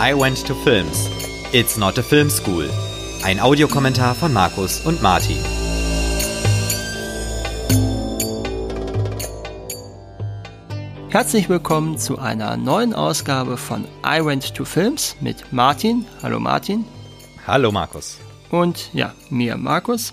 [0.00, 1.08] I Went to Films.
[1.52, 2.68] It's not a film school.
[3.22, 5.38] Ein Audiokommentar von Markus und Martin.
[11.10, 16.04] Herzlich willkommen zu einer neuen Ausgabe von I Went to Films mit Martin.
[16.24, 16.84] Hallo Martin.
[17.46, 18.18] Hallo Markus.
[18.50, 20.12] Und ja, mir Markus.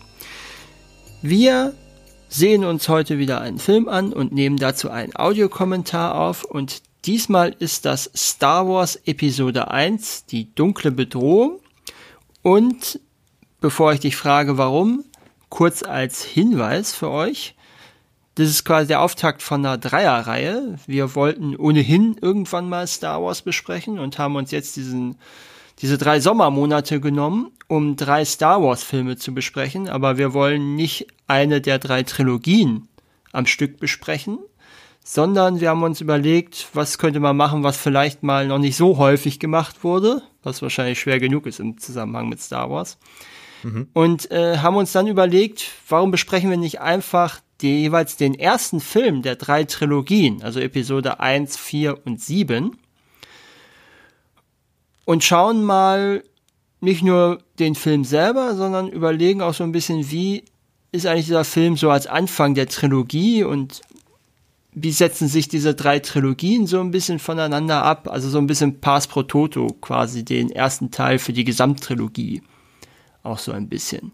[1.24, 1.74] Wir
[2.30, 7.56] sehen uns heute wieder einen Film an und nehmen dazu einen Audiokommentar auf und diesmal
[7.60, 11.60] ist das Star Wars Episode 1, die dunkle Bedrohung.
[12.42, 13.00] Und
[13.60, 15.04] bevor ich dich frage, warum,
[15.50, 17.56] kurz als Hinweis für euch.
[18.36, 20.80] Das ist quasi der Auftakt von einer Dreierreihe.
[20.88, 25.18] Wir wollten ohnehin irgendwann mal Star Wars besprechen und haben uns jetzt diesen
[25.82, 31.08] diese drei Sommermonate genommen, um drei Star Wars Filme zu besprechen, aber wir wollen nicht
[31.28, 32.88] eine der drei Trilogien
[33.32, 34.38] am Stück besprechen,
[35.04, 38.98] sondern wir haben uns überlegt, was könnte man machen, was vielleicht mal noch nicht so
[38.98, 42.98] häufig gemacht wurde, was wahrscheinlich schwer genug ist im Zusammenhang mit Star Wars.
[43.64, 43.88] Mhm.
[43.94, 48.80] Und äh, haben uns dann überlegt, warum besprechen wir nicht einfach die, jeweils den ersten
[48.80, 52.78] Film der drei Trilogien, also Episode 1, 4 und 7,
[55.06, 56.24] und schauen mal
[56.80, 60.44] nicht nur den Film selber, sondern überlegen auch so ein bisschen, wie
[60.92, 63.82] ist eigentlich dieser Film so als Anfang der Trilogie und
[64.74, 68.08] wie setzen sich diese drei Trilogien so ein bisschen voneinander ab?
[68.10, 72.42] Also so ein bisschen Pass pro Toto, quasi den ersten Teil für die Gesamttrilogie.
[73.24, 74.14] Auch so ein bisschen.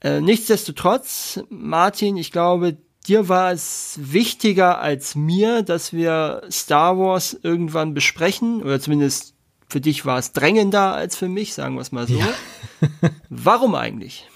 [0.00, 2.76] Äh, nichtsdestotrotz, Martin, ich glaube,
[3.06, 9.34] dir war es wichtiger als mir, dass wir Star Wars irgendwann besprechen, oder zumindest
[9.68, 12.14] für dich war es drängender als für mich, sagen wir es mal so.
[12.18, 12.28] Ja.
[13.28, 14.28] Warum eigentlich?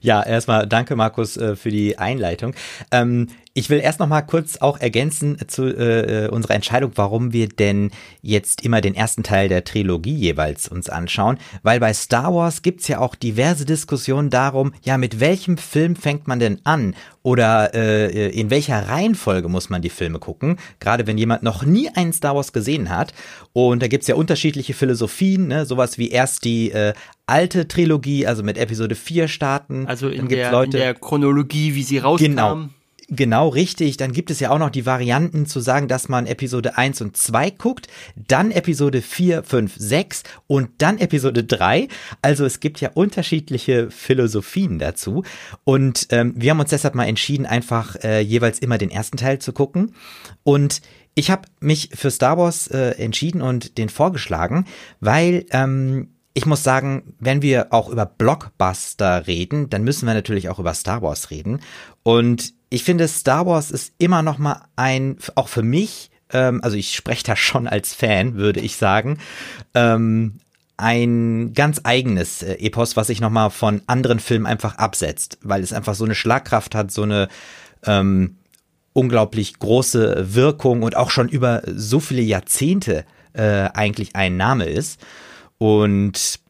[0.00, 2.54] Ja, erstmal danke, Markus, äh, für die Einleitung.
[2.90, 7.48] Ähm, ich will erst noch mal kurz auch ergänzen zu äh, unserer Entscheidung, warum wir
[7.48, 7.90] denn
[8.20, 12.86] jetzt immer den ersten Teil der Trilogie jeweils uns anschauen, weil bei Star Wars gibt's
[12.86, 18.28] ja auch diverse Diskussionen darum, ja, mit welchem Film fängt man denn an oder äh,
[18.28, 22.36] in welcher Reihenfolge muss man die Filme gucken, gerade wenn jemand noch nie einen Star
[22.36, 23.14] Wars gesehen hat
[23.54, 25.64] und da gibt's ja unterschiedliche Philosophien, ne?
[25.64, 26.92] sowas wie erst die äh,
[27.24, 29.86] alte Trilogie, also mit Episode 4 starten.
[29.86, 32.24] Also in, der, Leute, in der Chronologie, wie sie rauskam.
[32.26, 32.68] Genau.
[33.08, 33.96] Genau richtig.
[33.98, 37.16] Dann gibt es ja auch noch die Varianten zu sagen, dass man Episode 1 und
[37.16, 37.86] 2 guckt,
[38.16, 41.86] dann Episode 4, 5, 6 und dann Episode 3.
[42.20, 45.22] Also es gibt ja unterschiedliche Philosophien dazu.
[45.62, 49.38] Und ähm, wir haben uns deshalb mal entschieden, einfach äh, jeweils immer den ersten Teil
[49.38, 49.94] zu gucken.
[50.42, 50.82] Und
[51.14, 54.66] ich habe mich für Star Wars äh, entschieden und den vorgeschlagen,
[54.98, 60.50] weil ähm, ich muss sagen, wenn wir auch über Blockbuster reden, dann müssen wir natürlich
[60.50, 61.60] auch über Star Wars reden.
[62.02, 66.76] Und ich finde, Star Wars ist immer noch mal ein, auch für mich, ähm, also
[66.76, 69.18] ich spreche da schon als Fan, würde ich sagen,
[69.74, 70.38] ähm,
[70.76, 75.62] ein ganz eigenes äh, Epos, was sich noch mal von anderen Filmen einfach absetzt, weil
[75.62, 77.28] es einfach so eine Schlagkraft hat, so eine
[77.84, 78.36] ähm,
[78.92, 85.00] unglaublich große Wirkung und auch schon über so viele Jahrzehnte äh, eigentlich ein Name ist.
[85.58, 86.40] Und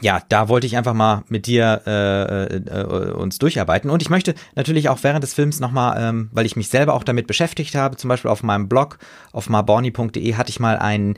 [0.00, 3.90] ja, da wollte ich einfach mal mit dir äh, äh, uns durcharbeiten.
[3.90, 7.04] Und ich möchte natürlich auch während des Films nochmal, ähm, weil ich mich selber auch
[7.04, 8.98] damit beschäftigt habe, zum Beispiel auf meinem Blog
[9.32, 11.16] auf marborni.de hatte ich mal einen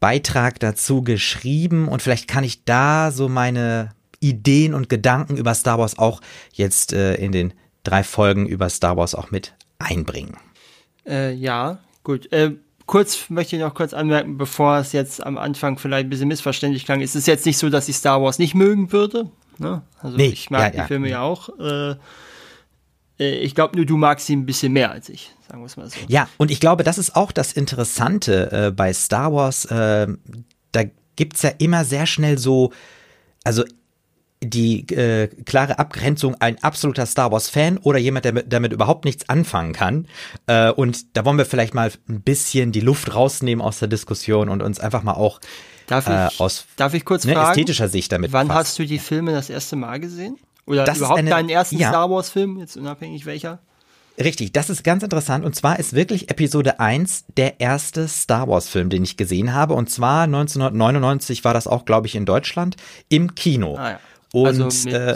[0.00, 5.78] Beitrag dazu geschrieben und vielleicht kann ich da so meine Ideen und Gedanken über Star
[5.78, 6.20] Wars auch
[6.52, 7.54] jetzt äh, in den
[7.84, 10.36] drei Folgen über Star Wars auch mit einbringen.
[11.06, 12.32] Äh, ja, gut.
[12.32, 12.52] Äh,
[12.86, 16.84] kurz möchte ich noch kurz anmerken, bevor es jetzt am Anfang vielleicht ein bisschen missverständlich
[16.84, 17.00] klang.
[17.00, 19.30] Es ist jetzt nicht so, dass ich Star Wars nicht mögen würde.
[19.58, 19.82] Ne?
[20.00, 20.86] Also nee, ich mag ja, die ja.
[20.86, 21.48] Filme ja auch.
[21.58, 21.94] Äh,
[23.20, 25.76] äh ich glaube nur, du magst sie ein bisschen mehr als ich, sagen wir es
[25.76, 25.98] mal so.
[26.08, 29.64] Ja, und ich glaube, das ist auch das Interessante äh, bei Star Wars.
[29.66, 30.08] Äh,
[30.72, 30.82] da
[31.16, 32.72] gibt's ja immer sehr schnell so,
[33.44, 33.64] also
[34.42, 39.04] die äh, klare Abgrenzung ein absoluter Star Wars Fan oder jemand, der mit, damit überhaupt
[39.04, 40.06] nichts anfangen kann.
[40.46, 44.48] Äh, und da wollen wir vielleicht mal ein bisschen die Luft rausnehmen aus der Diskussion
[44.48, 45.40] und uns einfach mal auch
[45.86, 48.84] darf ich, äh, aus darf ich kurz ne, fragen, ästhetischer Sicht damit Wann hast du
[48.84, 50.36] die Filme das erste Mal gesehen?
[50.66, 51.88] Oder das überhaupt eine, deinen ersten ja.
[51.88, 53.60] Star Wars Film, jetzt unabhängig welcher?
[54.18, 55.44] Richtig, das ist ganz interessant.
[55.44, 59.74] Und zwar ist wirklich Episode 1 der erste Star Wars-Film, den ich gesehen habe.
[59.74, 62.76] Und zwar 1999 war das auch, glaube ich, in Deutschland
[63.08, 63.76] im Kino.
[63.76, 64.00] Ah, ja.
[64.32, 65.14] Und also mit äh,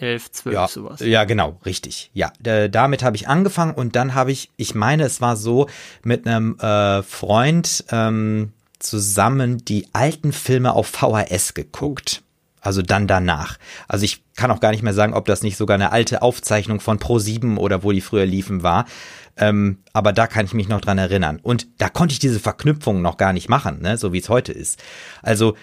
[0.00, 1.00] 11, 12 ja, sowas.
[1.00, 2.10] Ja, genau, richtig.
[2.14, 5.68] Ja, damit habe ich angefangen und dann habe ich, ich meine, es war so
[6.04, 12.22] mit einem äh, Freund ähm, zusammen die alten Filme auf VHS geguckt.
[12.60, 13.56] Also dann danach.
[13.86, 16.80] Also ich kann auch gar nicht mehr sagen, ob das nicht sogar eine alte Aufzeichnung
[16.80, 18.84] von Pro7 oder wo die früher liefen war.
[19.36, 21.38] Ähm, aber da kann ich mich noch dran erinnern.
[21.42, 23.96] Und da konnte ich diese Verknüpfung noch gar nicht machen, ne?
[23.96, 24.82] so wie es heute ist.
[25.22, 25.56] Also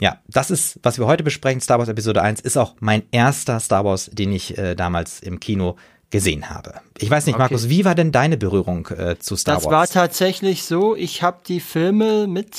[0.00, 3.58] ja, das ist, was wir heute besprechen, Star Wars Episode 1, ist auch mein erster
[3.60, 5.76] Star Wars, den ich äh, damals im Kino
[6.10, 6.74] gesehen habe.
[6.96, 7.42] Ich weiß nicht, okay.
[7.42, 9.88] Markus, wie war denn deine Berührung äh, zu Star das Wars?
[9.90, 12.56] Das war tatsächlich so, ich habe die Filme mit,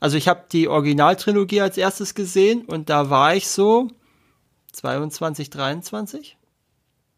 [0.00, 3.88] also ich habe die Originaltrilogie als erstes gesehen und da war ich so
[4.72, 6.36] 22, 23.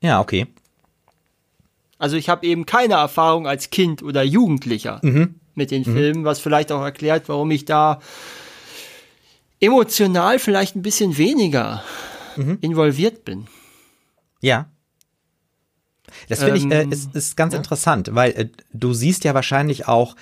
[0.02, 0.46] Ja, okay.
[1.98, 5.34] Also ich habe eben keine Erfahrung als Kind oder Jugendlicher mhm.
[5.54, 5.94] mit den mhm.
[5.94, 8.00] Filmen, was vielleicht auch erklärt, warum ich da
[9.60, 11.84] emotional vielleicht ein bisschen weniger
[12.36, 12.58] mhm.
[12.60, 13.46] involviert bin.
[14.40, 14.70] Ja.
[16.28, 17.58] Das finde ähm, ich, äh, ist, ist ganz ja.
[17.58, 20.16] interessant, weil äh, du siehst ja wahrscheinlich auch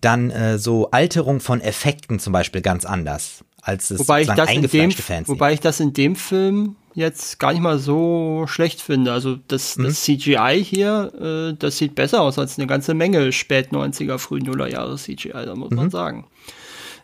[0.00, 4.50] dann äh, so Alterung von Effekten zum Beispiel ganz anders, als es wobei ich das
[4.50, 4.90] in dem,
[5.26, 9.12] Wobei ich das in dem Film jetzt gar nicht mal so schlecht finde.
[9.12, 9.84] Also das, mhm.
[9.84, 11.12] das CGI hier,
[11.52, 15.32] äh, das sieht besser aus als eine ganze Menge spät 90er, früh Nuller Jahre CGI,
[15.32, 15.76] da muss mhm.
[15.76, 16.26] man sagen.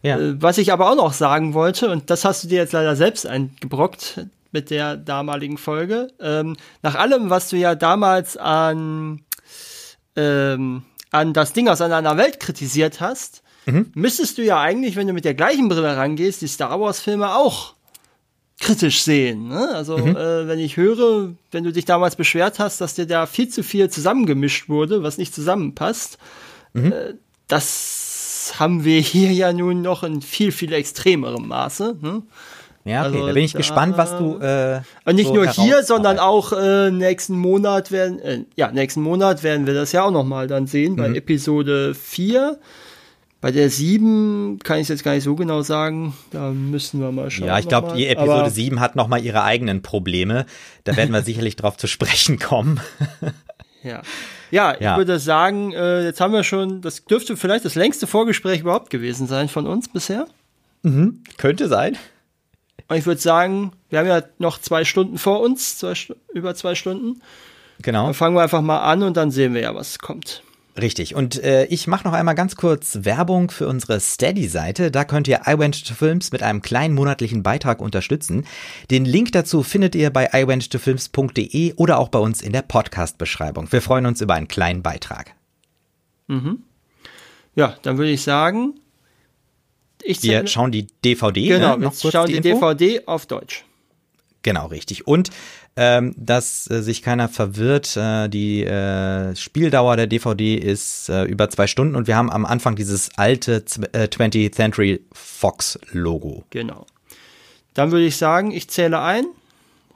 [0.02, 0.19] Ja.
[0.19, 2.96] Äh, was ich aber auch noch sagen wollte, und das hast du dir jetzt leider
[2.96, 9.22] selbst eingebrockt mit der damaligen Folge, ähm, nach allem, was du ja damals an,
[10.14, 13.90] ähm, an das Ding aus einer Welt kritisiert hast, mhm.
[13.94, 17.75] müsstest du ja eigentlich, wenn du mit der gleichen Brille rangehst, die Star Wars-Filme auch
[18.60, 19.48] kritisch sehen.
[19.48, 19.70] Ne?
[19.75, 20.16] Also mhm.
[20.16, 23.62] äh, wenn ich höre, wenn du dich damals beschwert hast, dass dir da viel zu
[23.62, 26.19] viel zusammengemischt wurde, was nicht zusammenpasst,
[26.72, 26.93] mhm.
[26.93, 27.14] äh,
[27.48, 28.01] das
[28.58, 31.96] haben wir hier ja nun noch in viel, viel extremerem Maße.
[32.00, 32.22] Ne?
[32.84, 34.38] Ja, okay, also, da bin ich da, gespannt, was du.
[34.38, 39.02] Äh, und nicht so nur hier, sondern auch äh, nächsten Monat werden, äh, ja, nächsten
[39.02, 40.96] Monat werden wir das ja auch nochmal dann sehen, mhm.
[40.96, 42.58] bei Episode 4.
[43.40, 46.14] Bei der 7 kann ich es jetzt gar nicht so genau sagen.
[46.30, 47.48] Da müssen wir mal schauen.
[47.48, 50.46] Ja, ich glaube, die Episode Aber 7 hat nochmal ihre eigenen Probleme.
[50.84, 52.80] Da werden wir sicherlich drauf zu sprechen kommen.
[53.82, 54.02] ja.
[54.52, 58.06] Ja, ja, ich würde sagen, äh, jetzt haben wir schon, das dürfte vielleicht das längste
[58.06, 60.26] Vorgespräch überhaupt gewesen sein von uns bisher.
[60.82, 61.96] Mhm, könnte sein.
[62.88, 65.94] Und ich würde sagen, wir haben ja noch zwei Stunden vor uns, zwei,
[66.34, 67.22] über zwei Stunden.
[67.81, 68.04] Genau.
[68.04, 70.43] Dann fangen wir einfach mal an und dann sehen wir ja, was kommt.
[70.80, 71.14] Richtig.
[71.14, 74.90] Und äh, ich mache noch einmal ganz kurz Werbung für unsere Steady-Seite.
[74.90, 78.46] Da könnt ihr iWentToFilms mit einem kleinen monatlichen Beitrag unterstützen.
[78.90, 83.70] Den Link dazu findet ihr bei iWentToFilms.de oder auch bei uns in der Podcast-Beschreibung.
[83.70, 85.34] Wir freuen uns über einen kleinen Beitrag.
[86.28, 86.62] Mhm.
[87.54, 88.80] Ja, dann würde ich sagen,
[90.02, 91.48] ich wir schauen die DVD.
[91.48, 91.92] Genau, ne?
[91.92, 93.64] wir schauen die, die DVD auf Deutsch.
[94.42, 95.06] Genau, richtig.
[95.06, 95.30] Und
[95.76, 101.48] ähm, dass äh, sich keiner verwirrt, äh, die äh, Spieldauer der DVD ist äh, über
[101.48, 106.44] zwei Stunden und wir haben am Anfang dieses alte äh, 20th Century Fox Logo.
[106.50, 106.86] Genau.
[107.74, 109.24] Dann würde ich sagen, ich zähle ein,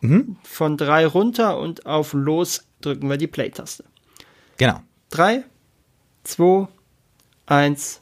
[0.01, 0.37] mhm.
[0.43, 3.85] von drei runter und auf Los drücken wir die Play-Taste.
[4.57, 4.81] Genau.
[5.11, 5.45] Drei,
[6.25, 6.69] zwei,
[7.45, 8.01] eins,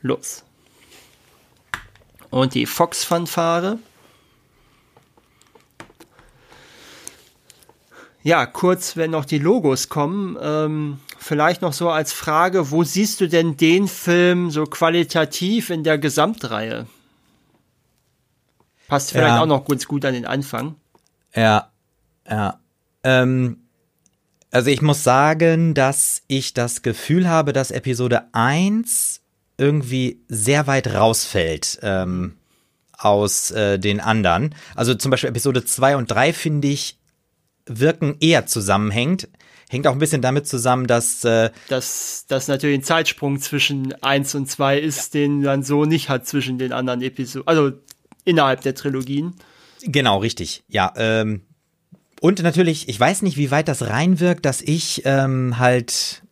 [0.00, 0.42] los.
[2.30, 3.78] Und die Fox-Fanfare.
[8.22, 13.20] Ja, kurz, wenn noch die Logos kommen, ähm, vielleicht noch so als Frage, wo siehst
[13.20, 16.86] du denn den Film so qualitativ in der Gesamtreihe?
[18.88, 19.42] Passt vielleicht ja.
[19.42, 20.74] auch noch ganz gut an den Anfang.
[21.34, 21.70] Ja,
[22.28, 22.58] ja.
[23.04, 23.58] Ähm,
[24.50, 29.20] also ich muss sagen, dass ich das Gefühl habe, dass Episode 1
[29.56, 32.36] irgendwie sehr weit rausfällt ähm,
[32.98, 34.54] aus äh, den anderen.
[34.74, 36.99] Also zum Beispiel Episode 2 und 3 finde ich
[37.66, 39.28] Wirken eher zusammenhängt.
[39.68, 44.34] Hängt auch ein bisschen damit zusammen, dass äh, dass das natürlich ein Zeitsprung zwischen eins
[44.34, 45.20] und zwei ist, ja.
[45.20, 47.72] den man so nicht hat zwischen den anderen Episoden, also
[48.24, 49.34] innerhalb der Trilogien.
[49.82, 50.64] Genau, richtig.
[50.68, 51.42] Ja, ähm,
[52.20, 56.22] und natürlich, ich weiß nicht, wie weit das reinwirkt, dass ich ähm, halt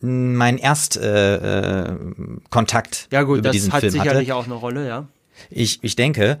[0.00, 1.96] mein Erstkontakt äh, äh,
[2.48, 4.36] Kontakt ja gut, über das hat Film sicherlich hatte.
[4.36, 5.06] auch eine Rolle, ja.
[5.50, 6.40] Ich, ich denke.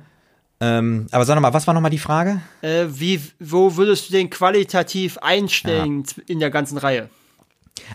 [0.60, 2.42] Ähm, aber sag nochmal, was war nochmal die Frage?
[2.60, 6.22] Äh, wie, wo würdest du den qualitativ einstellen ja.
[6.26, 7.08] in der ganzen Reihe?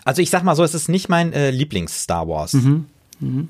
[0.04, 2.54] Also ich sag mal so, es ist nicht mein äh, Lieblings-Star Wars.
[2.54, 2.86] Mhm.
[3.20, 3.48] Mhm.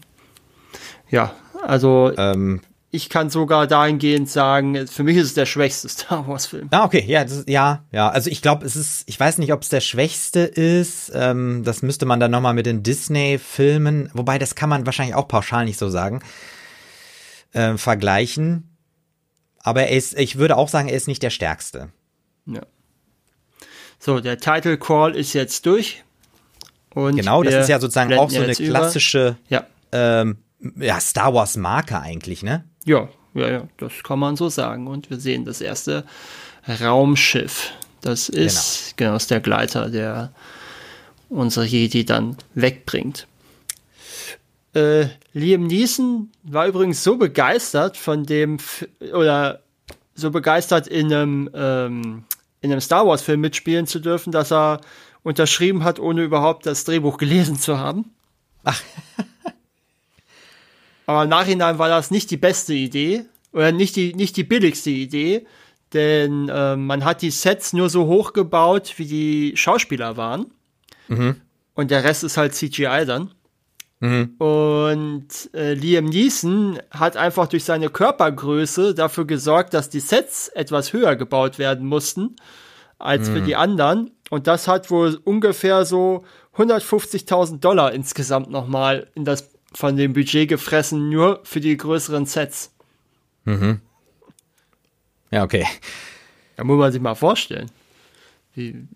[1.08, 6.26] Ja, also ähm, ich kann sogar dahingehend sagen, für mich ist es der schwächste Star
[6.26, 6.68] Wars-Film.
[6.70, 8.08] Ah, okay, ja, das, ja, ja.
[8.08, 11.10] Also ich glaube, es ist, ich weiß nicht, ob es der schwächste ist.
[11.14, 15.28] Ähm, das müsste man dann nochmal mit den Disney-Filmen, wobei das kann man wahrscheinlich auch
[15.28, 16.20] pauschal nicht so sagen,
[17.52, 18.75] äh, vergleichen.
[19.66, 21.88] Aber er ist, ich würde auch sagen, er ist nicht der stärkste.
[22.46, 22.60] Ja.
[23.98, 26.04] So, der Title Call ist jetzt durch.
[26.94, 29.66] Und genau, das ist ja sozusagen auch so eine klassische ja.
[29.90, 30.36] Ähm,
[30.76, 32.64] ja, Star Wars Marke eigentlich, ne?
[32.84, 34.86] Ja, ja, ja, das kann man so sagen.
[34.86, 36.04] Und wir sehen das erste
[36.80, 37.72] Raumschiff.
[38.02, 40.32] Das ist genau, genau ist der Gleiter, der
[41.28, 43.26] unsere Jedi dann wegbringt.
[44.76, 49.62] Äh, Liam Neeson war übrigens so begeistert von dem, F oder
[50.14, 52.24] so begeistert in einem, ähm,
[52.60, 54.82] in einem Star Wars Film mitspielen zu dürfen, dass er
[55.22, 58.12] unterschrieben hat, ohne überhaupt das Drehbuch gelesen zu haben.
[58.64, 58.82] Ach.
[61.06, 64.90] Aber im Nachhinein war das nicht die beste Idee oder nicht die, nicht die billigste
[64.90, 65.46] Idee,
[65.94, 70.50] denn äh, man hat die Sets nur so hoch gebaut, wie die Schauspieler waren.
[71.08, 71.40] Mhm.
[71.72, 73.30] Und der Rest ist halt CGI dann.
[74.00, 74.34] Mhm.
[74.38, 80.92] Und äh, Liam Neeson hat einfach durch seine Körpergröße dafür gesorgt, dass die Sets etwas
[80.92, 82.36] höher gebaut werden mussten
[82.98, 83.34] als mhm.
[83.34, 84.10] für die anderen.
[84.28, 86.24] Und das hat wohl ungefähr so
[86.56, 92.72] 150.000 Dollar insgesamt nochmal in das von dem Budget gefressen, nur für die größeren Sets.
[93.44, 93.80] Mhm.
[95.30, 95.66] Ja, okay.
[96.56, 97.70] Da muss man sich mal vorstellen.
[98.54, 98.86] Wie,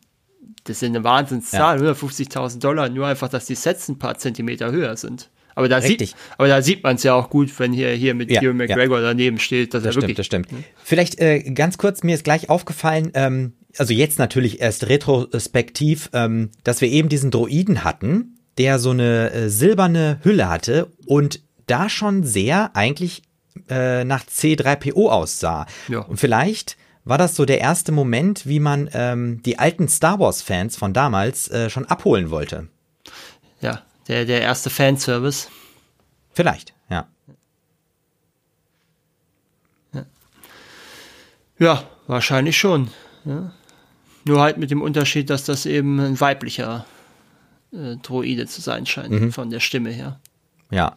[0.65, 1.93] das sind eine Wahnsinnszahl, ja.
[1.93, 5.31] 150.000 Dollar, nur einfach, dass die Sets ein paar Zentimeter höher sind.
[5.55, 6.11] Aber da Richtig.
[6.11, 8.57] sieht, aber da sieht man es ja auch gut, wenn hier, hier mit ja, Ewan
[8.57, 9.09] McGregor ja.
[9.09, 10.17] daneben steht, dass das er wirklich.
[10.17, 10.67] Das stimmt, das stimmt.
[10.83, 16.51] Vielleicht äh, ganz kurz, mir ist gleich aufgefallen, ähm, also jetzt natürlich erst retrospektiv, ähm,
[16.65, 21.89] dass wir eben diesen Droiden hatten, der so eine äh, silberne Hülle hatte und da
[21.89, 23.23] schon sehr eigentlich
[23.69, 25.67] äh, nach C3PO aussah.
[25.89, 26.01] Ja.
[26.01, 30.77] Und vielleicht war das so der erste Moment, wie man ähm, die alten Star Wars-Fans
[30.77, 32.69] von damals äh, schon abholen wollte.
[33.61, 35.49] Ja, der, der erste Fanservice.
[36.33, 37.09] Vielleicht, ja.
[39.93, 40.05] Ja,
[41.59, 42.91] ja wahrscheinlich schon.
[43.25, 43.53] Ja.
[44.25, 46.85] Nur halt mit dem Unterschied, dass das eben ein weiblicher
[47.73, 49.33] äh, Droide zu sein scheint, mhm.
[49.33, 50.21] von der Stimme her.
[50.71, 50.97] Ja.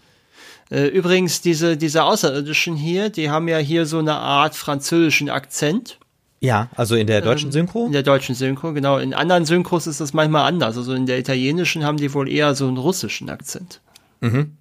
[0.73, 5.99] Äh, übrigens, diese, diese Außerirdischen hier, die haben ja hier so eine Art französischen Akzent.
[6.39, 7.85] Ja, also in der deutschen ähm, Synchro?
[7.85, 8.97] In der deutschen Synchro, genau.
[8.97, 10.75] In anderen Synchros ist das manchmal anders.
[10.75, 13.81] Also in der italienischen haben die wohl eher so einen russischen Akzent.
[14.21, 14.57] Mhm.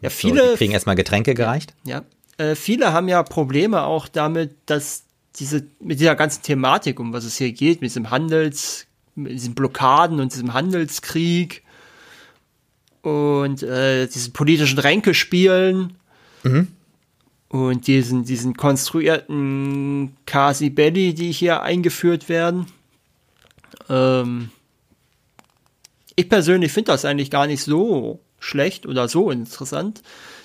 [0.00, 0.42] Ja, viele.
[0.42, 1.74] So, die kriegen erstmal Getränke gereicht.
[1.84, 2.02] Ja.
[2.36, 5.04] Äh, viele haben ja Probleme auch damit, dass
[5.36, 9.54] diese, mit dieser ganzen Thematik, um was es hier geht, mit diesem Handels, mit diesen
[9.54, 11.62] Blockaden und diesem Handelskrieg
[13.02, 15.94] und äh, diesen politischen Ränkespielen
[16.42, 16.68] mhm.
[17.48, 22.66] und diesen, diesen konstruierten Kasi Belli, die hier eingeführt werden.
[23.88, 24.50] Ähm,
[26.14, 30.02] ich persönlich finde das eigentlich gar nicht so schlecht oder so interessant.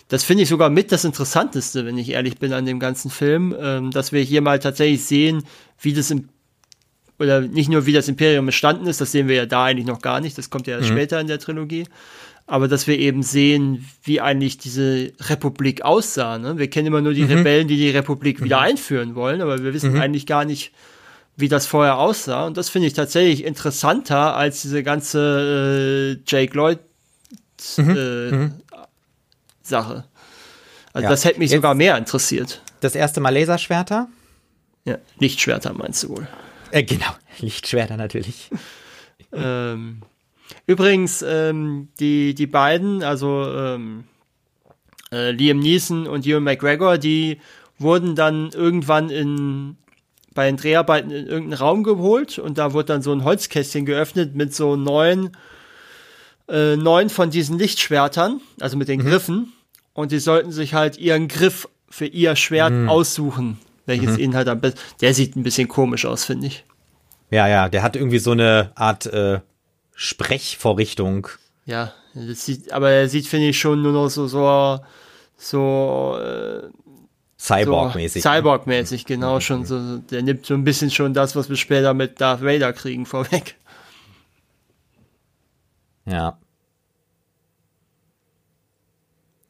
[0.08, 3.56] Das finde ich sogar mit das Interessanteste, wenn ich ehrlich bin, an dem ganzen Film,
[3.60, 5.44] ähm, dass wir hier mal tatsächlich sehen,
[5.82, 6.30] wie das im
[7.20, 10.02] oder nicht nur wie das Imperium entstanden ist, das sehen wir ja da eigentlich noch
[10.02, 10.94] gar nicht, das kommt ja erst mhm.
[10.94, 11.86] später in der Trilogie,
[12.46, 16.38] aber dass wir eben sehen, wie eigentlich diese Republik aussah.
[16.38, 16.58] Ne?
[16.58, 17.38] Wir kennen immer nur die mhm.
[17.38, 18.46] Rebellen, die die Republik mhm.
[18.46, 20.02] wieder einführen wollen, aber wir wissen mhm.
[20.02, 20.72] eigentlich gar nicht,
[21.36, 22.46] wie das vorher aussah.
[22.48, 26.80] Und das finde ich tatsächlich interessanter als diese ganze äh, Jake Lloyd
[27.78, 27.90] mhm.
[27.90, 28.54] äh, mhm.
[29.62, 30.06] Sache.
[30.94, 31.10] Also ja.
[31.10, 32.62] das hätte mich Jetzt sogar mehr interessiert.
[32.80, 34.08] Das erste Mal Laserschwerter?
[34.86, 36.28] Ja, Lichtschwerter meinst du wohl.
[36.72, 38.50] Äh, genau, Lichtschwerter natürlich.
[39.34, 40.02] ähm,
[40.66, 44.06] übrigens, ähm, die, die beiden, also ähm,
[45.12, 47.40] äh, Liam Neeson und Ewan McGregor, die
[47.78, 49.78] wurden dann irgendwann in
[50.34, 54.36] bei den Dreharbeiten in irgendeinen Raum geholt und da wurde dann so ein Holzkästchen geöffnet
[54.36, 55.32] mit so neun,
[56.50, 59.06] äh, neun von diesen Lichtschwertern, also mit den mhm.
[59.06, 59.54] Griffen
[59.94, 62.90] und sie sollten sich halt ihren Griff für ihr Schwert mhm.
[62.90, 64.20] aussuchen, welches mhm.
[64.20, 64.80] ihnen halt am besten.
[65.02, 66.66] Der sieht ein bisschen komisch aus, finde ich.
[67.30, 69.40] Ja, ja, der hat irgendwie so eine Art äh,
[69.96, 71.28] Sprechvorrichtung.
[71.66, 74.80] Ja, das sieht, aber er sieht, finde ich, schon nur noch so, so,
[75.36, 76.70] so, äh,
[77.40, 78.24] Cyborg-mäßig.
[78.24, 79.42] So, Cyborg-mäßig, genau, mhm.
[79.42, 82.74] schon so, der nimmt so ein bisschen schon das, was wir später mit Darth Vader
[82.74, 83.56] kriegen, vorweg.
[86.08, 86.40] Ja.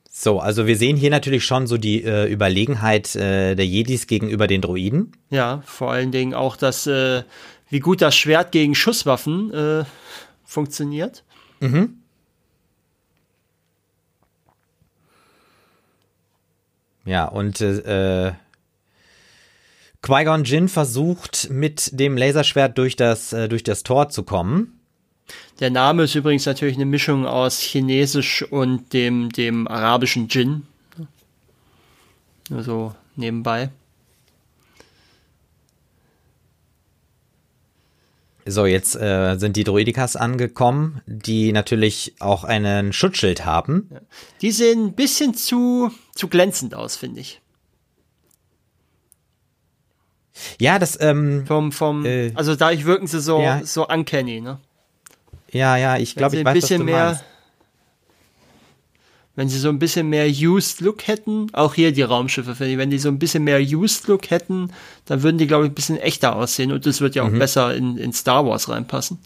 [0.09, 4.47] So, also wir sehen hier natürlich schon so die äh, Überlegenheit äh, der Jedis gegenüber
[4.47, 5.11] den Droiden.
[5.29, 7.23] Ja, vor allen Dingen auch das, äh,
[7.69, 9.83] wie gut das Schwert gegen Schusswaffen äh,
[10.43, 11.23] funktioniert.
[11.59, 12.01] Mhm.
[17.05, 18.33] Ja, und äh,
[20.01, 24.76] Qui-Gon Jinn versucht mit dem Laserschwert durch das, äh, durch das Tor zu kommen.
[25.59, 30.67] Der Name ist übrigens natürlich eine Mischung aus Chinesisch und dem, dem arabischen Jin.
[32.49, 33.69] Nur so nebenbei.
[38.45, 43.89] So, jetzt äh, sind die Droidikas angekommen, die natürlich auch einen Schutzschild haben.
[44.41, 47.41] Die sehen ein bisschen zu, zu glänzend aus, finde ich.
[50.59, 53.65] Ja, das, ähm, Vom, vom, Äh, also dadurch wirken sie so, ja.
[53.65, 54.59] so uncanny, ne?
[55.51, 57.23] Ja, ja, ich glaube, ich weiß, was du bisschen mehr, meinst.
[59.35, 62.77] wenn sie so ein bisschen mehr Used Look hätten, auch hier die Raumschiffe, finde ich,
[62.77, 64.71] wenn die so ein bisschen mehr Used Look hätten,
[65.05, 67.39] dann würden die, glaube ich, ein bisschen echter aussehen und das wird ja auch Mhm.
[67.39, 69.19] besser in, in Star Wars reinpassen.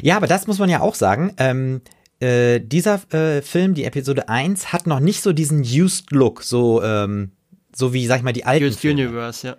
[0.00, 1.34] Ja, aber das muss man ja auch sagen.
[1.38, 1.82] Ähm,
[2.20, 6.82] äh, dieser äh, Film, die Episode 1, hat noch nicht so diesen used Look, so,
[6.82, 7.32] ähm,
[7.74, 9.02] so wie, sag ich mal, die alten Used Filme.
[9.02, 9.56] Universe, ja.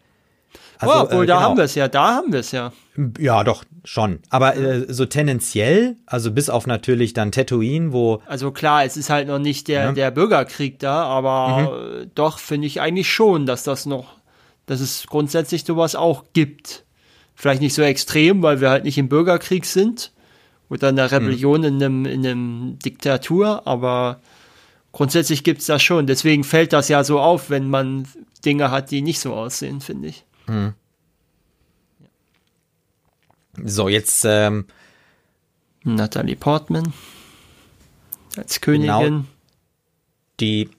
[0.83, 1.49] Also, oh, obwohl, äh, da genau.
[1.49, 2.71] haben wir es ja, da haben wir es ja.
[3.17, 4.19] Ja, doch, schon.
[4.29, 9.09] Aber äh, so tendenziell, also bis auf natürlich dann Tatooine, wo, Also klar, es ist
[9.09, 9.91] halt noch nicht der, Ja.
[9.91, 14.17] der Bürgerkrieg da, aber äh, doch finde ich eigentlich schon, dass das noch,
[14.65, 16.83] dass es grundsätzlich sowas auch gibt.
[17.35, 20.11] Vielleicht nicht so extrem, weil wir halt nicht im Bürgerkrieg sind
[20.69, 24.21] oder in einer Rebellion in einem, in einem Diktatur, aber
[24.91, 26.05] grundsätzlich gibt's das schon.
[26.05, 28.07] Deswegen fällt das ja so auf, wenn man
[28.45, 30.23] Dinge hat, die nicht so aussehen, finde ich.
[33.63, 34.65] So jetzt, ähm,
[35.83, 36.93] Natalie Portman
[38.37, 39.27] als Königin.
[40.39, 40.69] die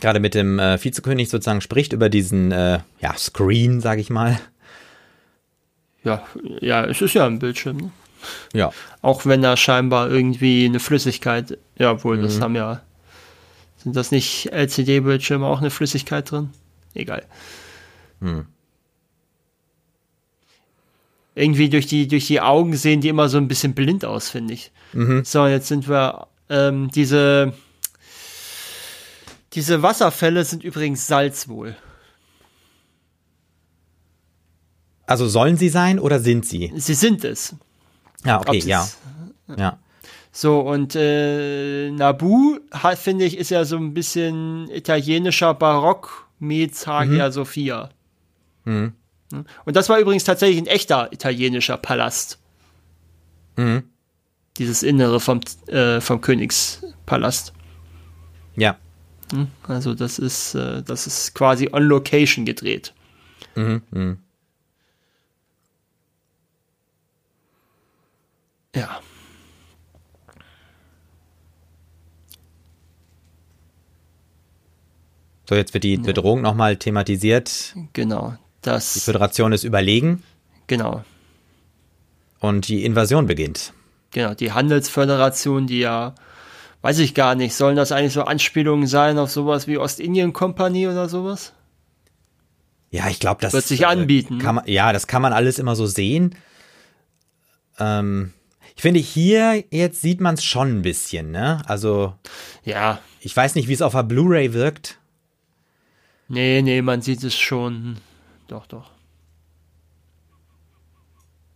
[0.00, 4.38] gerade mit dem äh, Vizekönig sozusagen spricht über diesen, äh, ja, Screen, sag ich mal.
[6.04, 6.26] Ja,
[6.60, 7.76] ja, es ist ja ein Bildschirm.
[7.76, 7.90] Ne?
[8.52, 8.72] Ja.
[9.00, 12.80] Auch wenn da scheinbar irgendwie eine Flüssigkeit, ja, obwohl das haben ja,
[13.78, 16.50] sind das nicht LCD-Bildschirme auch eine Flüssigkeit drin?
[16.94, 17.24] Egal.
[21.34, 24.54] Irgendwie durch die, durch die Augen sehen die immer so ein bisschen blind aus, finde
[24.54, 24.70] ich.
[25.24, 27.54] So, jetzt sind wir, ähm, diese,
[29.54, 31.76] diese Wasserfälle sind übrigens Salz wohl.
[35.06, 36.72] Also sollen sie sein oder sind sie?
[36.76, 37.54] Sie sind es.
[38.24, 38.88] Ja, okay, ja.
[39.56, 39.78] Ja.
[40.30, 42.58] So, und äh, Nabu,
[42.96, 47.90] finde ich, ist ja so ein bisschen italienischer Barock meets Hagia Sophia.
[48.64, 48.92] Mhm.
[49.64, 52.38] Und das war übrigens tatsächlich ein echter italienischer Palast.
[53.56, 53.84] Mhm.
[54.58, 57.52] Dieses Innere vom, äh, vom Königspalast.
[58.56, 58.76] Ja.
[59.66, 62.92] Also das ist, äh, das ist quasi on location gedreht.
[63.54, 63.82] Mhm.
[63.90, 64.18] Mhm.
[68.74, 69.00] Ja.
[75.48, 77.74] So, jetzt wird die Bedrohung nochmal thematisiert.
[77.92, 78.38] Genau.
[78.64, 80.22] Die Das, Föderation ist überlegen
[80.66, 81.04] genau.
[82.38, 83.72] und die Invasion beginnt.
[84.12, 86.14] Genau, die Handelsföderation, die ja,
[86.82, 90.86] weiß ich gar nicht, sollen das eigentlich so Anspielungen sein auf sowas wie Ostindien Company
[90.86, 91.54] oder sowas?
[92.90, 95.58] Ja, ich glaube, das Wird sich äh, anbieten, Kann man, ja, das kann man alles
[95.58, 96.34] immer so sehen.
[97.78, 98.32] Ähm,
[98.76, 101.62] ich finde, hier jetzt sieht man es schon ein bisschen, ne?
[101.66, 102.14] Also,
[102.64, 104.98] Ja, ich weiß nicht, wie es auf der Blu-ray wirkt.
[106.28, 107.96] nee, nee, man sieht es schon.
[108.52, 108.90] Doch, doch.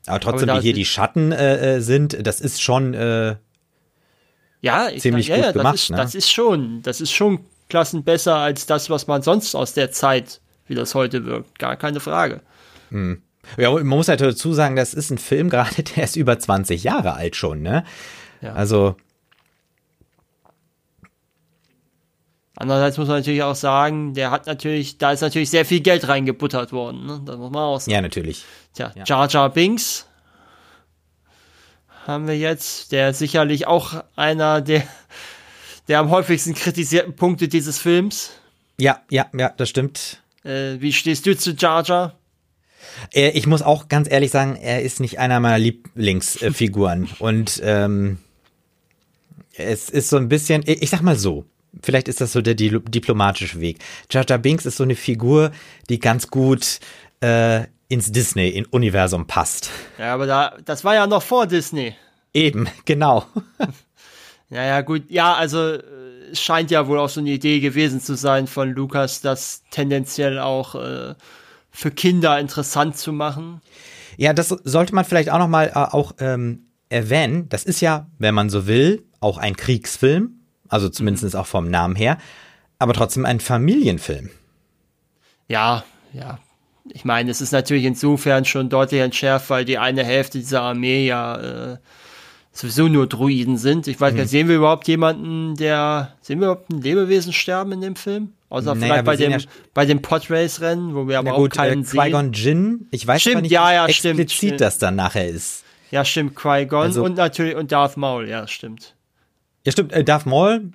[0.07, 3.37] Aber trotzdem, Aber wie hier die Schatten äh, äh, sind, das ist schon, äh,
[4.63, 5.97] Ja, ich Ziemlich ja, gut ja, gemacht, das ist, ne?
[5.99, 9.93] das ist schon, das ist schon klassen besser als das, was man sonst aus der
[9.93, 11.59] Zeit, wie das heute wirkt.
[11.59, 12.41] Gar keine Frage.
[13.59, 16.83] ja, man muss halt dazu sagen, das ist ein Film gerade, der ist über 20
[16.83, 17.85] Jahre alt schon, ne?
[18.41, 18.55] Ja.
[18.55, 18.97] Also,
[22.59, 26.09] Andererseits muss man natürlich auch sagen, der hat natürlich, da ist natürlich sehr viel Geld
[26.09, 27.05] reingebuttert worden.
[27.05, 27.21] Ne?
[27.25, 27.92] Das muss man auch sagen.
[27.92, 28.45] ja, natürlich.
[28.75, 29.05] Tja, Ja.
[29.05, 30.07] Jar Jar Binks
[32.07, 34.85] haben wir jetzt, der sicherlich auch einer der,
[35.88, 38.31] der am häufigsten kritisierten Punkte dieses Films.
[38.79, 40.23] Ja, ja, ja, das stimmt.
[40.45, 42.14] Äh, wie stehst du zu Jar Jar?
[43.12, 47.09] Äh, Ich muss auch ganz ehrlich sagen, er ist nicht einer meiner Lieblingsfiguren.
[47.19, 48.19] Und ähm,
[49.57, 51.45] es ist so ein bisschen, ich ich sag mal so,
[51.83, 53.79] vielleicht ist das so der di- diplomatische Weg.
[54.11, 55.53] Jar Jar Binks ist so eine Figur,
[55.89, 56.81] die ganz gut
[57.21, 59.71] äh, ins Disney-Universum passt.
[59.99, 61.95] Ja, aber da, das war ja noch vor Disney.
[62.35, 63.25] Eben, genau.
[64.49, 65.11] Ja, ja, gut.
[65.11, 65.83] Ja, also äh,
[66.31, 70.39] es scheint ja wohl auch so eine Idee gewesen zu sein von Lukas, das tendenziell
[70.39, 71.15] auch äh,
[71.73, 73.61] für Kinder interessant zu machen.
[74.17, 77.49] Ja, das sollte man vielleicht auch noch mal äh, auch ähm, erwähnen.
[77.49, 80.36] Das ist ja, wenn man so will, auch ein Kriegsfilm,
[80.68, 82.18] also zumindest auch vom Namen her,
[82.79, 84.31] aber trotzdem ein Familienfilm.
[85.48, 86.38] Ja, ja.
[86.92, 91.05] Ich meine, es ist natürlich insofern schon deutlich entschärft, weil die eine Hälfte dieser Armee
[91.07, 91.76] ja äh,
[92.52, 93.88] sowieso nur Druiden sind.
[93.88, 97.72] Ich weiß gar nicht, sehen wir überhaupt jemanden, der, sehen wir überhaupt ein Lebewesen sterben
[97.72, 98.33] in dem Film?
[98.50, 99.38] Außer Naja, vielleicht bei dem, ja-
[99.74, 102.00] bei dem Podrace-Rennen, wo wir aber Na gut, auch keinen äh, sehen.
[102.00, 104.61] Qui-Gon Jinn, ich weiß Stimmt, nicht, ja, wie ja, explizit stimmt.
[104.61, 105.64] das dann nachher ist.
[105.90, 108.94] Ja, stimmt, Qui-Gon Also- und natürlich, und Darth Maul, ja, stimmt.
[109.66, 110.70] Ja, stimmt, äh, Darth Maul,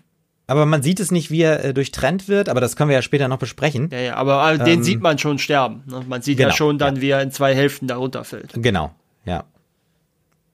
[0.47, 3.01] aber man sieht es nicht, wie er äh, durchtrennt wird, aber das können wir ja
[3.01, 3.89] später noch besprechen.
[3.89, 5.84] Ja, ja, aber äh, den Ähm, sieht man schon sterben.
[5.86, 6.04] Ne?
[6.08, 8.51] Man sieht ja genau, schon dann, wie er in zwei Hälften da runterfällt.
[8.56, 8.93] Genau,
[9.25, 9.45] ja.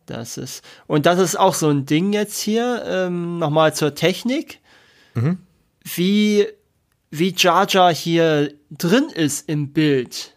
[0.06, 4.60] Das ist, und das ist auch so ein Ding jetzt hier, ähm, nochmal zur Technik.
[5.16, 5.40] Mhm.
[5.84, 6.46] Wie,
[7.10, 10.36] wie Jar Jar hier drin ist im Bild.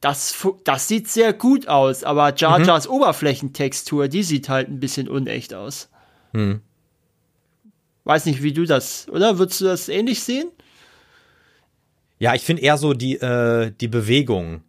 [0.00, 2.64] Das, das sieht sehr gut aus, aber Jar Mhm.
[2.64, 5.88] Jars Oberflächentextur, die sieht halt ein bisschen unecht aus.
[6.34, 6.60] Hm.
[8.04, 9.38] Weiß nicht, wie du das, oder?
[9.38, 10.50] Würdest du das ähnlich sehen?
[12.18, 14.62] Ja, ich finde eher so die, äh, die Bewegung.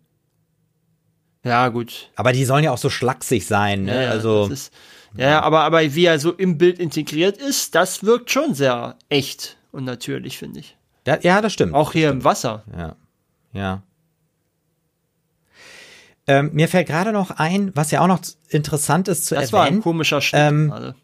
[1.44, 2.10] Ja, gut.
[2.16, 4.06] Aber die sollen ja auch so schlaksig sein, ne?
[4.06, 4.74] Ja, also, das ist,
[5.18, 9.58] ja, aber, aber wie er so im Bild integriert ist, das wirkt schon sehr echt
[9.72, 10.76] und natürlich, finde ich.
[11.06, 11.74] ja, ja, das stimmt.
[11.74, 12.64] Auch hier im Wasser.
[12.76, 12.96] Ja.
[13.54, 13.84] Ja.
[16.28, 18.20] Ähm, mir fällt gerade noch ein, was ja auch noch
[18.50, 19.84] interessant ist zu Das war ein erwähnen.
[19.84, 20.42] komischer Schnitt.
[20.42, 20.96] Ähm, gerade.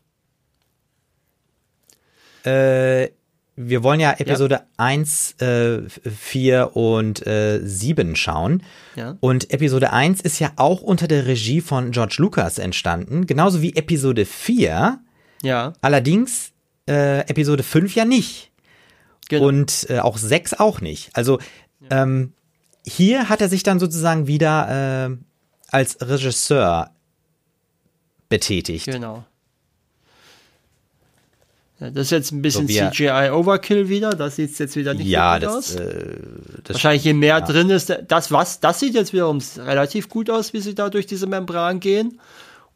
[2.45, 3.09] Äh,
[3.55, 8.63] wir wollen ja Episode 1, äh, 4 und äh, 7 schauen.
[8.95, 9.17] Ja.
[9.19, 13.75] Und Episode 1 ist ja auch unter der Regie von George Lucas entstanden, genauso wie
[13.75, 14.99] Episode 4.
[15.43, 16.51] Ja, Allerdings
[16.87, 18.51] äh, Episode 5 ja nicht.
[19.27, 19.47] genau.
[19.47, 21.09] Und äh, auch 6 auch nicht.
[21.13, 21.39] Also
[21.89, 22.33] ähm,
[22.85, 25.17] hier hat er sich dann sozusagen wieder äh,
[25.69, 26.91] als Regisseur
[28.29, 28.85] betätigt.
[28.85, 29.25] genau.
[31.81, 34.11] Ja, das ist jetzt ein bisschen So er- CGI-Overkill wieder.
[34.11, 35.75] Das sieht jetzt wieder nicht Ja, so gut das, aus.
[35.75, 36.17] äh,
[36.63, 40.53] das Wahrscheinlich je mehr drin ist, das was, das sieht jetzt wiederum relativ gut aus,
[40.53, 42.19] wie sie da durch diese Membran gehen.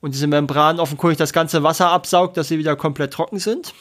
[0.02, 3.74] Und diese Membran offenkundig das ganze Wasser absaugt, dass sie wieder komplett trocken sind.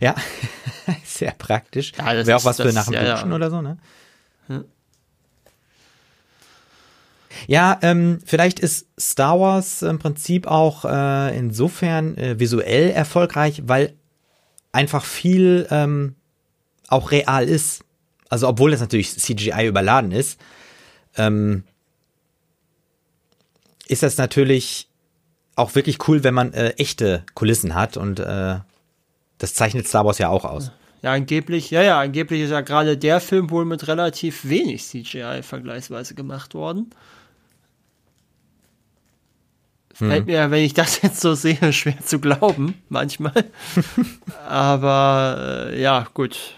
[0.00, 0.14] Ja,
[1.04, 1.92] sehr praktisch.
[1.98, 3.14] Ja, Wäre auch was für nach dem ja, ja.
[3.14, 3.78] Duschen oder so, ne?
[7.46, 13.94] Ja, ähm, vielleicht ist Star Wars im Prinzip auch äh, insofern äh, visuell erfolgreich, weil
[14.72, 16.16] einfach viel ähm,
[16.88, 17.84] auch real ist.
[18.28, 20.40] Also obwohl das natürlich CGI überladen ist,
[21.16, 21.64] ähm,
[23.88, 24.88] ist das natürlich
[25.56, 28.58] auch wirklich cool, wenn man äh, echte Kulissen hat und äh,
[29.38, 30.70] das zeichnet Star Wars ja auch aus.
[31.02, 35.42] Ja, angeblich, ja, ja, angeblich ist ja gerade der Film wohl mit relativ wenig CGI
[35.42, 36.90] vergleichsweise gemacht worden.
[40.08, 43.44] Fällt mir, wenn ich das jetzt so sehe, schwer zu glauben, manchmal.
[44.48, 46.54] Aber äh, ja, gut.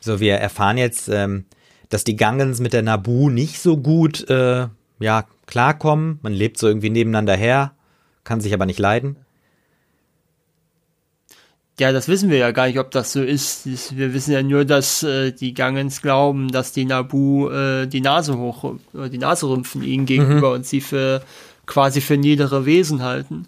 [0.00, 1.44] So, wir erfahren jetzt, ähm,
[1.90, 4.68] dass die Gangans mit der Nabu nicht so gut, äh,
[5.00, 6.18] ja, klarkommen.
[6.22, 7.72] Man lebt so irgendwie nebeneinander her,
[8.24, 9.16] kann sich aber nicht leiden.
[11.78, 13.96] Ja, das wissen wir ja gar nicht, ob das so ist.
[13.96, 18.36] Wir wissen ja nur, dass äh, die Gangens glauben, dass die Nabu äh, die Nase
[18.36, 21.22] hoch, oder die Nase rümpfen ihnen gegenüber und sie für
[21.66, 23.46] quasi für niedere Wesen halten.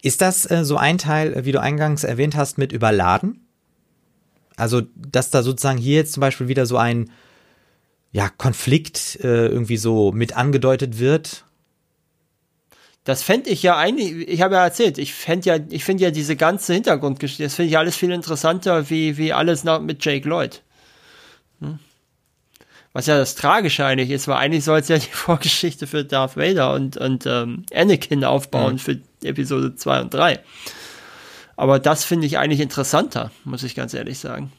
[0.00, 3.46] Ist das äh, so ein Teil, äh, wie du eingangs erwähnt hast, mit Überladen?
[4.56, 7.10] Also, dass da sozusagen hier jetzt zum Beispiel wieder so ein
[8.12, 11.44] ja, Konflikt äh, irgendwie so mit angedeutet wird.
[13.04, 16.10] Das fände ich ja eigentlich, ich habe ja erzählt, ich fände ja, ich finde ja
[16.10, 20.28] diese ganze Hintergrundgeschichte, das finde ich alles viel interessanter, wie, wie alles nach, mit Jake
[20.28, 20.62] Lloyd.
[21.60, 21.80] Hm?
[22.92, 26.36] Was ja das Tragische eigentlich ist, weil eigentlich soll es ja die Vorgeschichte für Darth
[26.36, 30.40] Vader und, und ähm, Anakin aufbauen für Episode 2 und 3.
[31.56, 34.52] Aber das finde ich eigentlich interessanter, muss ich ganz ehrlich sagen.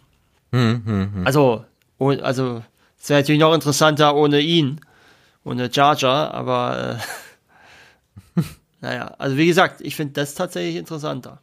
[1.25, 1.65] Also,
[1.97, 2.63] oh, also,
[3.01, 4.79] es wäre natürlich noch interessanter ohne ihn,
[5.43, 7.03] ohne Jar Jar, aber äh,
[8.83, 11.41] naja, also wie gesagt, ich finde das tatsächlich interessanter.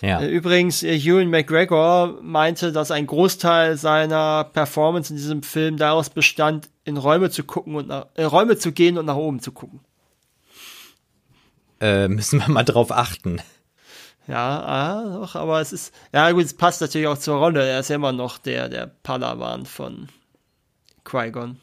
[0.00, 0.20] Ja.
[0.20, 6.08] Äh, Übrigens, äh, Ewan McGregor meinte, dass ein Großteil seiner Performance in diesem Film daraus
[6.08, 9.52] bestand, in Räume zu gucken und nach, äh, Räume zu gehen und nach oben zu
[9.52, 9.80] gucken.
[11.82, 13.42] Äh, müssen wir mal drauf achten.
[14.26, 17.68] Ja, ah, doch, aber es ist, ja gut, es passt natürlich auch zur Rolle.
[17.68, 20.08] Er ist ja immer noch der, der Padawan von
[21.04, 21.60] Qui-Gon.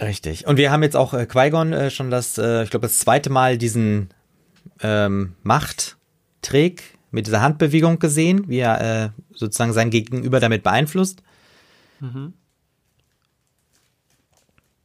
[0.00, 0.46] Richtig.
[0.46, 3.30] Und wir haben jetzt auch äh, Qui-Gon äh, schon das, äh, ich glaube, das zweite
[3.30, 4.08] Mal diesen
[4.80, 11.22] ähm, Machttrick mit dieser Handbewegung gesehen, wie er äh, sozusagen sein Gegenüber damit beeinflusst.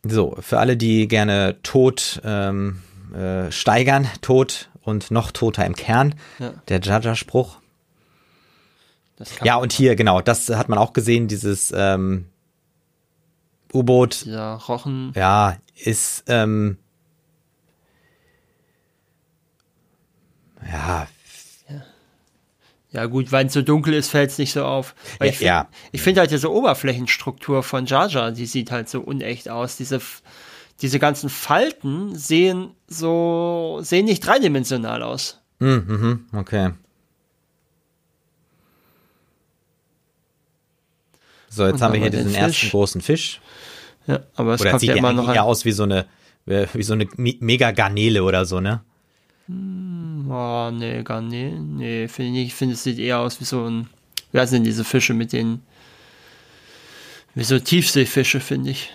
[0.03, 2.81] So, für alle, die gerne Tod ähm,
[3.13, 6.15] äh, steigern, Tod und noch toter im Kern.
[6.39, 6.53] Ja.
[6.67, 7.57] Der Jaja-Spruch.
[9.43, 12.25] Ja, und hier, genau, das hat man auch gesehen, dieses ähm,
[13.75, 15.11] U-Boot, Dieser Rochen.
[15.15, 16.77] ja, ist, ähm,
[20.71, 21.07] ja,
[22.91, 24.95] Ja gut, wenn es so dunkel ist, fällt es nicht so auf.
[25.19, 25.67] Weil Ja, ich find- ja.
[25.91, 29.75] ich finde halt diese Oberflächenstruktur von Jar Jar, die sieht halt so unecht aus.
[29.75, 29.99] Diese,
[30.81, 35.41] diese ganzen Falten sehen so, sehen nicht dreidimensional aus.
[35.59, 36.71] mhm, mhm, okay.
[41.49, 42.71] So, jetzt haben wir hier diesen ersten Fisch.
[42.71, 43.41] großen Fisch.
[44.07, 46.05] Ja, aber es Oder kommt sieht ja immer noch eher aus wie so eine,
[46.45, 48.81] wie so eine Mi- Mega-Garnele oder so, ne?
[49.47, 51.51] Oh, nee, gar nee.
[51.51, 52.47] Nee, finde ich nicht.
[52.47, 53.87] Ich finde, es sieht eher aus wie so ein.
[54.33, 55.61] Heißen denn diese Fische mit den.
[57.35, 58.91] Wie so Tiefseefische, finde ich.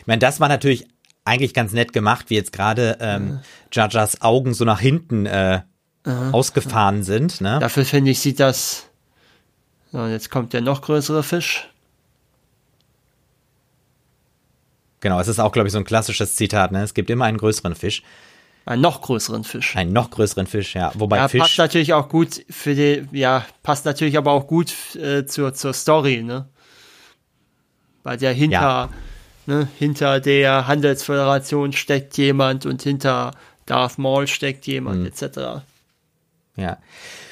[0.00, 0.86] Ich meine, das war natürlich
[1.24, 5.60] eigentlich ganz nett gemacht, wie jetzt gerade ähm, Jajas Augen so nach hinten äh,
[6.04, 7.58] ausgefahren sind, ne?
[7.60, 8.87] Dafür finde ich, sieht das.
[9.92, 11.68] So, und jetzt kommt der noch größere Fisch.
[15.00, 16.82] Genau, es ist auch, glaube ich, so ein klassisches Zitat, ne?
[16.82, 18.02] Es gibt immer einen größeren Fisch,
[18.66, 19.76] Einen noch größeren Fisch.
[19.76, 20.90] einen noch größeren Fisch, ja.
[20.94, 24.74] Wobei ja, Fisch, passt natürlich auch gut für die, ja, passt natürlich aber auch gut
[24.96, 26.46] äh, zur, zur Story, ne?
[28.02, 28.88] Weil der hinter, Ja.
[29.46, 33.32] ne, hinter der Handelsföderation steckt jemand und hinter
[33.66, 34.72] Darth Maul steckt Mhm.
[34.72, 35.62] jemand, etc.
[36.56, 36.76] ja.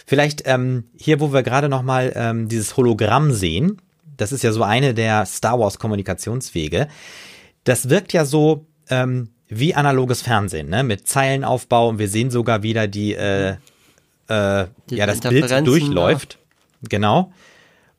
[0.07, 3.83] Vielleicht ähm, hier, wo wir gerade noch mal ähm, dieses Hologramm sehen,
[4.17, 6.89] das ist ja so eine der Star Wars Kommunikationswege.
[7.65, 10.83] Das wirkt ja so ähm, wie analoges Fernsehen, ne?
[10.85, 13.57] Mit Zeilenaufbau und wir sehen sogar wieder die, äh,
[14.29, 16.39] äh, Die ja, das Bild durchläuft.
[16.89, 17.33] Genau.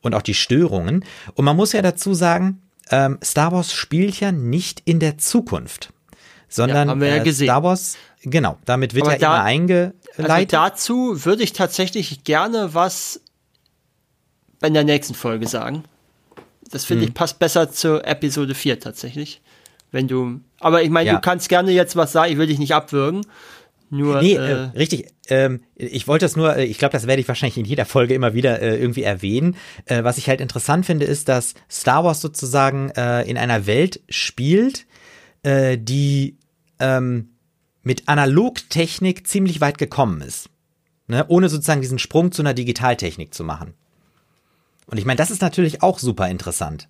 [0.00, 1.04] Und auch die Störungen.
[1.34, 5.92] Und man muss ja dazu sagen, ähm, Star Wars spielt ja nicht in der Zukunft,
[6.48, 7.48] sondern Ja, ja äh, gesehen.
[7.48, 9.44] Star Wars, genau, damit wird Aber ja da- immer
[10.18, 10.54] eingeleitet.
[10.54, 13.20] Also dazu würde ich tatsächlich gerne was
[14.62, 15.84] in der nächsten Folge sagen.
[16.70, 17.08] Das finde Hm.
[17.08, 19.40] ich passt besser zur Episode 4 tatsächlich.
[19.90, 21.14] Wenn du, aber ich meine, Ja.
[21.14, 23.24] du kannst gerne jetzt was sagen, ich will dich nicht abwürgen.
[23.90, 25.06] Nur, Nee, äh, äh, richtig.
[25.28, 28.12] Ähm, ich wollte das nur, äh, ich glaube, das werde ich wahrscheinlich in jeder Folge
[28.12, 29.56] immer wieder äh, irgendwie erwähnen.
[29.86, 34.00] Äh, was ich halt interessant finde, ist, dass Star Wars sozusagen äh, in einer Welt
[34.10, 34.86] spielt,
[35.46, 36.36] die
[36.80, 37.30] ähm,
[37.82, 40.50] mit Analogtechnik ziemlich weit gekommen ist.
[41.06, 41.24] Ne?
[41.28, 43.74] Ohne sozusagen diesen Sprung zu einer Digitaltechnik zu machen.
[44.86, 46.88] Und ich meine, das ist natürlich auch super interessant.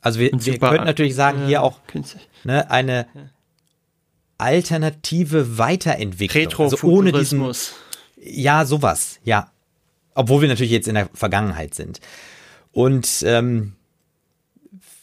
[0.00, 1.78] Also wir, wir könnten natürlich sagen, äh, hier auch
[2.44, 3.06] ne, eine
[4.38, 6.52] alternative Weiterentwicklung.
[6.58, 7.52] Also ohne diesen,
[8.16, 9.50] ja, sowas, ja.
[10.14, 12.00] Obwohl wir natürlich jetzt in der Vergangenheit sind.
[12.72, 13.74] Und ähm,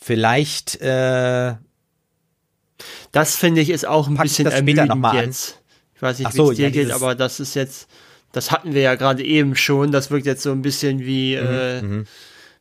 [0.01, 1.55] vielleicht, äh,
[3.11, 5.59] Das finde ich ist auch ein Pack bisschen ermüdend jetzt.
[5.95, 7.89] Ich weiß nicht, Ach wie so, es dir ja, geht, aber das ist jetzt,
[8.31, 9.91] das hatten wir ja gerade eben schon.
[9.91, 12.05] Das wirkt jetzt so ein bisschen wie, Mhm, äh,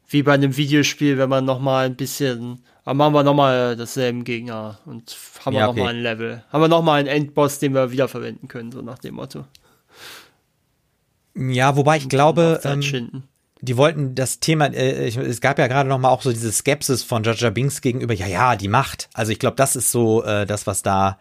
[0.09, 3.77] wie bei einem Videospiel, wenn man noch mal ein bisschen, aber machen wir noch mal
[3.77, 5.81] dasselben Gegner und haben wir Ja, noch okay.
[5.83, 8.99] mal ein Level, haben wir noch mal einen Endboss, den wir wiederverwenden können, so nach
[8.99, 9.45] dem Motto.
[11.35, 13.25] ja, wobei ich glaube, ähm.
[13.61, 16.53] Die wollten das Thema, äh, ich, es gab ja gerade noch mal auch so diese
[16.53, 19.09] Skepsis von Jaja Binks gegenüber, ja, ja, die Macht.
[19.15, 21.19] Also ich glaube, das ist so äh, das, was da,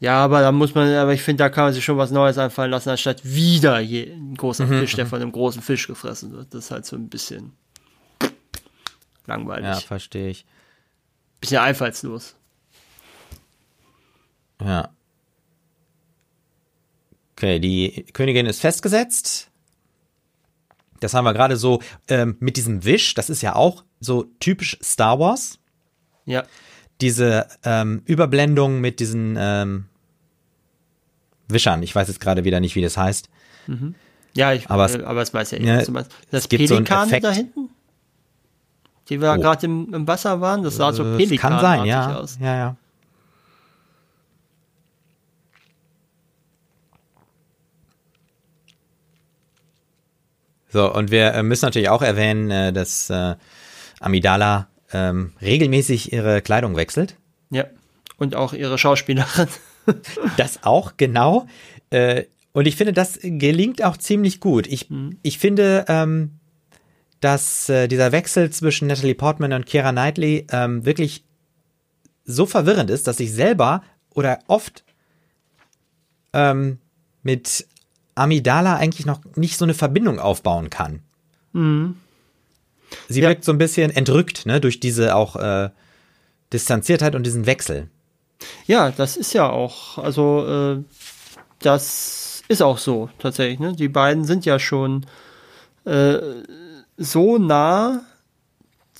[0.00, 2.36] Ja, aber da muss man, aber ich finde, da kann man sich schon was Neues
[2.38, 6.32] einfallen lassen, anstatt wieder je, ein Mhm, großer Fisch, der von einem großen Fisch gefressen
[6.32, 6.52] wird.
[6.54, 7.52] Das ist halt so ein bisschen
[9.26, 9.64] langweilig.
[9.64, 10.46] ja, verstehe ich.
[11.40, 12.36] Bisschen einfallslos.
[14.60, 14.94] Ja.
[17.32, 19.50] Okay, die Königin ist festgesetzt.
[21.04, 23.14] Das haben wir gerade so ähm, mit diesem Wisch.
[23.14, 25.58] Das ist ja auch so typisch Star Wars.
[26.24, 26.42] Ja.
[27.00, 29.86] Diese ähm, Überblendung mit diesen ähm,
[31.48, 31.82] Wischern.
[31.82, 33.28] Ich weiß jetzt gerade wieder nicht, wie das heißt.
[34.34, 36.10] Ja, ich, Aber es- es, aber es weiß ja, Ja, du meinst.
[36.30, 37.24] Das so Pelikan Effekt.
[37.24, 37.70] da hinten?
[39.08, 39.40] Die wir Oh.
[39.40, 42.16] gerade im, im Wasser waren, das sah so Äh, Pelikan kann sein, ja.
[42.16, 42.38] aus.
[42.40, 42.76] Ja, ja.
[50.74, 53.36] So, und wir äh, müssen natürlich auch erwähnen, äh, dass äh,
[54.00, 57.14] Amidala ähm, regelmäßig ihre Kleidung wechselt.
[57.50, 57.66] Ja.
[58.16, 59.48] Und auch ihre Schauspielerin.
[60.38, 61.46] Das auch, genau.
[61.90, 64.66] Äh, und ich finde, das gelingt auch ziemlich gut.
[64.66, 64.88] Ich,
[65.22, 66.40] ich finde, ähm,
[67.20, 71.22] dass äh, dieser Wechsel zwischen Natalie Portman und Keira Knightley ähm, wirklich
[72.24, 73.82] so verwirrend ist, dass ich selber
[74.14, 74.84] oder oft
[76.32, 76.78] ähm,
[77.22, 77.66] mit
[78.14, 81.00] Amidala eigentlich noch nicht so eine Verbindung aufbauen kann.
[83.08, 83.28] Sie Ja.
[83.28, 85.70] wirkt so ein bisschen entrückt, ne, durch diese auch äh,
[86.52, 87.88] Distanziertheit und diesen Wechsel.
[88.66, 90.82] Ja, das ist ja auch, also äh,
[91.60, 93.58] das ist auch so tatsächlich.
[93.58, 93.72] Ne?
[93.72, 95.06] Die beiden sind ja schon
[95.84, 96.18] äh,
[96.96, 98.02] so nah,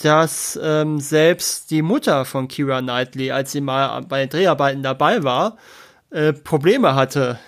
[0.03, 5.23] dass ähm, selbst die Mutter von Kira Knightley, als sie mal bei den Dreharbeiten dabei
[5.23, 5.57] war,
[6.11, 7.39] äh, Probleme hatte,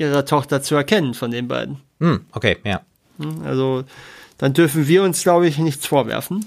[0.00, 1.78] ihre Tochter zu erkennen von den beiden.
[2.00, 2.80] Hm, okay, ja.
[3.44, 3.84] Also
[4.38, 6.46] dann dürfen wir uns, glaube ich, nichts vorwerfen.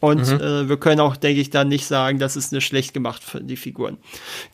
[0.00, 0.40] Und Mhm.
[0.40, 3.40] äh, wir können auch, denke ich, dann nicht sagen, das ist eine schlecht gemacht für
[3.40, 3.96] die Figuren.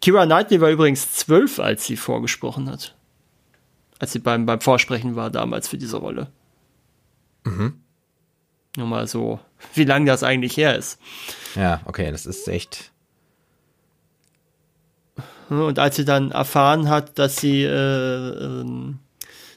[0.01, 2.95] Kira Knightley war übrigens zwölf, als sie vorgesprochen hat.
[3.99, 6.29] Als sie beim, beim Vorsprechen war damals für diese Rolle.
[7.45, 7.81] Mhm.
[8.77, 9.40] Nur mal so,
[9.75, 11.01] wie lange das eigentlich her ist.
[11.57, 12.93] Ja, okay, das ist echt.
[15.50, 19.00] Und als sie dann erfahren hat, dass sie, äh, ähm,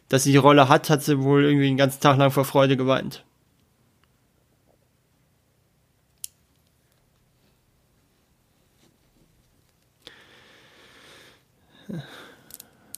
[0.10, 2.78] dass sie die Rolle hat, hat sie wohl irgendwie den ganzen Tag lang vor Freude
[2.78, 3.24] geweint.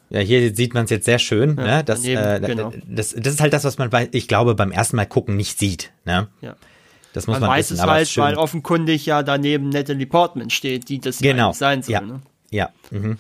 [0.09, 1.57] Ja, hier sieht man es jetzt sehr schön.
[1.57, 1.83] Ja, ne?
[1.83, 2.71] das, daneben, äh, genau.
[2.87, 5.59] das, das ist halt das, was man, bei, ich glaube, beim ersten Mal gucken nicht
[5.59, 5.91] sieht.
[6.05, 6.29] Ne?
[6.39, 6.55] Ja.
[7.11, 10.49] Das muss Man, man, weiß wissen, es aber halt, weil offenkundig ja daneben Natalie Portman
[10.49, 11.51] steht, die das Genau.
[11.51, 11.93] sein soll.
[11.93, 12.01] Ja.
[12.01, 12.21] Ne?
[12.55, 12.69] Ja.
[12.91, 13.17] Mhm.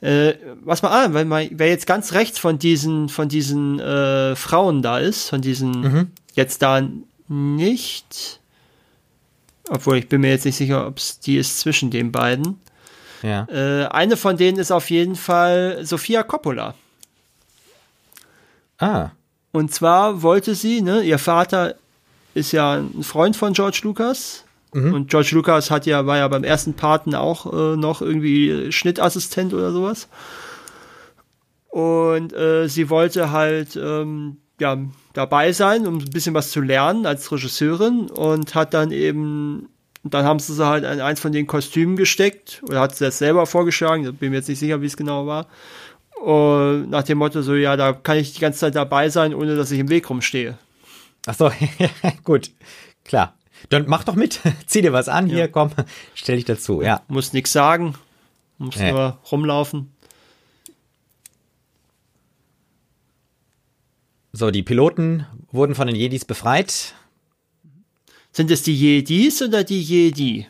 [0.00, 4.36] Äh, was man, ah, weil man, wer jetzt ganz rechts von diesen, von diesen äh,
[4.36, 6.10] Frauen da ist, von diesen Mhm.
[6.34, 6.86] jetzt da
[7.28, 8.40] nicht,
[9.68, 12.60] obwohl ich bin mir jetzt nicht sicher, ob es die ist zwischen den beiden.
[13.22, 13.46] ja.
[13.48, 16.74] Äh, eine von denen ist auf jeden Fall Sophia Coppola.
[18.78, 19.10] Ah.
[19.52, 21.74] Und zwar wollte sie, ne, ihr Vater
[22.34, 24.44] ist ja ein Freund von George Lucas.
[24.72, 29.54] Und George Lucas hat ja, war ja beim ersten Paten auch äh, noch irgendwie Schnittassistent
[29.54, 30.08] oder sowas.
[31.68, 34.78] Und äh, sie wollte halt ähm, ja,
[35.12, 39.68] dabei sein, um ein bisschen was zu lernen als Regisseurin und hat dann eben,
[40.02, 43.18] dann haben sie sie halt in eins von den Kostümen gesteckt oder hat sie das
[43.18, 45.46] selber vorgeschlagen, bin mir jetzt nicht sicher, wie es genau war.
[46.22, 49.54] Und nach dem Motto so, ja, da kann ich die ganze Zeit dabei sein, ohne
[49.54, 50.56] dass ich im Weg rumstehe.
[51.26, 51.50] Ach so,
[52.24, 52.50] gut.
[53.04, 53.35] Klar.
[53.70, 54.40] Dann mach doch mit.
[54.66, 55.26] Zieh dir was an.
[55.26, 55.48] Hier, Ja.
[55.48, 55.70] komm.
[56.14, 56.82] Stell dich dazu.
[56.82, 57.02] Ja.
[57.08, 57.94] Muss nichts sagen,
[58.58, 58.92] muss Nee.
[58.92, 59.92] nur rumlaufen.
[64.32, 66.94] So, die Piloten wurden von den Jedis befreit.
[68.32, 70.46] Sind es die Jedis oder die Jedi?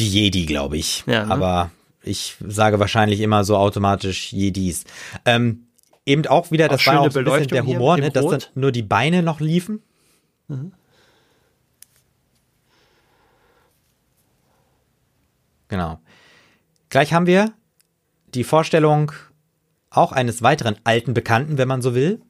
[0.00, 1.04] Die Jedi, glaube ich.
[1.06, 1.32] Ja, ne?
[1.32, 1.70] Aber
[2.02, 4.84] ich sage wahrscheinlich immer so automatisch Jedis.
[5.24, 5.66] Ähm,
[6.06, 8.42] eben auch wieder, das Auch war auch ein bisschen der hier Humor, ne, dass dann
[8.56, 9.82] nur die Beine noch liefen.
[15.70, 15.98] Genau.
[16.90, 17.52] Gleich haben wir
[18.34, 19.12] die Vorstellung
[19.88, 22.20] auch eines weiteren alten Bekannten, wenn man so will.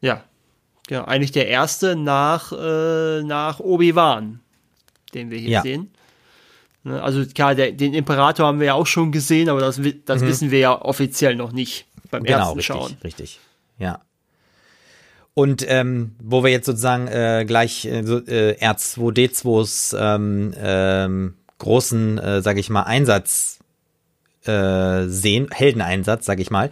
[0.00, 0.24] Ja.
[0.86, 4.40] Genau, eigentlich der erste nach, äh, nach Obi-Wan,
[5.14, 5.62] den wir hier Ja.
[5.62, 5.90] sehen.
[6.82, 10.20] Ne, Also klar, der, den Imperator haben wir ja auch schon gesehen, aber das, das
[10.20, 12.26] wissen wir ja offiziell noch nicht beim Mhm.
[12.26, 12.96] Genau, ersten richtig, Schauen.
[13.02, 13.40] richtig.
[13.78, 14.00] Ja.
[15.34, 22.40] Und ähm, wo wir jetzt sozusagen äh, gleich äh, äh, R2D2s ähm, ähm, großen, äh,
[22.42, 23.58] sage ich mal, Einsatz
[24.44, 26.70] äh, sehen, Heldeneinsatz, sage ich mal.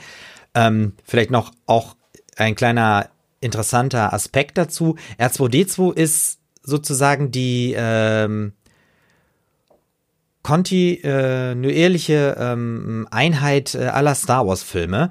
[0.54, 1.96] Ähm, vielleicht noch auch
[2.36, 3.08] ein kleiner
[3.40, 4.96] interessanter Aspekt dazu.
[5.18, 8.52] R2D2 ist sozusagen die ähm,
[10.42, 15.10] kontinuierliche ähm, Einheit äh, aller Star Wars Filme,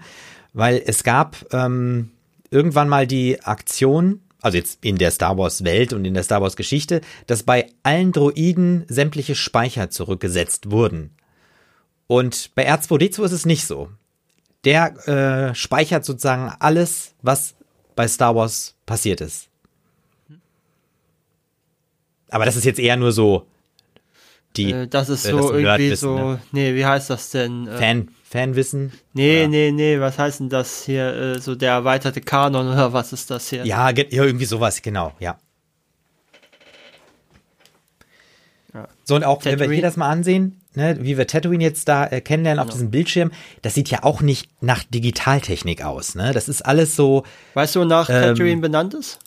[0.54, 2.12] weil es gab ähm,
[2.52, 6.42] irgendwann mal die Aktion, also jetzt in der Star Wars Welt und in der Star
[6.42, 11.12] Wars Geschichte, dass bei allen Droiden sämtliche Speicher zurückgesetzt wurden.
[12.08, 13.90] Und bei R2D2 ist es nicht so.
[14.66, 17.56] Der äh, speichert sozusagen alles, was
[17.96, 19.48] bei Star Wars passiert ist.
[22.30, 23.48] Aber das ist jetzt eher nur so
[24.56, 26.42] die Äh, das ist äh, so das irgendwie so, ne?
[26.52, 27.68] nee, wie heißt das denn?
[27.68, 28.94] Äh, Fan, Fanwissen.
[29.13, 29.48] nee, oder?
[29.50, 31.13] nee, nee, was heißt denn das hier?
[31.13, 33.65] Äh, so der erweiterte Kanon oder was ist das hier?
[33.65, 35.38] Ja, ge- ja, irgendwie sowas, genau, ja.
[38.74, 38.88] Ja.
[39.04, 39.74] So, und auch, wenn wir Tatooine.
[39.76, 42.74] hier das mal ansehen, ne, wie wir Tatooine jetzt da äh, kennenlernen auf Genau.
[42.76, 46.32] diesem Bildschirm, das sieht ja auch nicht nach Digitaltechnik aus, ne?
[46.34, 49.20] Das ist alles so, Weißt du, nach Ähm, Tatooine benannt ist?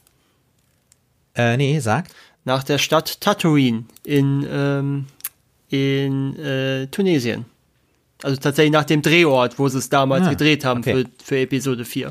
[1.36, 2.14] äh, nee, sagt.
[2.46, 5.06] Nach der Stadt Tatooine in, ähm,
[5.68, 7.44] in äh, Tunesien.
[8.24, 11.04] Also tatsächlich nach dem Drehort, wo sie es damals Ah, gedreht haben okay.
[11.04, 12.10] für, für Episode 4.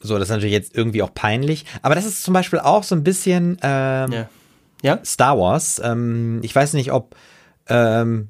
[0.00, 1.64] So, das ist natürlich jetzt irgendwie auch peinlich.
[1.82, 4.28] Aber das ist zum Beispiel auch so ein bisschen ähm, Ja.
[4.82, 4.98] Ja?
[5.04, 5.80] Star Wars.
[5.84, 7.14] Ähm, ich weiß nicht, ob
[7.68, 8.28] ähm,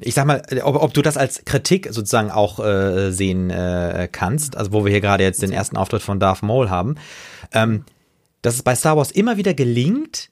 [0.00, 4.56] ich sag mal, ob, ob du das als Kritik sozusagen auch äh, sehen äh, kannst,
[4.56, 6.96] also wo wir hier gerade jetzt den ersten Auftritt von Darth Maul haben,
[7.52, 7.84] ähm,
[8.42, 10.30] dass es bei Star Wars immer wieder gelingt,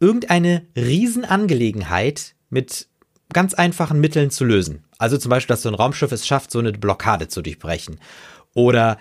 [0.00, 2.88] irgendeine Riesenangelegenheit mit
[3.32, 4.84] ganz einfachen Mitteln zu lösen.
[4.98, 7.98] Also zum Beispiel, dass so ein Raumschiff es schafft, so eine Blockade zu durchbrechen.
[8.54, 8.98] Oder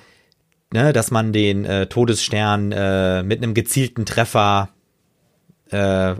[0.71, 4.69] ne, dass man den äh, Todesstern äh, mit einem gezielten Treffer
[5.69, 6.15] äh,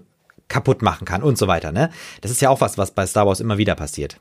[0.52, 1.72] kaputt machen kann und so weiter.
[1.72, 1.89] Ne?
[2.22, 4.18] Das ist ja auch was, was bei Star Wars immer wieder passiert.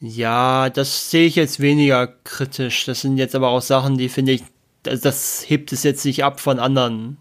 [0.00, 2.84] Ja, das sehe ich jetzt weniger kritisch.
[2.84, 4.42] Das sind jetzt aber auch Sachen, die finde ich,
[4.82, 7.18] das, das hebt es jetzt nicht ab von anderen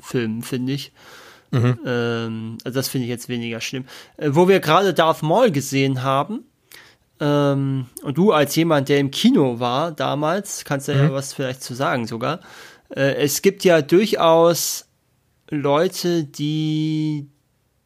[0.00, 0.92] Filmen, finde ich.
[1.50, 1.78] Mhm.
[1.84, 3.84] Ähm, also das finde ich jetzt weniger schlimm.
[4.16, 6.44] Äh, wo wir gerade Darth Maul gesehen haben,
[7.20, 10.98] ähm, und du als jemand, der im Kino war damals, kannst du mhm.
[10.98, 12.40] ja was vielleicht zu sagen sogar.
[12.88, 14.88] Äh, es gibt ja durchaus
[15.48, 17.28] Leute, die,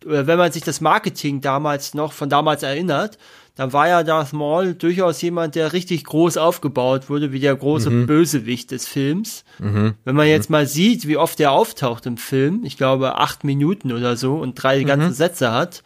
[0.04, 3.18] wenn man sich das Marketing damals noch von damals erinnert,
[3.56, 7.88] dann war ja Darth Maul durchaus jemand, der richtig groß aufgebaut wurde, wie der große
[7.88, 8.06] mhm.
[8.06, 9.44] Bösewicht des Films.
[9.58, 9.94] Mhm.
[10.04, 13.92] Wenn man jetzt mal sieht, wie oft der auftaucht im Film, ich glaube acht Minuten
[13.92, 14.86] oder so und drei mhm.
[14.86, 15.82] ganze Sätze hat,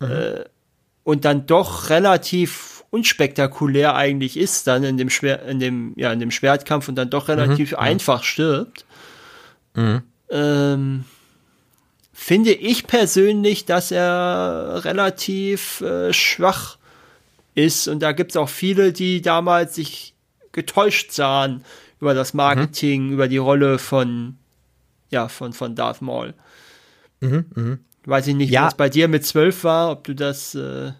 [0.00, 0.10] mhm.
[0.10, 0.44] äh,
[1.04, 6.20] und dann doch relativ unspektakulär eigentlich ist, dann in dem Schwer in dem, ja, in
[6.20, 7.78] dem Schwertkampf und dann doch relativ mhm.
[7.78, 8.86] einfach stirbt,
[9.74, 10.02] mhm.
[10.30, 11.04] ähm,
[12.20, 16.76] finde ich persönlich, dass er relativ äh, schwach
[17.54, 17.88] ist.
[17.88, 20.14] Und da gibt es auch viele, die damals sich
[20.52, 21.64] getäuscht sahen
[21.98, 23.12] über das Marketing, mhm.
[23.14, 24.36] über die Rolle von,
[25.08, 26.34] ja, von, von Darth Maul.
[27.20, 27.78] Mhm, mh.
[28.04, 28.66] Weiß ich nicht, ja.
[28.66, 30.54] was bei dir mit zwölf war, ob du das.
[30.54, 30.92] Äh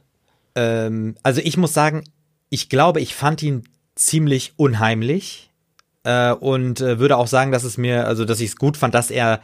[0.54, 2.02] ähm, also ich muss sagen,
[2.48, 3.64] ich glaube, ich fand ihn
[3.94, 5.50] ziemlich unheimlich
[6.02, 8.94] äh, und äh, würde auch sagen, dass es mir, also dass ich es gut fand,
[8.94, 9.42] dass er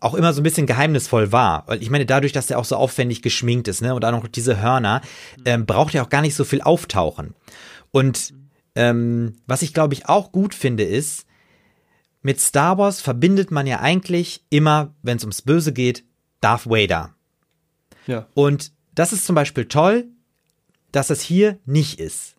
[0.00, 1.64] auch immer so ein bisschen geheimnisvoll war.
[1.66, 4.26] Weil ich meine, dadurch, dass er auch so aufwendig geschminkt ist, ne, und auch noch
[4.28, 5.02] diese Hörner,
[5.44, 7.34] ähm, braucht er auch gar nicht so viel auftauchen.
[7.90, 8.32] Und
[8.74, 11.26] ähm, was ich glaube ich auch gut finde, ist,
[12.22, 16.04] mit Star Wars verbindet man ja eigentlich immer, wenn es ums Böse geht,
[16.40, 17.14] Darth Vader.
[18.06, 18.26] Ja.
[18.34, 20.06] Und das ist zum Beispiel toll,
[20.92, 22.36] dass es hier nicht ist.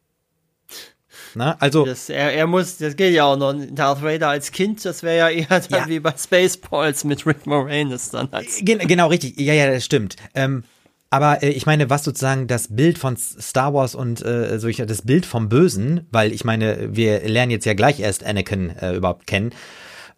[1.36, 1.60] Ne?
[1.62, 3.54] Also das, er, er, muss, das geht ja auch noch.
[3.72, 5.88] Darth Vader als Kind, das wäre ja eher dann ja.
[5.88, 8.30] wie bei Spaceballs mit Rick Moranis dann.
[8.32, 9.40] Als Gen genau, richtig.
[9.40, 10.16] Ja, ja, das stimmt.
[10.36, 10.64] Ähm,
[11.10, 14.78] aber äh, ich meine, was sozusagen das Bild von Star Wars und äh, so ich,
[14.78, 18.96] das Bild vom Bösen, weil ich meine, wir lernen jetzt ja gleich erst Anakin äh,
[18.96, 19.52] überhaupt kennen.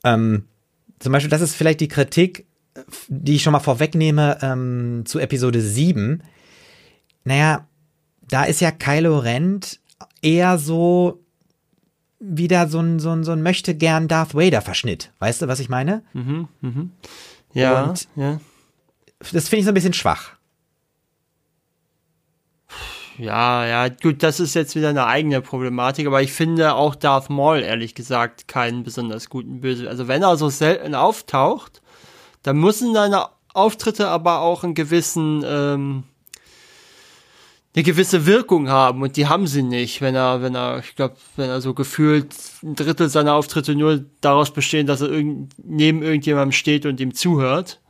[0.04, 0.46] Ähm,
[1.00, 2.48] zum Beispiel, das ist vielleicht die Kritik,
[3.08, 6.24] die ich schon mal vorwegnehme ähm, zu Episode 7.
[7.24, 7.68] Naja,
[8.30, 9.60] da ist ja Kylo Ren
[10.26, 11.20] eher so
[12.20, 15.12] wieder so ein, so ein, so ein möchte gern Darth Vader Verschnitt.
[15.20, 16.02] Weißt du, was ich meine?
[16.14, 16.92] Mhm, mhm.
[17.54, 18.40] Ja, Und ja.
[19.32, 20.32] Das finde ich so ein bisschen schwach.
[23.18, 27.30] Ja, ja, gut, das ist jetzt wieder eine eigene Problematik, aber ich finde auch Darth
[27.30, 29.88] Maul, ehrlich gesagt, keinen besonders guten Böse.
[29.88, 31.82] Also wenn er so selten auftaucht,
[32.44, 36.04] dann müssen seine Auftritte aber auch einen gewissen, ähm,
[37.76, 41.16] eine gewisse Wirkung haben und die haben sie nicht, wenn er, wenn er, ich glaube,
[41.36, 46.02] wenn er so gefühlt ein Drittel seiner Auftritte nur daraus bestehen, dass er irgend, neben
[46.02, 47.82] irgendjemandem steht und ihm zuhört.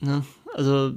[0.00, 0.22] Ne?
[0.54, 0.92] Also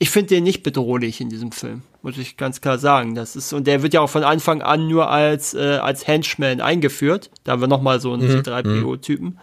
[0.00, 3.14] ich finde den nicht bedrohlich in diesem Film, muss ich ganz klar sagen.
[3.14, 6.60] Das ist und der wird ja auch von Anfang an nur als äh, als Henchman
[6.60, 7.30] eingeführt.
[7.44, 8.40] Da haben wir noch mal so einen mhm.
[8.40, 9.38] C3PO-Typen.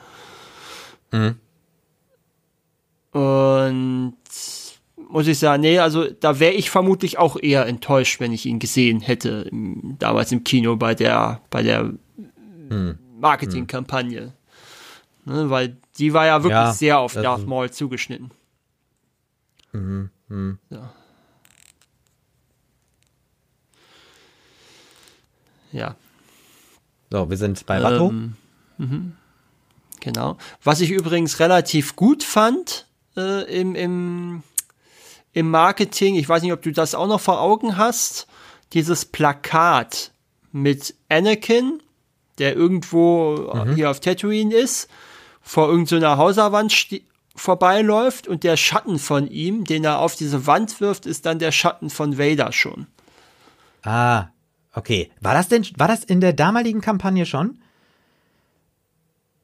[1.14, 1.36] Mhm.
[3.14, 4.18] Und
[5.12, 8.60] muss ich sagen, nee, also da wäre ich vermutlich auch eher enttäuscht, wenn ich ihn
[8.60, 11.92] gesehen hätte, im, damals im Kino bei der, bei der
[12.70, 12.98] hm.
[13.20, 14.34] Marketingkampagne.
[15.26, 18.32] Ne, weil die war ja wirklich ja, sehr auf Darth Maul zugeschnitten.
[19.72, 20.10] Mhm.
[20.30, 20.58] Mhm.
[20.70, 20.94] Ja.
[25.72, 25.96] ja.
[27.12, 28.10] So, wir sind bei Watto.
[28.10, 28.34] Ähm,
[28.78, 29.14] mhm.
[30.00, 30.38] Genau.
[30.64, 34.44] Was ich übrigens relativ gut fand äh, im, im
[35.34, 38.28] im Marketing, ich weiß nicht, ob du das auch noch vor Augen hast,
[38.74, 40.12] dieses Plakat
[40.52, 41.82] mit Anakin,
[42.38, 43.76] der irgendwo mhm.
[43.76, 44.90] hier auf Tatooine ist,
[45.42, 46.74] vor irgendeiner Hauswand
[47.36, 51.52] vorbeiläuft und der Schatten von ihm, den er auf diese Wand wirft, ist dann der
[51.52, 52.88] Schatten von Vader schon.
[53.84, 54.28] Ah,
[54.74, 55.10] okay.
[55.22, 57.62] War das denn, war das in der damaligen Kampagne schon?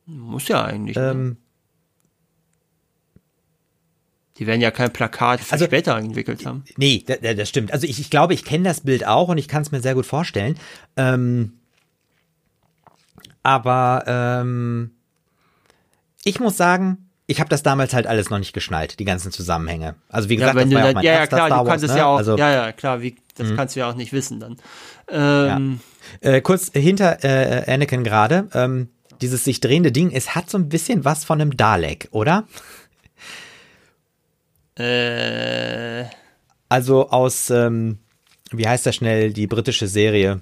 [0.06, 0.96] Muss ja eigentlich.
[0.98, 1.12] Ne?
[1.12, 1.38] Ähm?
[4.40, 6.64] Die werden ja kein Plakat für also, später entwickelt haben.
[6.78, 7.72] Nee, das, stimmt.
[7.74, 9.96] Also ich, ich glaube, ich kenne das Bild auch und ich kann es mir sehr
[9.96, 10.58] gut vorstellen.
[10.96, 11.54] Ähm,
[13.44, 14.92] aber ähm,
[16.24, 19.96] ich muss sagen, ich habe das damals halt alles noch nicht geschnallt, die ganzen Zusammenhänge.
[20.10, 21.56] Also wie Ja, gesagt, wenn das du ja dann, mein ja, ja klar, Star du
[21.56, 21.98] Wars, kannst es ne?
[21.98, 24.58] ja auch, Also, ja, ja, klar, wie, das kannst du ja auch nicht wissen dann.
[25.10, 25.80] Ähm,
[26.22, 28.90] Äh, kurz hinter äh, Anakin gerade, ähm,
[29.22, 32.46] dieses sich drehende Ding, es hat so ein bisschen was von einem Dalek, oder?
[34.78, 36.06] Äh,
[36.70, 37.98] Also aus, ähm,
[38.52, 40.42] wie heißt das schnell, die britische Serie?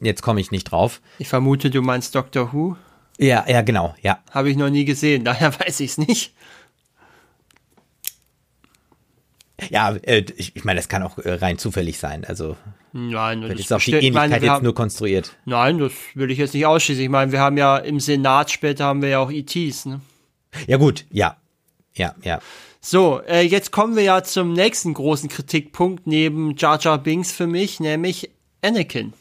[0.00, 1.00] Jetzt komme ich nicht drauf.
[1.18, 2.76] ich vermute, du meinst Doctor Who.
[3.18, 4.18] Ja, ja, genau, ja.
[4.32, 6.34] Habe ich noch nie gesehen, daher weiß ich es nicht.
[9.70, 12.24] Ja, äh, ich, meine, das kann auch äh, rein zufällig sein.
[12.24, 12.56] Also,
[12.92, 15.36] Nein, das ist auch die Ähnlichkeit meine, jetzt haben- nur konstruiert.
[15.44, 17.02] Nein, das will ich jetzt nicht ausschließen.
[17.02, 19.86] Ich meine, wir haben ja im Senat später haben wir ja auch ETs.
[19.86, 20.00] Ne?
[20.66, 21.36] Ja, gut, ja.
[21.94, 22.40] Ja, ja.
[22.80, 27.46] So, äh, jetzt kommen wir ja zum nächsten großen Kritikpunkt neben Jar Jar Binks für
[27.46, 28.30] mich, nämlich
[28.62, 29.12] Anakin.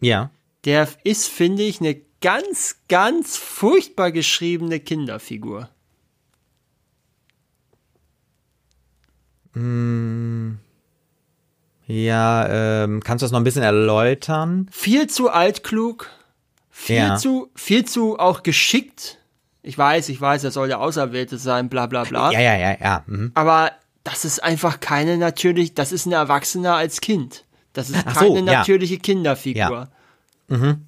[0.00, 0.30] Ja.
[0.64, 5.68] Der ist, finde ich, eine ganz, ganz furchtbar geschriebene Kinderfigur.
[11.86, 14.68] Ja, ähm, kannst du das noch ein bisschen erläutern?
[14.70, 16.10] Viel zu altklug,
[16.70, 17.16] viel Ja.
[17.16, 19.17] zu, viel zu auch geschickt.
[19.68, 22.32] Ich weiß, ich weiß, er soll der Auserwählte sein, bla bla bla.
[22.32, 23.04] Ja, ja, ja, ja.
[23.06, 23.32] Mhm.
[23.34, 27.44] Aber das ist einfach keine natürlich, das ist ein Erwachsener als Kind.
[27.74, 28.60] Das ist Ach keine so, ja.
[28.60, 29.90] natürliche Kinderfigur.
[30.48, 30.86] Mhm.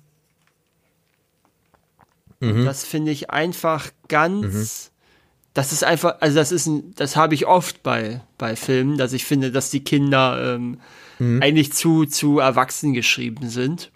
[2.40, 4.92] Und Das finde ich einfach ganz.
[5.52, 9.12] Das ist einfach, also das ist ein, das habe ich oft bei, bei Filmen, dass
[9.12, 10.80] ich finde, dass die Kinder ähm,
[11.42, 13.90] eigentlich zu, zu erwachsen geschrieben sind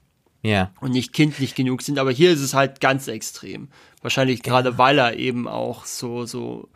[0.44, 0.70] Ja.
[0.80, 1.98] und nicht kindlich genug sind.
[1.98, 3.68] Aber hier ist es halt ganz extrem.
[4.02, 6.68] Wahrscheinlich gerade, weil er eben auch so, so,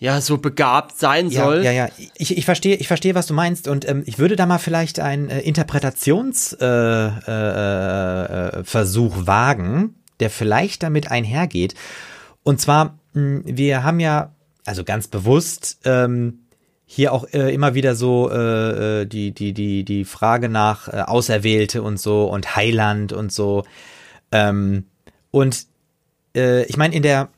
[0.00, 1.64] ja, so begabt sein Ja, soll.
[1.64, 1.88] ja, ja.
[2.16, 3.68] Ich, ich verstehe, ich verstehe, was du meinst.
[3.68, 10.30] Und ähm, ich würde da mal vielleicht einen äh, Interpretationsversuch äh, äh, äh, wagen, der
[10.30, 11.74] vielleicht damit einhergeht.
[12.42, 16.40] Und zwar, mh, wir haben ja, also ganz bewusst, ähm,
[16.86, 21.00] hier auch äh, immer wieder so äh, äh, die, die, die, die Frage nach äh,
[21.00, 23.64] Auserwählte und so und Heiland und so.
[24.32, 24.84] Ähm,
[25.30, 25.66] und
[26.36, 27.30] äh, ich meine, in der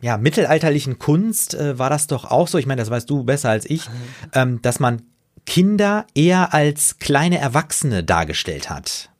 [0.00, 3.50] ja, mittelalterlichen Kunst äh, war das doch auch so, ich meine, das weißt du besser
[3.50, 3.88] als ich,
[4.32, 5.02] ähm, dass man
[5.46, 9.10] Kinder eher als kleine Erwachsene dargestellt hat.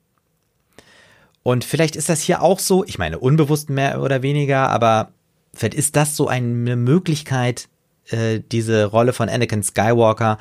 [1.42, 5.10] Und vielleicht ist das hier auch so, ich meine, unbewusst mehr oder weniger, aber
[5.52, 7.68] vielleicht ist das so eine Möglichkeit,
[8.10, 10.38] äh, diese Rolle von Anakin Skywalker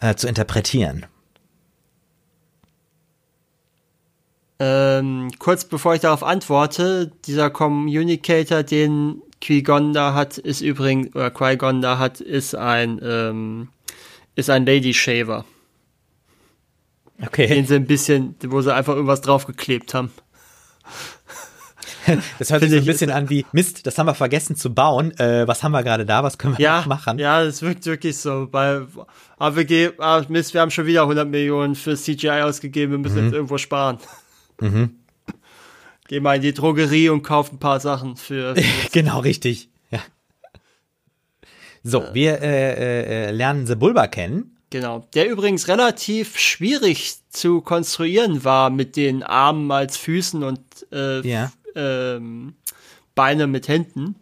[0.00, 1.06] äh, zu interpretieren.
[4.60, 11.30] Ähm, kurz bevor ich darauf antworte, dieser Communicator, den Qui-Gon da hat, ist übrigens, oder
[11.30, 13.68] Qui-Gon da hat, ist ein, ähm,
[14.34, 15.44] ist ein Lady Shaver.
[17.24, 17.46] Okay.
[17.46, 20.10] Den sie ein bisschen, wo sie einfach irgendwas draufgeklebt haben.
[22.38, 25.16] Das hört sich so ein bisschen an wie, Mist, das haben wir vergessen zu bauen.
[25.18, 26.22] Äh, was haben wir gerade da?
[26.22, 27.18] Was können wir Ja, noch machen?
[27.18, 28.48] ja, das wirkt wirklich so.
[28.50, 28.82] Bei
[29.38, 33.34] AWG, ah, Mist, wir haben schon wieder 100 Millionen für CGI ausgegeben, wir müssen jetzt
[33.34, 33.98] irgendwo sparen.
[36.08, 38.54] Geh mal in die Drogerie und kauf ein paar Sachen für.
[38.92, 39.68] genau, richtig.
[39.90, 40.00] Ja.
[41.82, 44.56] So, wir äh, äh, äh, lernen The Bulba kennen.
[44.70, 45.06] Genau.
[45.14, 50.60] Der übrigens relativ schwierig zu konstruieren war mit den Armen als Füßen und
[50.92, 51.52] äh, Ja.
[51.78, 52.54] Ähm,
[53.14, 54.16] Beine mit Händen.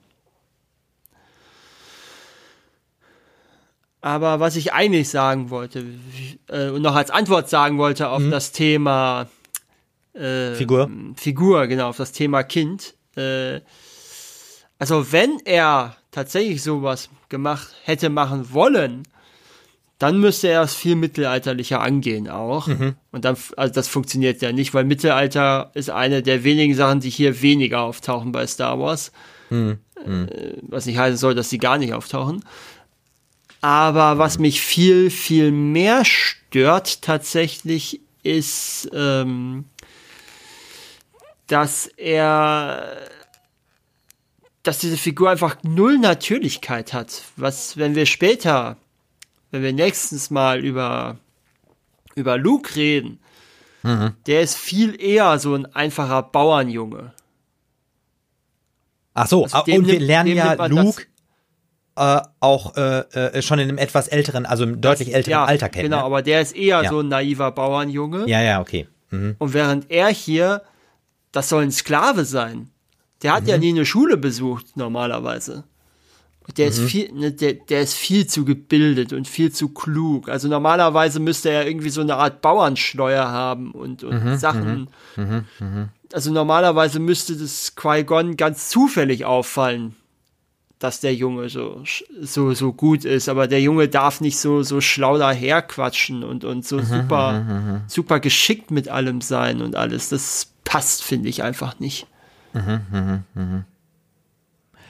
[4.00, 5.84] Aber was ich eigentlich sagen wollte
[6.48, 9.28] äh, und noch als Antwort sagen wollte auf das Thema
[10.14, 10.88] äh, Figur.
[11.16, 12.94] Figur, genau, auf das Thema Kind.
[13.16, 13.60] Äh,
[14.78, 19.02] also wenn er tatsächlich sowas gemacht hätte machen wollen,
[19.98, 22.68] dann müsste er es viel mittelalterlicher angehen auch.
[23.12, 27.10] Und dann, also das funktioniert ja nicht, weil Mittelalter ist eine der wenigen Sachen, die
[27.10, 29.10] hier weniger auftauchen bei Star Wars.
[30.04, 32.44] Äh, was nicht heißen soll, dass sie gar nicht auftauchen.
[33.62, 39.64] Aber was mich viel, viel mehr stört tatsächlich ist, ähm,
[41.46, 42.96] dass er,
[44.62, 47.22] dass diese Figur einfach null Natürlichkeit hat.
[47.36, 48.76] Was, wenn wir später,
[49.50, 51.16] wenn wir nächstens mal über,
[52.14, 53.20] über Luke reden,
[54.26, 57.12] der ist viel eher so ein einfacher Bauernjunge.
[59.14, 61.04] Ach so, Also ah, dem und wir lernen ja Luke
[61.96, 65.68] äh, auch äh, äh, schon in einem etwas älteren, also im deutlich älteren ja, Alter
[65.68, 65.84] kennen.
[65.84, 66.02] Genau, ne?
[66.04, 66.90] aber der ist eher Ja.
[66.90, 68.28] so ein naiver Bauernjunge.
[68.28, 68.88] Ja, ja, okay.
[69.10, 69.36] Mhm.
[69.38, 70.62] Und während er hier,
[71.32, 72.70] das soll ein Sklave sein.
[73.22, 73.48] Der hat Mhm.
[73.48, 75.64] ja nie eine Schule besucht, normalerweise.
[76.56, 80.28] Der ist viel, ne, der, der ist viel zu gebildet und viel zu klug.
[80.28, 84.88] Also normalerweise müsste er irgendwie so eine Art Bauernschleuer haben und, und Sachen.
[86.12, 89.96] Also normalerweise müsste das Qui-Gon ganz zufällig auffallen,
[90.78, 91.82] dass der Junge so,
[92.20, 93.28] so, so gut ist.
[93.28, 98.70] Aber der Junge darf nicht so, so schlau daherquatschen und, und so super, super geschickt
[98.70, 100.10] mit allem sein und alles.
[100.10, 102.06] Das passt, finde ich einfach nicht.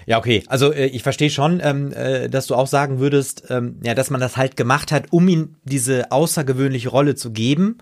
[0.06, 0.44] Ja, okay.
[0.46, 4.08] Also äh, ich verstehe schon, ähm, äh, dass du auch sagen würdest, ähm, ja, dass
[4.10, 7.78] man das halt gemacht hat, um ihm diese außergewöhnliche Rolle zu geben.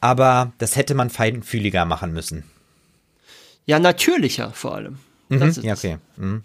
[0.00, 2.44] Aber das hätte man feinfühliger machen müssen.
[3.64, 4.98] Ja, natürlicher vor allem.
[5.30, 5.40] Mhm.
[5.40, 5.96] Das, ist, Ja, okay.
[6.18, 6.44] Mhm.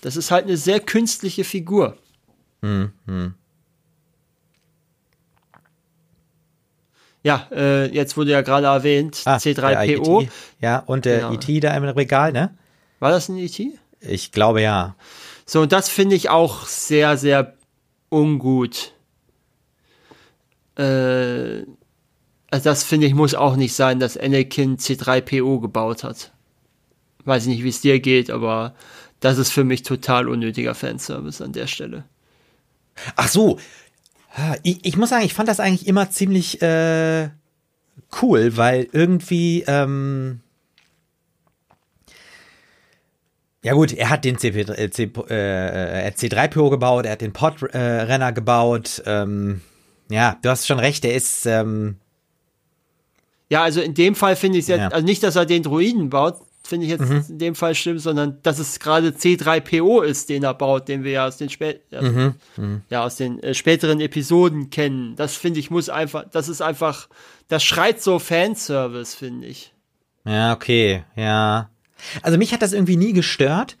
[0.00, 1.96] das ist halt eine sehr künstliche Figur.
[2.60, 3.34] Mhm.
[7.22, 10.22] Ja, äh, jetzt wurde ja gerade erwähnt, Ah, der C3PO.
[10.24, 10.28] IT.
[10.60, 11.32] Ja, und der Genau.
[11.34, 12.50] IT da im Regal, ne?
[12.98, 13.58] War das ein ET?
[14.06, 14.96] Ich glaube ja.
[15.46, 17.54] So, und das finde ich auch sehr, sehr
[18.08, 18.92] ungut.
[20.76, 21.64] Äh,
[22.50, 26.32] also das finde ich muss auch nicht sein, dass Anakin C3PO gebaut hat.
[27.24, 28.74] Weiß ich nicht, wie es dir geht, aber
[29.20, 32.04] das ist für mich total unnötiger Fanservice an der Stelle.
[33.16, 33.58] Ach so.
[34.62, 37.30] Ich, ich muss sagen, ich fand das eigentlich immer ziemlich äh,
[38.20, 40.40] cool, weil irgendwie, ähm,
[43.64, 47.32] ja gut, er hat den CP, äh, C, äh, hat C3PO gebaut, er hat den
[47.32, 49.02] Podrenner äh, gebaut.
[49.06, 49.60] Ähm,
[50.10, 51.96] ja, du hast schon recht, er ist, ähm,
[53.50, 54.86] Ja, also in dem Fall finde ich es jetzt, Ja.
[54.88, 54.92] Mhm.
[54.94, 58.38] also nicht, dass er den Druiden baut, finde ich jetzt in dem Fall schlimm, sondern
[58.42, 62.10] dass es gerade C3PO ist, den er baut, den wir ja aus den, spä also,
[62.56, 62.82] Mhm.
[62.88, 65.14] ja, aus den äh, späteren Episoden kennen.
[65.16, 67.08] Das finde ich muss einfach, das ist einfach,
[67.48, 69.72] das schreit so Fanservice, finde ich.
[70.26, 71.68] Ja, okay, ja.
[72.22, 73.76] Also mich hat das irgendwie nie gestört.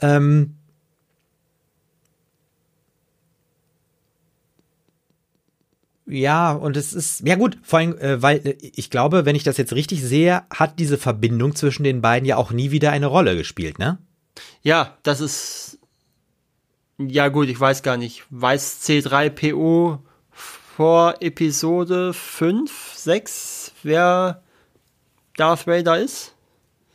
[0.00, 0.54] Ähm,
[6.06, 9.44] ja, und es ist, ja gut, vor allem, äh, weil äh, ich glaube, wenn ich
[9.44, 13.06] das jetzt richtig sehe, hat diese Verbindung zwischen den beiden ja auch nie wieder eine
[13.06, 13.98] Rolle gespielt, ne?
[14.62, 15.78] Ja, das ist,
[16.98, 20.00] ja gut, ich weiß gar nicht, weiß C3PO
[20.30, 24.42] vor Episode 5, 6, wer
[25.36, 26.33] Darth Vader ist?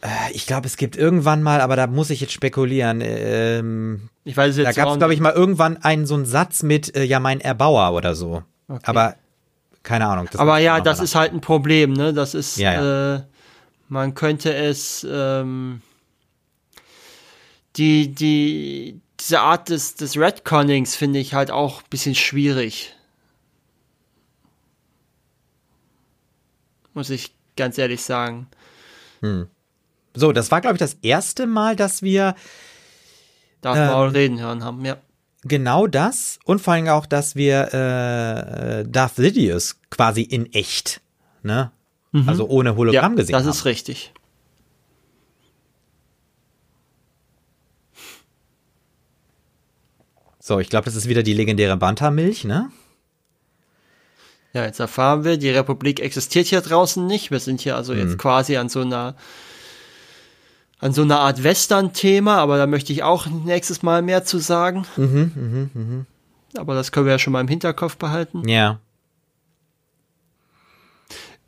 [0.01, 3.01] Äh, Ich glaube, es gibt irgendwann mal, aber da muss ich jetzt spekulieren.
[3.03, 6.25] Ähm, Ich weiß es jetzt da gab es, glaube ich, mal irgendwann einen so einen
[6.25, 8.43] Satz mit, äh, ja, mein Erbauer oder so.
[8.83, 9.15] Aber
[9.83, 10.29] keine Ahnung.
[10.37, 12.13] Aber ja, das ist halt ein Problem, ne?
[12.13, 13.23] Das ist, Ja, Äh,
[13.87, 15.81] man könnte es, ähm,
[17.75, 22.95] die, die, diese Art des, des Redconnings finde ich halt auch ein bisschen schwierig.
[26.93, 28.47] Muss ich ganz ehrlich sagen.
[30.15, 32.35] So, das war, glaube ich, das erste Mal, dass wir
[33.61, 34.97] Darf Ähm, Maul reden hören haben, ja.
[35.43, 41.01] genau das und vor allem auch, dass wir äh, äh, Darth Sidious quasi in echt,
[41.43, 41.71] ne?
[42.25, 43.49] Also ohne Hologramm ja, gesehen das haben.
[43.51, 44.13] ist richtig.
[50.39, 52.71] so, ich glaube, das ist wieder die legendäre Bantamilch, ne?
[54.53, 57.29] Ja, jetzt erfahren wir, die Republik existiert hier draußen nicht.
[57.29, 57.99] Wir sind hier also Mhm.
[57.99, 59.15] jetzt quasi an so einer
[60.79, 64.85] an so einer Art Western-Thema, aber da möchte ich auch nächstes Mal mehr zu sagen.
[64.95, 66.05] Mhm,
[66.57, 68.47] Aber das können wir ja schon mal im Hinterkopf behalten.
[68.47, 68.79] Ja.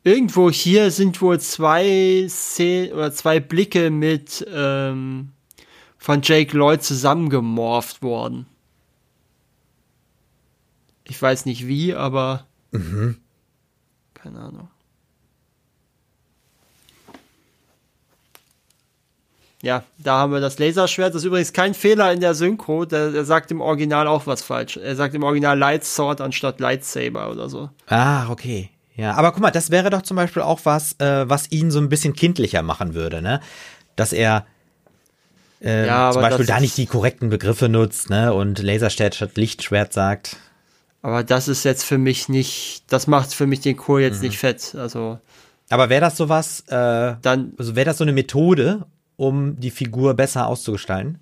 [0.04, 5.30] Irgendwo hier sind wohl zwei Szenen oder zwei Blicke mit ähm,
[5.98, 8.48] von Jake Lloyd zusammengemorpht worden.
[11.04, 12.46] Ich weiß nicht wie, aber
[14.14, 14.70] keine Ahnung.
[19.62, 21.14] Ja, da haben wir das Laserschwert.
[21.14, 22.86] Das ist übrigens kein Fehler in der Synchro.
[22.86, 24.78] Der, der sagt im Original auch was falsch.
[24.78, 27.70] Er sagt im Original Lightsword anstatt Lightsaber oder so.
[27.88, 28.70] Ah, okay.
[28.96, 31.80] Ja, aber guck mal, das wäre doch zum Beispiel auch was, äh, was ihn so
[31.80, 33.40] ein bisschen kindlicher machen würde, ne?
[33.96, 34.46] Dass er
[35.62, 38.34] äh, Ja, zum Beispiel da nicht die korrekten Begriffe nutzt, ne?
[38.34, 40.38] Und Laserschwert statt Lichtschwert sagt.
[41.04, 44.38] Aber das ist jetzt für mich nicht, das macht für mich den Kohl jetzt nicht
[44.38, 44.76] fett.
[44.76, 45.20] Also
[45.70, 48.86] Aber wäre das sowas, äh, dann, also wäre das so eine Methode,
[49.22, 51.20] um die Figur besser auszugestalten?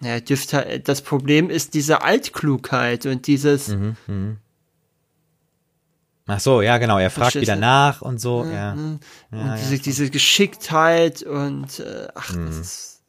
[0.00, 3.68] naja, dürfte, das Problem ist diese Altklugheit und dieses,
[6.30, 6.98] Ach so, ja, genau.
[6.98, 8.72] Er fragt wieder nach und so, ja.
[8.72, 9.00] und
[9.32, 13.02] ja, diese, diese Geschicktheit und äh, ach, das ist,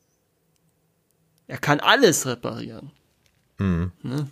[1.47, 2.91] er kann alles reparieren.
[3.57, 3.91] Mhm.
[4.03, 4.27] Ne?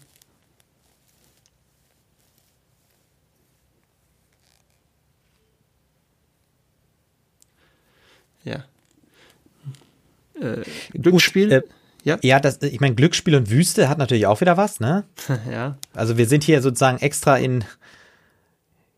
[10.41, 10.63] Äh,
[10.93, 11.51] Glücksspiel?
[11.51, 11.61] Äh,
[12.03, 12.17] Ja.
[12.21, 15.03] Ja, das, ich meine, Glücksspiel und Wüste hat natürlich auch wieder was, ne?
[15.51, 15.77] ja.
[15.93, 17.63] Also wir sind hier sozusagen extra in,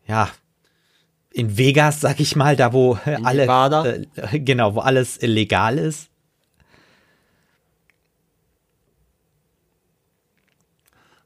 [0.06, 0.30] ja,
[1.32, 6.08] in Vegas, sag ich mal, da wo In alle, äh, genau, wo alles legal ist.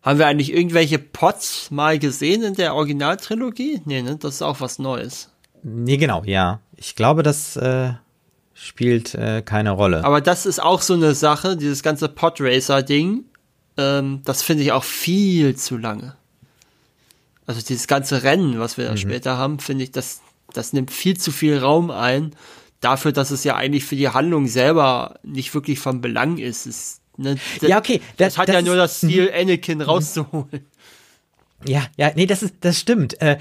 [0.02, 3.80] Haben wir eigentlich irgendwelche Pots mal gesehen in der Originaltrilogie?
[3.86, 4.16] Nee, ne?
[4.16, 5.30] Das ist auch was Neues.
[5.62, 6.60] Nee, genau, ja.
[6.76, 7.94] Ich glaube, das äh,
[8.54, 10.04] spielt äh, keine Rolle.
[10.04, 13.24] Aber das ist auch so eine Sache, dieses ganze Podracer-Ding,
[13.76, 16.16] ähm, das finde ich auch viel zu lange.
[17.46, 20.20] Also dieses ganze Rennen, was wir dann später haben, finde ich, das,
[20.52, 22.34] das nimmt viel zu viel Raum ein,
[22.80, 26.66] dafür, dass es ja eigentlich für die Handlung selber nicht wirklich von Belang ist.
[26.66, 30.64] Es, ne, Ja, okay, Das, das- hat das ja nur das Ziel, Anakin rauszuholen.
[31.66, 33.20] Ja, ja, nee, das ist, das stimmt.
[33.22, 33.38] Äh,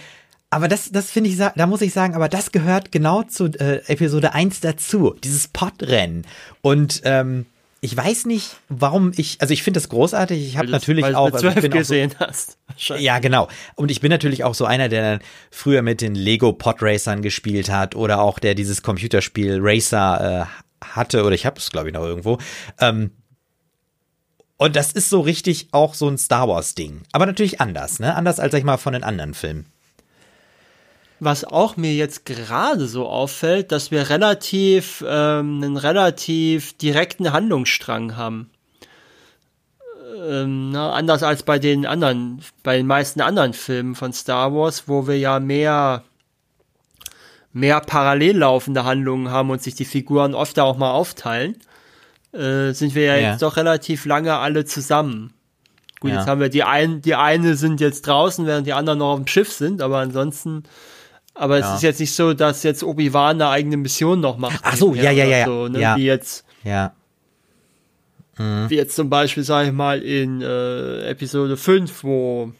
[0.53, 3.81] aber das, das finde ich, da muss ich sagen, aber das gehört genau zu äh,
[3.87, 6.25] Episode 1 dazu, dieses Podrennen.
[6.61, 7.47] Und ähm,
[7.81, 10.41] ich weiß nicht, warum ich, also ich finde das großartig.
[10.47, 12.57] Ich habe natürlich weil auch, also ich 12 bin auch so, gesehen hast.
[12.97, 13.49] Ja, genau.
[13.75, 15.19] Und ich bin natürlich auch so einer, der
[15.51, 20.47] früher mit den Lego Podracern gespielt hat oder auch der dieses Computerspiel Racer
[20.81, 22.37] äh, hatte oder ich habe es glaube ich noch irgendwo.
[22.79, 23.11] Ähm,
[24.57, 28.15] und das ist so richtig auch so ein Star Wars Ding, aber natürlich anders, ne?
[28.15, 29.72] Anders als sag ich mal von den anderen Filmen.
[31.24, 38.17] Was auch mir jetzt gerade so auffällt, dass wir relativ ähm, einen relativ direkten Handlungsstrang
[38.17, 38.49] haben.
[40.28, 44.84] Ähm, na, anders als bei den anderen, bei den meisten anderen Filmen von Star Wars,
[44.88, 46.03] wo wir ja mehr
[47.53, 51.55] mehr parallel laufende Handlungen haben und sich die Figuren oft auch mal aufteilen,
[52.34, 53.32] äh, sind wir ja, Ja.
[53.32, 55.34] jetzt doch relativ lange alle zusammen.
[55.99, 56.17] Gut, Ja.
[56.17, 59.19] jetzt haben wir die einen, die eine sind jetzt draußen, während die anderen noch auf
[59.19, 60.63] dem Schiff sind, aber ansonsten,
[61.36, 61.75] aber es Ja.
[61.75, 64.59] ist jetzt nicht so, dass jetzt Obi-Wan eine eigene Mission noch macht.
[64.63, 65.45] Ach so, ja, ja, ja.
[65.45, 65.79] So, ne?
[65.79, 65.95] Ja.
[65.97, 66.93] Wie jetzt, Ja.
[68.38, 72.51] wie jetzt zum Beispiel, sag ich mal, in äh, Episode 5, wo,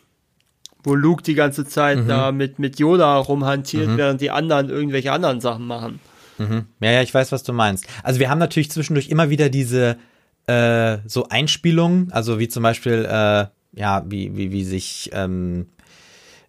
[0.84, 2.08] wo Luke die ganze Zeit Mhm.
[2.08, 6.00] da mit, mit Yoda rumhantiert, während die anderen irgendwelche anderen Sachen machen.
[6.40, 7.86] Ja, ja, ich weiß, was du meinst.
[8.04, 9.98] Also wir haben natürlich zwischendurch immer wieder diese
[10.46, 13.46] äh, so Einspielungen, also wie zum Beispiel, äh,
[13.80, 15.68] ja, wie, wie, wie sich ähm,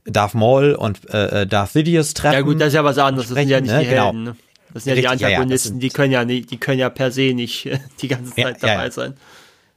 [0.04, 2.34] Darth Maul und äh, äh, Darth Sidious treffen.
[2.34, 4.02] Ja gut, das ist ja was anderes, das sind ja nicht sprechen, die ne?
[4.02, 4.22] Helden.
[4.24, 4.36] Ne?
[4.72, 6.90] Das sind ja die Richtig, ja, ja, Antagonisten, die können ja nicht, die können ja
[6.90, 9.14] per se nicht äh, die ganze Zeit ja, dabei sein.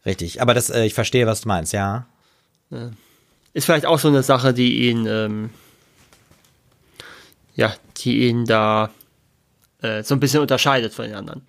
[0.05, 2.07] Richtig, aber das, äh, ich verstehe, was du meinst, ja.
[3.53, 5.49] Ist vielleicht auch so eine Sache, die ihn, ähm,
[7.55, 8.89] ja, die ihn da
[9.81, 11.47] äh, so ein bisschen unterscheidet von den anderen.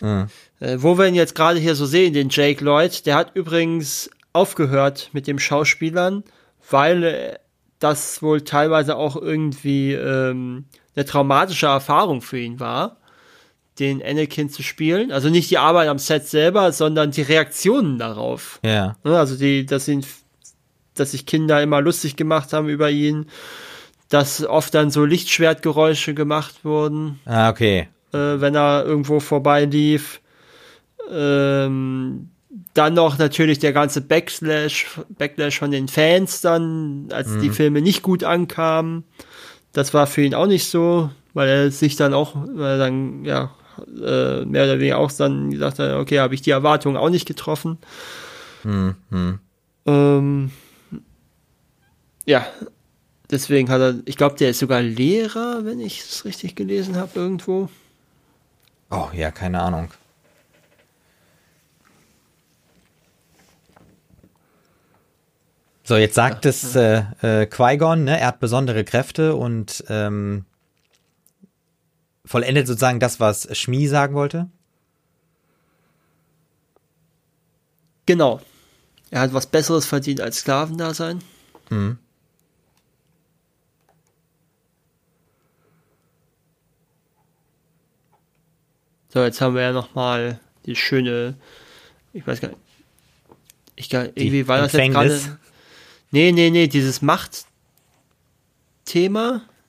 [0.00, 4.10] Äh, wo wir ihn jetzt gerade hier so sehen, den Jake Lloyd, der hat übrigens
[4.32, 6.24] aufgehört mit dem Schauspielern,
[6.70, 7.38] weil
[7.78, 10.64] das wohl teilweise auch irgendwie ähm,
[10.96, 12.96] eine traumatische Erfahrung für ihn war,
[13.78, 15.12] den Anakin zu spielen.
[15.12, 18.58] Also nicht die Arbeit am Set selber, sondern die Reaktionen darauf.
[18.64, 18.96] Ja.
[19.04, 20.04] Ne, Also die, dass ihn,
[20.94, 23.26] dass sich Kinder immer lustig gemacht haben über ihn,
[24.08, 27.88] dass oft dann so Lichtschwertgeräusche gemacht wurden, Ah, okay.
[28.12, 30.20] äh, wenn er irgendwo vorbeilief.
[31.10, 32.30] Ähm,
[32.74, 38.02] dann noch natürlich der ganze Backslash, Backlash von den Fans dann, als die Filme nicht
[38.02, 39.04] gut ankamen.
[39.72, 43.24] Das war für ihn auch nicht so, weil er sich dann auch, weil er dann,
[43.24, 43.54] ja,
[43.86, 47.26] äh, mehr oder weniger auch dann gesagt hat, okay, habe ich die Erwartungen auch nicht
[47.26, 47.78] getroffen.
[49.86, 50.50] Ähm,
[52.26, 52.46] ja,
[53.30, 57.10] deswegen hat er, ich glaube, der ist sogar Lehrer, wenn ich es richtig gelesen habe,
[57.14, 57.68] irgendwo.
[58.90, 59.90] Oh, ja, keine Ahnung.
[65.88, 68.20] So, jetzt sagt es äh, äh, Qui-Gon, ne?
[68.20, 70.44] Er hat besondere Kräfte und ähm,
[72.26, 74.50] vollendet sozusagen das, was Shmi sagen wollte.
[78.04, 78.42] Genau.
[79.10, 81.22] Er hat was Besseres verdient als Sklavendasein.
[89.08, 91.34] So, jetzt haben wir ja noch mal die schöne,
[92.12, 92.60] ich weiß gar nicht,
[93.76, 95.24] ich gar, irgendwie war das jetzt Empfängnis.
[95.24, 95.38] gerade,
[96.10, 97.42] nee, nee, nee, dieses Machtthema,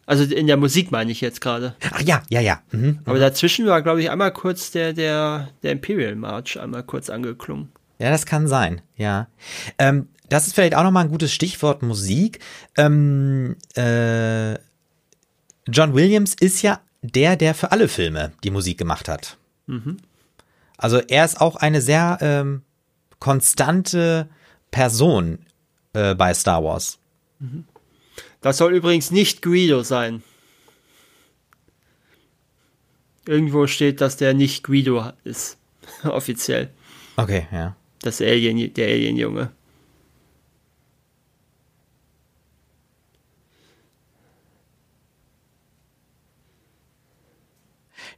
[0.06, 1.76] also in der Musik meine ich jetzt gerade.
[1.92, 2.62] Ach ja, ja, ja.
[2.72, 3.00] Mhm.
[3.06, 7.72] Aber dazwischen war, glaube ich, einmal kurz der, der, der Imperial March einmal kurz angeklungen.
[8.00, 9.28] Ja, das kann sein, ja.
[9.78, 12.40] Ähm, das ist vielleicht auch nochmal ein gutes Stichwort Musik.
[12.78, 14.54] Ähm, äh,
[15.68, 19.38] John Williams ist ja der, der für alle Filme die Musik gemacht hat.
[20.78, 22.64] Also er ist auch eine sehr ähm,
[23.20, 24.30] konstante
[24.72, 25.40] Person
[25.94, 27.00] äh, bei Star Wars.
[28.42, 30.24] Das soll übrigens nicht Guido sein.
[33.26, 35.58] Irgendwo steht, dass der nicht Guido ist.
[36.04, 36.70] offiziell.
[37.16, 37.76] Okay, ja.
[38.02, 39.52] Das Alien, der Alien-Junge.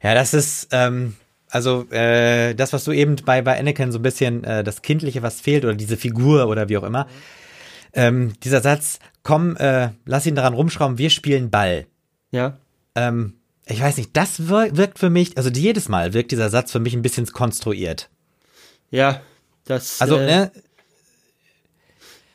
[0.02, 1.14] Ja, das ist, ähm,
[1.48, 5.22] also äh, das, was du eben bei, bei Anakin so ein bisschen äh, das Kindliche,
[5.22, 7.06] was fehlt, oder diese Figur oder wie auch immer.
[7.94, 11.86] Ähm, dieser Satz, komm, äh, lass ihn daran rumschrauben, wir spielen Ball.
[12.30, 12.58] Ja.
[12.94, 13.34] Ähm,
[13.66, 16.80] ich weiß nicht, das wir wirkt für mich, also jedes Mal wirkt dieser Satz für
[16.80, 18.08] mich ein bisschen konstruiert.
[18.90, 19.20] Ja,
[19.64, 20.00] das.
[20.00, 20.52] Also, äh, ne,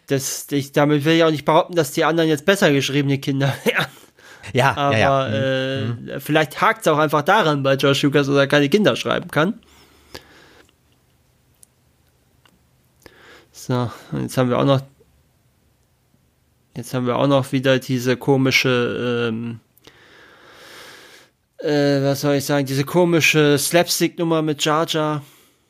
[0.08, 3.54] das, ich, damit will ich auch nicht behaupten, dass die anderen jetzt besser geschriebene Kinder
[3.66, 3.88] wären.
[4.54, 5.86] ja, Aber ja, ja.
[5.86, 6.10] Mhm.
[6.10, 9.30] äh, vielleicht hakt es auch einfach daran bei Josh Lucas, dass er keine Kinder schreiben
[9.30, 9.60] kann.
[13.52, 14.82] So, und jetzt haben wir auch noch.
[16.78, 19.30] Jetzt haben wir auch noch wieder diese komische.
[19.30, 19.60] Ähm,
[21.58, 22.68] äh, was soll ich sagen?
[22.68, 25.24] Diese komische Slapstick-Nummer mit Jar Jar.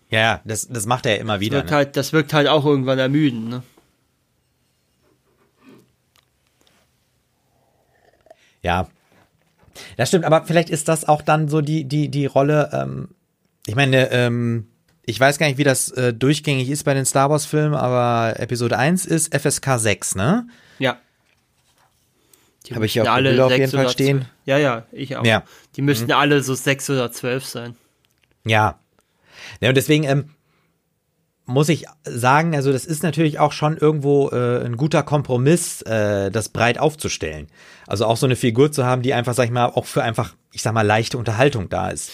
[0.10, 1.58] Ja, ja, das, das macht er ja immer Das wieder.
[1.60, 1.76] wirkt, Ne?
[1.78, 3.50] halt, das wirkt halt auch irgendwann ermüdend.
[3.50, 3.64] Ne?
[8.62, 8.88] Ja.
[9.96, 13.10] Das stimmt, aber vielleicht ist das auch dann so die, die, die Rolle, ähm,
[13.66, 14.68] ich meine, ähm,
[15.10, 18.38] ich weiß gar nicht, wie das äh, durchgängig ist bei den Star Wars Filmen, aber
[18.42, 20.48] Episode 1 ist FSK 6, ne?
[20.80, 20.98] Ja.
[22.66, 24.26] Die Habe ich hier müssten auf jeden Fall stehen.
[24.44, 25.24] Ja, ja, ich auch.
[25.24, 25.40] Ja.
[25.40, 25.44] Mhm.
[25.78, 27.78] Die müssten alle so sechs oder zwölf sein.
[28.46, 28.80] Ja.
[29.62, 30.30] Ja, und deswegen ähm,
[31.46, 36.32] muss ich sagen, also das ist natürlich auch schon irgendwo äh, ein guter Kompromiss, äh,
[36.32, 37.48] das breit aufzustellen.
[37.88, 40.36] Also auch so eine Figur zu haben, die einfach, sag ich mal, auch für einfach,
[40.52, 42.12] ich sag mal, leichte Unterhaltung da ist.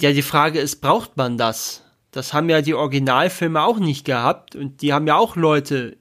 [0.00, 1.83] Ja, die Frage ist, braucht man das?
[2.14, 5.96] Das haben ja die Originalfilme auch nicht gehabt und die haben ja auch Leute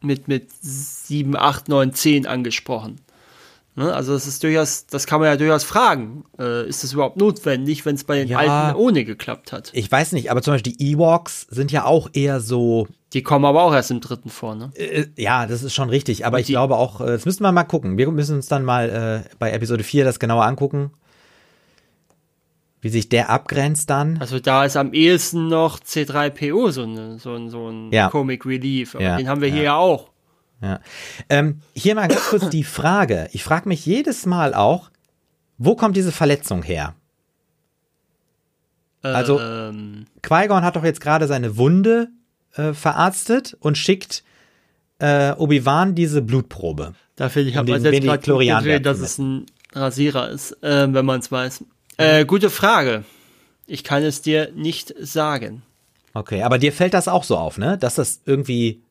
[0.00, 2.98] mit, mit sieben, acht, neun, zehn angesprochen.
[3.76, 3.92] Ne?
[3.94, 6.24] Also das ist durchaus, das kann man ja durchaus fragen.
[6.38, 8.38] Äh, ist das überhaupt notwendig, wenn es bei den Ja.
[8.38, 9.70] Alten ohne geklappt hat?
[9.74, 13.44] Ich weiß nicht, aber zum Beispiel die Ewoks sind ja auch eher so, Die kommen
[13.44, 14.70] aber auch erst im dritten vor, ne?
[14.76, 17.42] äh, ja, das ist schon richtig, aber Und ich die- glaube auch, äh, das müssen
[17.42, 17.96] wir mal gucken.
[17.98, 20.90] Wir müssen uns dann mal äh, bei Episode 4 das genauer angucken.
[22.82, 24.18] Wie sich der abgrenzt dann.
[24.18, 28.10] Also da ist am ehesten noch C3PO so, eine, so ein, so ein Ja.
[28.10, 28.96] Comic Relief.
[28.96, 29.64] Aber Ja, den haben wir hier ja.
[29.64, 30.10] ja auch.
[30.60, 30.80] Ja.
[31.28, 33.28] Ähm, hier mal ganz kurz die Frage.
[33.32, 34.90] Ich frage mich jedes Mal auch,
[35.58, 36.94] wo kommt diese Verletzung her?
[39.02, 42.08] Also- ähm, Qui-Gon hat doch jetzt gerade seine Wunde
[42.54, 44.22] äh, verarztet und schickt
[44.98, 46.94] äh, Obi-Wan diese Blutprobe.
[47.16, 50.92] da finde ich, um habe also jetzt gerade gesehen, dass es ein Rasierer ist, äh,
[50.92, 51.64] wenn man es weiß.
[51.96, 53.04] Äh, gute Frage.
[53.66, 55.62] Ich kann es dir nicht sagen.
[56.14, 57.78] Okay, aber dir fällt das auch so auf, ne?
[57.78, 58.82] Dass das irgendwie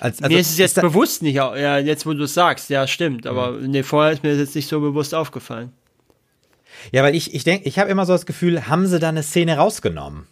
[0.00, 2.68] als also mir ist es jetzt da- bewusst nicht, ja, jetzt wo du es sagst,
[2.70, 3.70] ja, stimmt, aber Mhm.
[3.70, 5.72] nee, vorher ist mir das jetzt nicht so bewusst aufgefallen.
[6.92, 9.22] Ja, weil ich ich denke, ich habe immer so das Gefühl, haben sie da eine
[9.22, 10.26] Szene rausgenommen?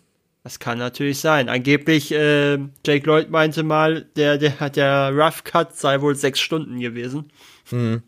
[0.44, 1.48] Das kann natürlich sein.
[1.48, 6.38] Angeblich, äh, Jake Lloyd meinte mal, der, der hat der Rough Cut sei wohl sechs
[6.38, 7.30] Stunden gewesen.
[7.72, 8.02] Mhm.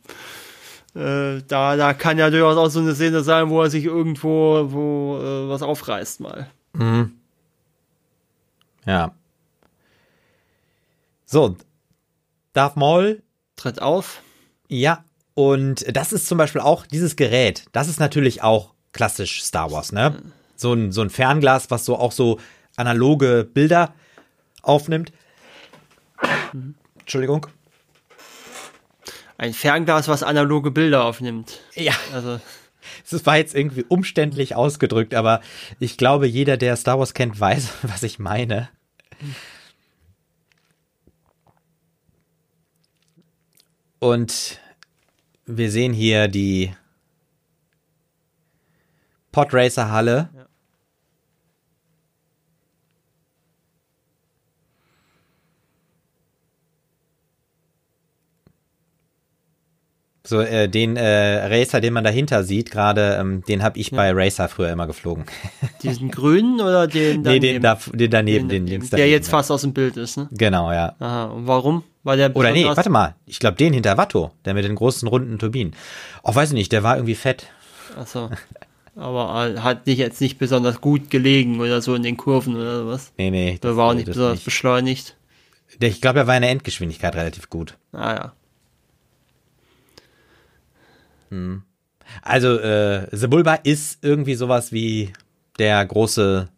[0.99, 4.73] Äh, da, da kann ja durchaus auch so eine Szene sein, wo er sich irgendwo
[4.73, 6.51] wo äh, was aufreißt mal.
[8.85, 9.15] Ja.
[11.25, 11.57] So,
[12.53, 13.23] Darth Maul
[13.55, 14.23] Tritt auf.
[14.69, 17.67] Ja, und das ist zum Beispiel auch dieses Gerät.
[17.71, 20.21] Das ist natürlich auch klassisch Star Wars, ne?
[20.57, 22.41] So ein, so ein Fernglas, was so auch so
[22.77, 23.95] analoge Bilder
[24.63, 25.13] aufnimmt.
[26.99, 27.47] Entschuldigung.
[29.39, 31.61] Ein Fernglas, was analoge Bilder aufnimmt.
[31.75, 32.41] Ja, Also,
[33.11, 35.41] es war jetzt irgendwie umständlich ausgedrückt, aber
[35.79, 38.69] ich glaube, jeder, der Star Wars kennt, weiß, was ich meine.
[44.01, 44.61] Und
[45.47, 46.75] wir sehen hier die
[49.31, 49.89] Podracer
[60.29, 64.13] So, äh, den äh, Racer, den man dahinter sieht, gerade, ähm, den habe ich bei
[64.13, 65.25] Racer früher immer geflogen.
[65.83, 67.41] diesen grünen oder den nee, daneben?
[67.41, 69.39] den, da, den daneben, den, links der daneben, jetzt ja.
[69.39, 70.29] fast aus dem Bild ist, ne?
[70.31, 70.95] Genau, ja.
[70.99, 71.83] Aha, und warum?
[72.03, 73.15] Weil der Oder nee, warte mal.
[73.25, 75.75] Ich glaube, den hinter Watto, der mit den großen runden Turbinen.
[76.23, 77.47] Auch weiß ich nicht, der war irgendwie fett.
[77.99, 78.29] Achso.
[78.97, 82.87] Aber äh, hat nicht jetzt nicht besonders gut gelegen oder so in den Kurven oder
[82.87, 83.15] was.
[83.17, 83.59] Nee, nee.
[83.63, 84.45] Der war auch nicht besonders nicht.
[84.45, 85.17] beschleunigt.
[85.81, 87.79] Der, ich glaube, er war in der Endgeschwindigkeit relativ gut.
[87.93, 88.33] Ah ja.
[92.23, 95.13] Also, äh, Sebulba ist irgendwie sowas wie
[95.59, 96.49] der große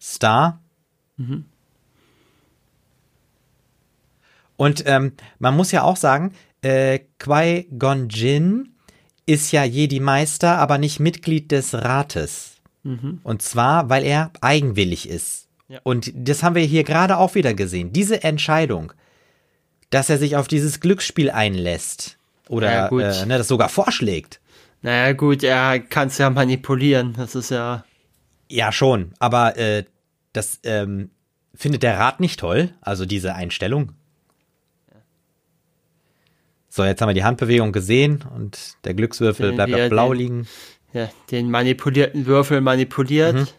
[0.00, 0.60] Star.
[4.56, 8.70] Und ähm, man muss ja auch sagen, äh, Qui-Gon Jinn
[9.26, 12.56] ist ja Jedi-Meister, aber nicht Mitglied des Rates.
[13.24, 15.48] Und zwar, weil er eigenwillig ist.
[15.68, 15.80] Ja.
[15.82, 17.92] Und das haben wir hier gerade auch wieder gesehen.
[17.92, 18.92] Diese Entscheidung,
[19.90, 22.18] dass er sich auf dieses Glücksspiel einlässt
[22.48, 22.88] oder Ja,
[23.22, 24.40] äh, ne, das sogar vorschlägt.
[24.82, 27.14] Naja, gut, er kann es ja manipulieren.
[27.16, 27.84] Das ist ja.
[28.50, 29.12] Ja, schon.
[29.18, 29.84] Aber äh,
[30.32, 31.10] das ähm,
[31.54, 33.92] findet der Rat nicht toll, also diese Einstellung.
[36.68, 40.48] So, jetzt haben wir die Handbewegung gesehen und der Glückswürfel bleibt auf blau den- liegen.
[40.92, 43.54] ja den manipulierten Würfel manipuliert.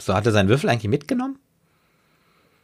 [0.00, 1.38] So, hat er seinen Würfel eigentlich mitgenommen?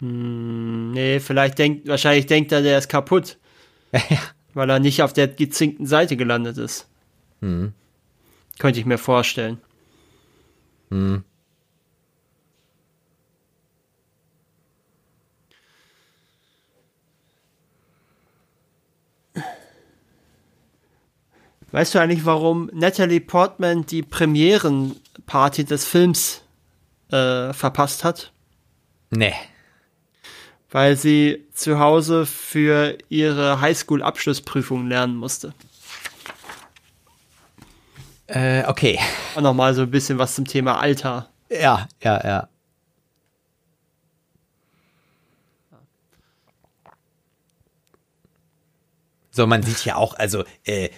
[0.01, 3.39] Nee, vielleicht denkt, wahrscheinlich denkt er, der ist kaputt,
[3.93, 4.19] ja.
[4.53, 6.87] weil er nicht auf der gezinkten Seite gelandet ist.
[8.59, 9.59] Könnte ich mir vorstellen.
[21.73, 26.43] Weißt du eigentlich, warum Natalie Portman die Premierenparty des Films
[27.11, 28.33] äh, verpasst hat?
[29.11, 29.35] Nee.
[30.77, 35.55] Weil sie zu Hause für ihre Highschool-Abschlussprüfung lernen musste.
[38.27, 38.99] Äh, okay.
[39.37, 41.31] Und nochmal so ein bisschen was zum Thema Alter.
[41.49, 42.49] Ja, ja, ja.
[49.31, 50.91] So, man sieht ja auch, also äh,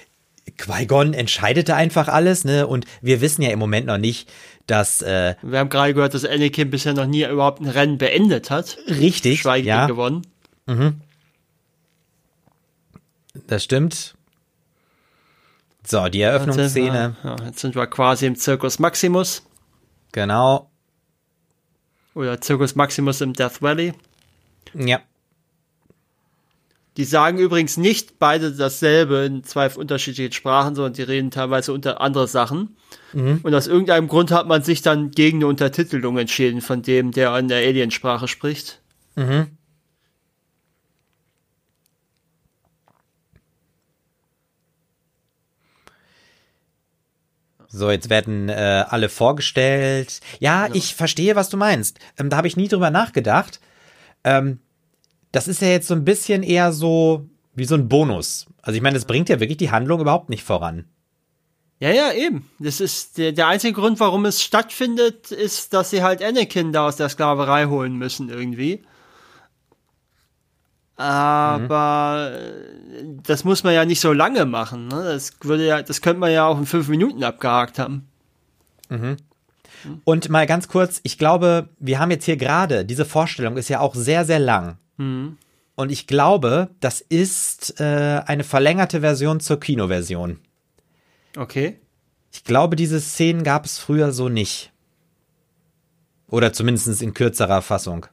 [0.57, 2.67] Qui-Gon entscheidet da einfach alles, ne?
[2.67, 4.29] Und wir wissen ja im Moment noch nicht,
[4.69, 8.51] dass äh, Wir haben gerade gehört, dass Anakin bisher noch nie überhaupt ein Rennen beendet
[8.51, 8.79] hat.
[8.87, 10.23] richtig, Schweige ja, gewonnen.
[13.47, 14.15] das stimmt.
[15.85, 19.43] So, die Eröffnungsszene, Ja, jetzt sind wir quasi im Circus Maximus.
[20.13, 20.71] genau.
[22.15, 23.95] Oder Circus Maximus im Death Valley.
[24.75, 25.01] Ja,
[26.99, 32.01] Die sagen übrigens nicht beide dasselbe in zwei unterschiedlichen Sprachen, sondern die reden teilweise unter
[32.01, 32.77] andere Sachen.
[33.45, 37.39] Und aus irgendeinem Grund hat man sich dann gegen eine Untertitelung entschieden von dem, der
[37.39, 38.83] in der Aliensprache spricht.
[47.69, 50.21] So, jetzt werden äh, alle vorgestellt.
[50.41, 51.99] Ja, ich verstehe, was du meinst.
[52.19, 53.61] Ähm, da habe ich nie drüber nachgedacht.
[54.25, 54.59] Ähm,
[55.33, 58.47] das ist ja jetzt so ein bisschen eher so wie so ein Bonus.
[58.63, 60.85] Also ich meine, das bringt ja wirklich die Handlung überhaupt nicht voran.
[61.81, 62.51] Ja, ja, eben.
[62.59, 66.87] Das ist der, der einzige Grund, warum es stattfindet, ist, dass sie halt Anakin da
[66.87, 68.83] aus der Sklaverei holen müssen irgendwie.
[70.97, 74.89] Aber äh, das muss man ja nicht so lange machen.
[74.89, 75.05] Ne?
[75.05, 78.09] Das würde ja, das könnte man ja auch in fünf Minuten abgehakt haben.
[80.05, 83.81] Und mal ganz kurz, ich glaube, wir haben jetzt hier gerade, diese Vorstellung ist ja
[83.81, 84.79] auch sehr, sehr lang.
[85.77, 90.41] Und ich glaube, das ist äh, eine verlängerte Version zur Kinoversion.
[91.37, 91.79] Okay.
[92.33, 94.73] Ich glaube, diese Szenen gab es früher so nicht.
[96.29, 98.07] Oder zumindest in kürzerer Fassung.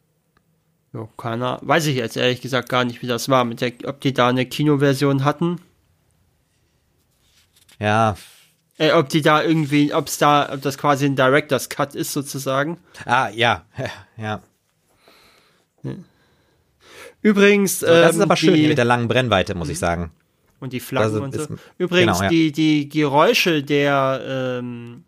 [0.94, 4.00] Jo, keiner, weiß ich jetzt ehrlich gesagt gar nicht, wie das war, mit der, ob
[4.00, 5.60] die da eine Kinoversion hatten.
[7.80, 8.16] Ja.
[8.78, 12.12] Äh, ob die da irgendwie, ob es da, ob das quasi ein Director's Cut ist
[12.14, 12.78] sozusagen.
[13.06, 13.66] Ah, ja.
[14.18, 14.42] Ja.
[17.22, 20.12] Übrigens, So, das ähm, ist aber schön die, mit der langen Brennweite, muss ich sagen.
[20.60, 21.42] und die Flaggen und so.
[21.42, 22.30] ist- Übrigens, genau, ja.
[22.30, 24.22] die, die Geräusche der,
[24.60, 25.04] ähm,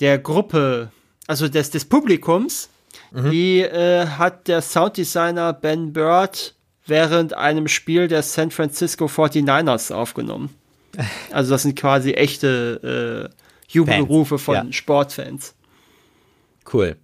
[0.00, 0.90] der Gruppe,
[1.26, 2.68] also des, des Publikums,
[3.12, 3.30] Mhm.
[3.30, 6.54] die äh, hat der Sounddesigner Ben Bird
[6.86, 10.50] während einem Spiel der San Francisco 49ers aufgenommen.
[11.32, 13.36] Also das sind quasi echte äh,
[13.68, 14.72] Jubelrufe von ja.
[14.72, 15.54] Sportfans.
[16.72, 16.96] Cool.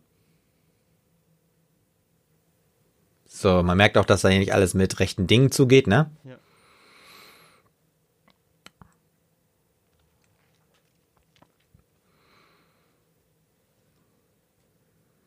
[3.26, 6.10] So, man merkt auch, dass da hier nicht alles mit rechten Dingen zugeht, ne?
[6.24, 6.36] Ja.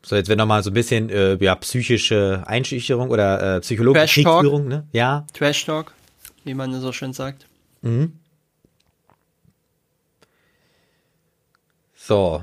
[0.04, 4.24] So, jetzt wird nochmal so ein bisschen äh, ja, psychische Einschüchterung oder äh, psychologische.
[4.24, 4.88] Kriegsführung, ne?
[4.90, 5.24] Ja.
[5.32, 5.94] Trash Talk,
[6.42, 7.46] wie man so schön sagt.
[12.02, 12.42] So.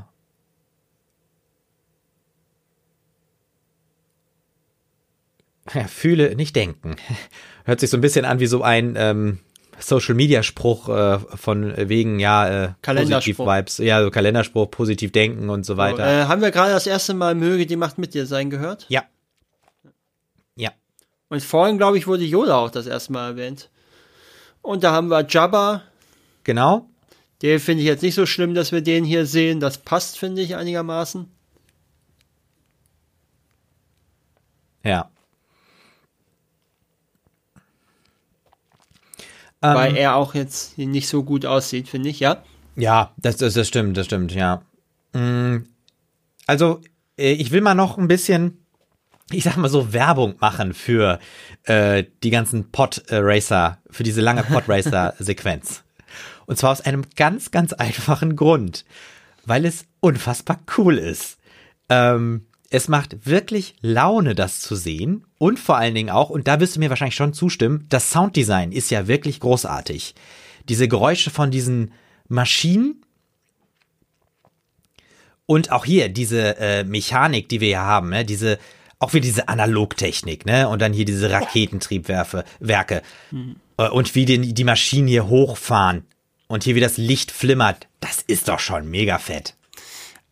[5.74, 6.96] Ja, fühle, nicht denken.
[7.66, 9.40] Hört sich so ein bisschen an wie so ein ähm,
[9.80, 13.36] Social-Media-Spruch äh, von wegen, ja, äh, Kalenderspruch.
[13.36, 16.06] positiv Vibes, ja, so Kalenderspruch, positiv denken und so weiter.
[16.06, 18.86] Äh, haben wir gerade das erste Mal Möge die Macht mit dir sein gehört?
[18.90, 19.04] ja.
[20.56, 20.72] Ja.
[21.30, 23.70] Und vorhin, glaube ich, wurde Yoda auch das erste Mal erwähnt.
[24.62, 25.82] Und da haben wir Jabba.
[26.44, 26.90] Genau.
[27.42, 29.60] Den finde ich jetzt nicht so schlimm, dass wir den hier sehen.
[29.60, 31.28] Das passt, finde ich, einigermaßen.
[34.84, 35.10] Ja.
[39.60, 42.44] Weil er auch jetzt nicht so gut aussieht, finde ich, ja?
[42.76, 44.62] Ja, das, das, das stimmt, das stimmt, ja.
[45.14, 45.66] Mm,
[46.46, 46.82] Also,
[47.18, 48.64] äh, ich will mal noch ein bisschen,
[49.32, 51.20] ich sag mal so, Werbung machen für
[51.64, 55.84] äh, die ganzen Pod-Racer, für diese lange Pod-Racer-Sequenz.
[56.48, 58.86] Und zwar aus einem ganz, ganz einfachen Grund.
[59.46, 61.38] Weil es unfassbar cool ist.
[61.90, 65.26] Ähm, es macht wirklich Laune, das zu sehen.
[65.38, 68.72] Und vor allen Dingen auch, und da wirst du mir wahrscheinlich schon zustimmen, das Sounddesign
[68.72, 70.16] ist ja wirklich großartig.
[70.68, 71.92] Diese Geräusche von diesen
[72.28, 73.06] Maschinen
[75.46, 78.26] und auch hier diese äh, Mechanik, die wir hier haben, ne?
[78.26, 78.58] diese
[79.00, 80.68] auch wie diese Analogtechnik, ne?
[80.68, 83.04] Und dann hier diese Raketentriebwerke, Werke.
[83.78, 86.04] Äh, und wie den, die Maschinen hier hochfahren
[86.48, 87.88] und hier wie das Licht flimmert.
[88.00, 89.56] Das ist doch schon mega fett.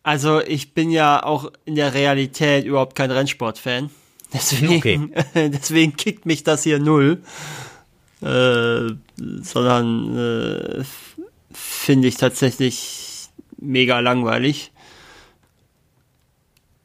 [0.02, 3.90] Also ich bin ja auch in der Realität überhaupt kein Rennsportfan.
[4.32, 5.10] Deswegen, Okay.
[5.50, 7.22] deswegen kickt mich das hier null.
[8.22, 8.94] Äh,
[9.42, 10.16] sondern
[10.80, 10.84] äh,
[11.52, 14.72] finde ich tatsächlich mega langweilig.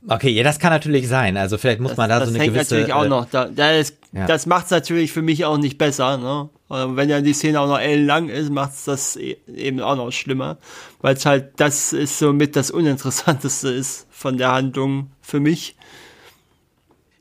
[0.08, 1.38] Okay, ja, das kann natürlich sein.
[1.38, 2.76] Also vielleicht muss man da das so eine hängt gewisse.
[2.76, 3.26] natürlich auch äh, noch.
[3.30, 4.26] Da, da ist, Ja.
[4.26, 6.18] Das macht es natürlich für mich auch nicht besser.
[6.18, 6.50] Ne?
[6.72, 9.96] Und wenn ja die Szene auch noch ellenlang ist, macht es das e- eben auch
[9.98, 10.58] noch schlimmer.
[11.02, 15.76] Weil es halt, das ist somit das Uninteressanteste ist von der Handlung für mich.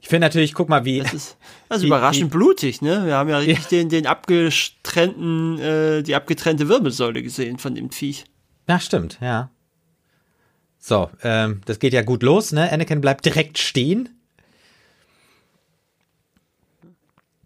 [0.00, 1.00] Ich finde natürlich, guck mal, wie.
[1.00, 1.36] Das ist,
[1.68, 3.06] das ist Die- überraschend blutig, ne?
[3.06, 8.24] Wir haben ja richtig den, den abgetrennten, äh, die abgetrennte Wirbelsäule gesehen von dem Viech.
[8.68, 9.50] Ja, stimmt, ja.
[10.78, 12.70] So, ähm, das geht ja gut los, ne?
[12.72, 14.08] Anakin bleibt direkt stehen.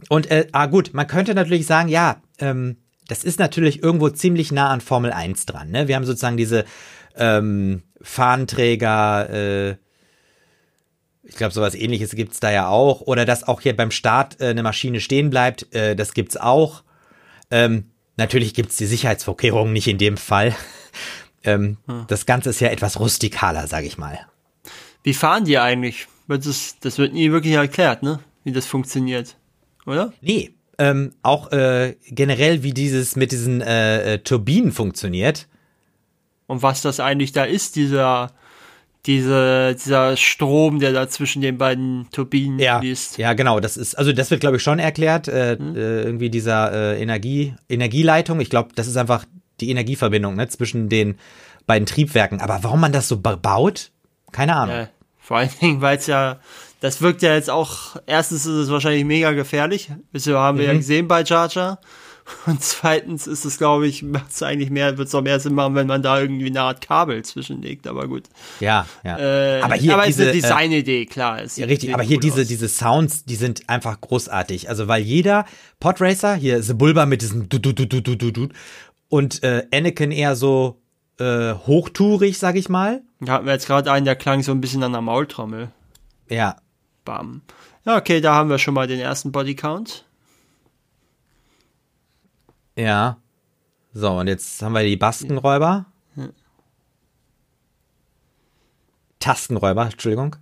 [0.09, 2.76] Und, äh, ah gut, man könnte natürlich sagen, ja, ähm,
[3.09, 5.88] das ist natürlich irgendwo ziemlich nah an Formel 1 dran, ne?
[5.88, 6.64] Wir haben sozusagen diese
[7.16, 9.76] ähm, Fahnenträger, äh,
[11.22, 13.00] ich glaube, sowas ähnliches gibt's da ja auch.
[13.02, 16.82] Oder dass auch hier beim Start äh, eine Maschine stehen bleibt, äh, das gibt's auch.
[17.50, 20.55] Ähm, natürlich gibt's die Sicherheitsvorkehrungen nicht in dem Fall.
[21.44, 21.78] ähm,
[22.09, 24.18] Das Ganze ist ja etwas rustikaler, sag ich mal.
[25.02, 26.07] Wie fahren die eigentlich?
[26.28, 28.20] Das, das wird nie wirklich erklärt, ne?
[28.44, 29.36] Wie das funktioniert.
[29.87, 30.12] Oder?
[30.20, 35.47] Nee, ähm, auch äh, generell, wie dieses mit diesen äh, äh, Turbinen funktioniert.
[36.47, 38.32] Und was das eigentlich da ist, dieser,
[39.07, 43.18] diese, dieser Strom, der da zwischen den beiden Turbinen Ja, fließt.
[43.18, 43.61] ja, genau.
[43.61, 45.28] Das ist, also das wird, glaube ich, schon erklärt.
[45.28, 48.41] Äh, äh, irgendwie dieser äh, Energie, Energieleitung.
[48.41, 49.24] Ich glaube, das ist einfach
[49.61, 51.16] die Energieverbindung ne, zwischen den
[51.66, 52.41] beiden Triebwerken.
[52.41, 53.91] Aber warum man das so ba- baut,
[54.32, 54.76] keine Ahnung.
[54.76, 54.87] Äh,
[55.18, 56.41] vor allen Dingen, weil es ja,
[56.85, 59.91] das wirkt ja jetzt auch, erstens ist es wahrscheinlich mega gefährlich.
[60.12, 61.80] Bisher haben wir ja gesehen bei Jar.
[62.45, 65.55] Und zweitens ist es, glaube ich, macht es eigentlich mehr, wird es auch mehr Sinn
[65.55, 68.24] machen, wenn man da irgendwie eine Art Kabel zwischenlegt, aber gut.
[68.61, 69.18] Ja, ja.
[69.18, 71.41] Äh, aber hier aber diese, ist eine äh, Designidee, klar.
[71.41, 72.49] Es Ja, richtig, aber hier diese, aus.
[72.49, 74.68] diese Sounds, die sind einfach großartig.
[74.68, 75.47] Also, weil jeder
[75.80, 78.49] Podracer, hier Sebulba mit diesem du, du, du, du, du, du, du,
[79.09, 80.82] und äh, Anakin eher so
[81.18, 83.01] äh, hochtourig, sag ich mal.
[83.20, 85.70] Da hatten wir jetzt gerade einen, der klang so ein bisschen an der Maultrommel.
[86.28, 86.57] Ja,
[87.05, 87.42] Bam.
[87.84, 90.05] Ja, okay, da haben wir schon mal den ersten Bodycount.
[92.76, 93.18] ja.
[93.96, 95.86] So, und jetzt haben wir die Baskenräuber.
[99.20, 100.34] Tastenräuber, Entschuldigung.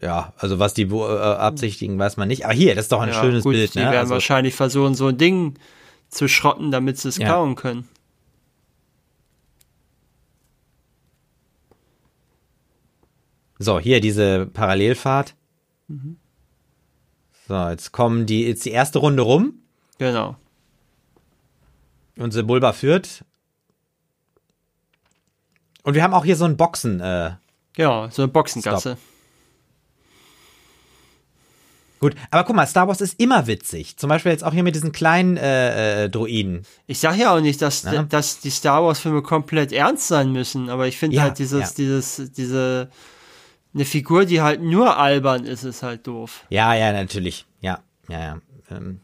[0.00, 2.44] Ja, also was die wo- äh, absichtigen, weiß man nicht.
[2.44, 3.84] Aber hier, das ist doch ein Ja, schönes gut, Bild, die ne?
[3.86, 5.58] werden Also, wahrscheinlich versuchen, so ein Ding
[6.08, 7.28] zu schrotten, damit sie es Ja.
[7.28, 7.86] kauen können.
[13.62, 15.34] So, hier diese Parallelfahrt.
[17.48, 19.54] So, jetzt kommen die, jetzt die erste Runde rum
[19.98, 20.36] Genau.
[22.16, 23.24] und Sebulba führt.
[25.84, 27.00] Und wir haben auch hier so ein Boxen.
[27.00, 27.32] Äh,
[27.76, 28.96] Ja, so eine Boxengasse.
[32.00, 33.96] gut, aber guck mal, Star Wars ist immer witzig.
[33.96, 36.64] Zum Beispiel jetzt auch hier mit diesen kleinen äh, äh, Droiden.
[36.88, 38.02] Ich sag ja auch nicht, dass, Ja.
[38.02, 41.60] dass die Star Wars Filme komplett ernst sein müssen, aber ich finde Ja, halt dieses,
[41.70, 41.74] ja.
[41.76, 42.90] dieses, diese,
[43.74, 46.44] eine Figur, die halt nur albern ist, ist halt doof.
[46.50, 47.46] Ja, ja, natürlich.
[47.60, 48.38] Ja, ja, ja.
[48.70, 49.00] Ähm,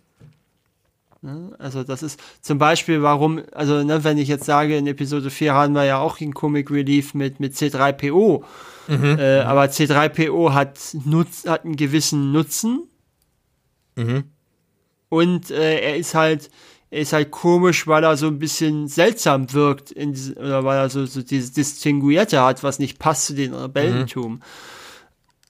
[1.58, 5.52] Also das ist zum Beispiel, warum, also ne, wenn ich jetzt sage, in Episode 4
[5.52, 8.44] haben wir ja auch den Comic Relief mit, mit C3PO,
[8.86, 9.18] Mhm.
[9.18, 12.84] äh, aber C3PO hat, Nutz, hat einen gewissen Nutzen
[13.96, 14.24] Mhm.
[15.08, 16.50] und äh, er ist halt,
[16.90, 21.04] ist halt komisch, weil er so ein bisschen seltsam wirkt, in oder weil er so,
[21.06, 24.40] so dieses Distinguierte hat, was nicht passt zu den Rebellentum.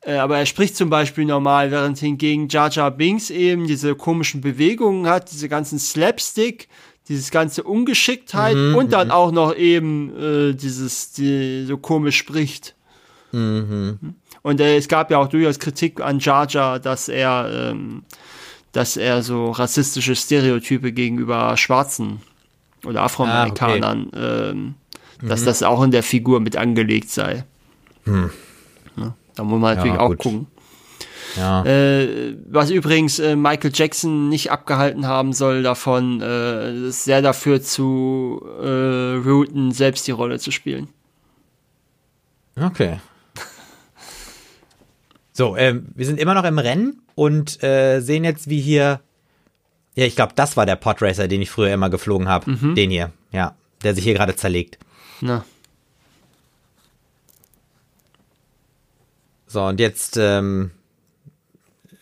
[0.00, 4.40] Äh, aber er spricht zum Beispiel normal, während hingegen Jar Jar Binks eben diese komischen
[4.40, 6.68] Bewegungen hat, diese ganzen Slapstick,
[7.08, 12.74] dieses ganze Ungeschicktheit und dann auch noch eben äh, dieses, die so komisch spricht.
[13.32, 14.14] Mhm.
[14.42, 18.02] Und äh, es gab ja auch durchaus Kritik an Jar Jar, dass er, ähm,
[18.72, 22.20] dass er so rassistische Stereotype gegenüber Schwarzen
[22.84, 24.50] oder Afroamerikanern, ah, okay.
[24.50, 24.74] ähm,
[25.20, 25.28] mhm.
[25.28, 27.44] dass das auch in der Figur mit angelegt sei.
[28.04, 28.30] Hm.
[28.96, 30.46] Ja, da muss man natürlich ja, auch gucken.
[31.36, 31.64] Ja.
[31.64, 38.42] Äh, was übrigens äh, Michael Jackson nicht abgehalten haben soll, davon äh, sehr dafür zu
[38.62, 40.88] äh, routen, selbst die Rolle zu spielen.
[42.60, 42.98] Okay.
[45.38, 49.00] So, ähm, wir sind immer noch im Rennen und äh, sehen jetzt, wie hier.
[49.94, 52.50] Ja, ich glaube, das war der Podracer, den ich früher immer geflogen habe.
[52.50, 52.74] Mhm.
[52.74, 53.54] Den hier, ja,
[53.84, 54.80] der sich hier gerade zerlegt.
[55.20, 55.44] Na.
[59.46, 60.72] So, und jetzt ähm,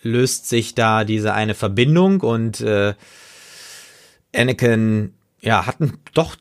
[0.01, 2.95] löst sich da diese eine Verbindung und äh,
[4.35, 6.37] Anakin, ja, hat ein doch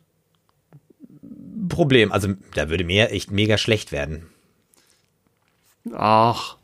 [1.68, 2.14] Problem.
[2.14, 4.28] Also, da würde mir echt mega schlecht werden.
[5.94, 6.56] Ach.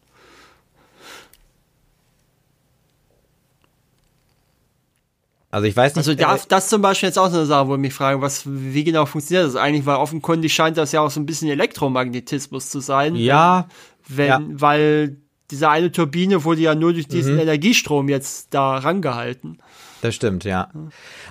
[5.52, 6.08] Also ich weiß nicht.
[6.08, 8.22] Also darf äh, das zum Beispiel jetzt auch so eine Sache, wo ich mich frage,
[8.22, 11.50] was, wie genau funktioniert das eigentlich, weil offenkundig scheint das ja auch so ein bisschen
[11.50, 13.16] Elektromagnetismus zu sein.
[13.16, 13.68] Ja.
[14.08, 14.42] Wenn, ja.
[14.50, 15.18] weil
[15.52, 17.42] diese eine Turbine wurde ja nur durch diesen mhm.
[17.42, 19.60] Energiestrom jetzt da rangehalten.
[20.02, 20.70] Das stimmt, ja.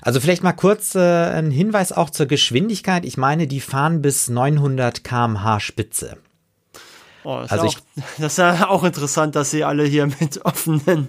[0.02, 3.04] Also vielleicht mal kurz äh, ein Hinweis auch zur Geschwindigkeit.
[3.04, 6.18] Ich meine, die fahren bis 900 km/h Spitze.
[7.24, 10.44] Oh, das, also ist auch, das ist ja auch interessant, dass sie alle hier mit
[10.44, 11.08] offenen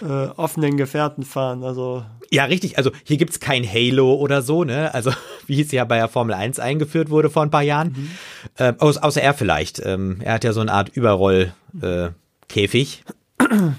[0.00, 1.64] äh, offenen Gefährten fahren.
[1.64, 2.78] Also ja, richtig.
[2.78, 4.94] Also hier gibt's kein Halo oder so, ne?
[4.94, 5.12] Also
[5.46, 7.88] wie es ja bei der Formel 1 eingeführt wurde vor ein paar Jahren.
[7.88, 8.10] Mhm.
[8.56, 9.82] Äh, außer, er vielleicht.
[9.84, 13.04] Ähm, er hat ja so eine Art Überrollkäfig.
[13.38, 13.44] Äh,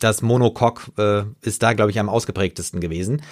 [0.00, 3.22] das Monocoque äh, ist da, glaube ich, am ausgeprägtesten gewesen.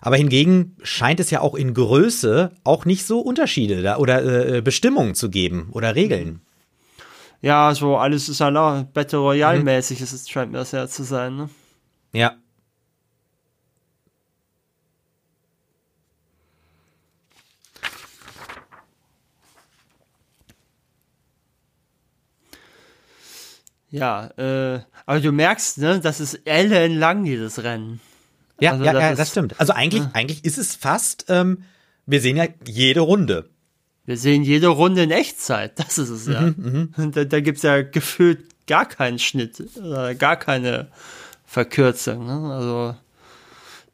[0.00, 4.62] Aber hingegen scheint es ja auch in Größe auch nicht so Unterschiede da oder äh,
[4.62, 6.28] Bestimmungen zu geben oder Regeln.
[6.28, 6.40] Mhm.
[7.44, 10.04] Ja, so alles ist auch Battle Royale-mäßig, mhm.
[10.04, 11.50] es scheint mir das ja zu sein, ne?
[12.14, 12.38] Ja.
[23.90, 28.00] Ja, äh, aber du merkst, ne, das ist ellenlang, dieses Rennen.
[28.58, 29.60] Ja, also, ja, das, ja, das stimmt.
[29.60, 30.10] Also eigentlich, äh.
[30.14, 31.64] eigentlich ist es fast, ähm,
[32.06, 33.50] wir sehen ja jede Runde.
[34.06, 36.40] Wir sehen jede Runde in Echtzeit, das ist es ja.
[36.40, 37.12] Mhm, mhm.
[37.12, 39.62] da, da gibt's ja gefühlt gar keinen Schnitt,
[40.18, 40.88] gar keine
[41.44, 42.26] Verkürzung.
[42.26, 42.54] Ne?
[42.54, 42.96] Also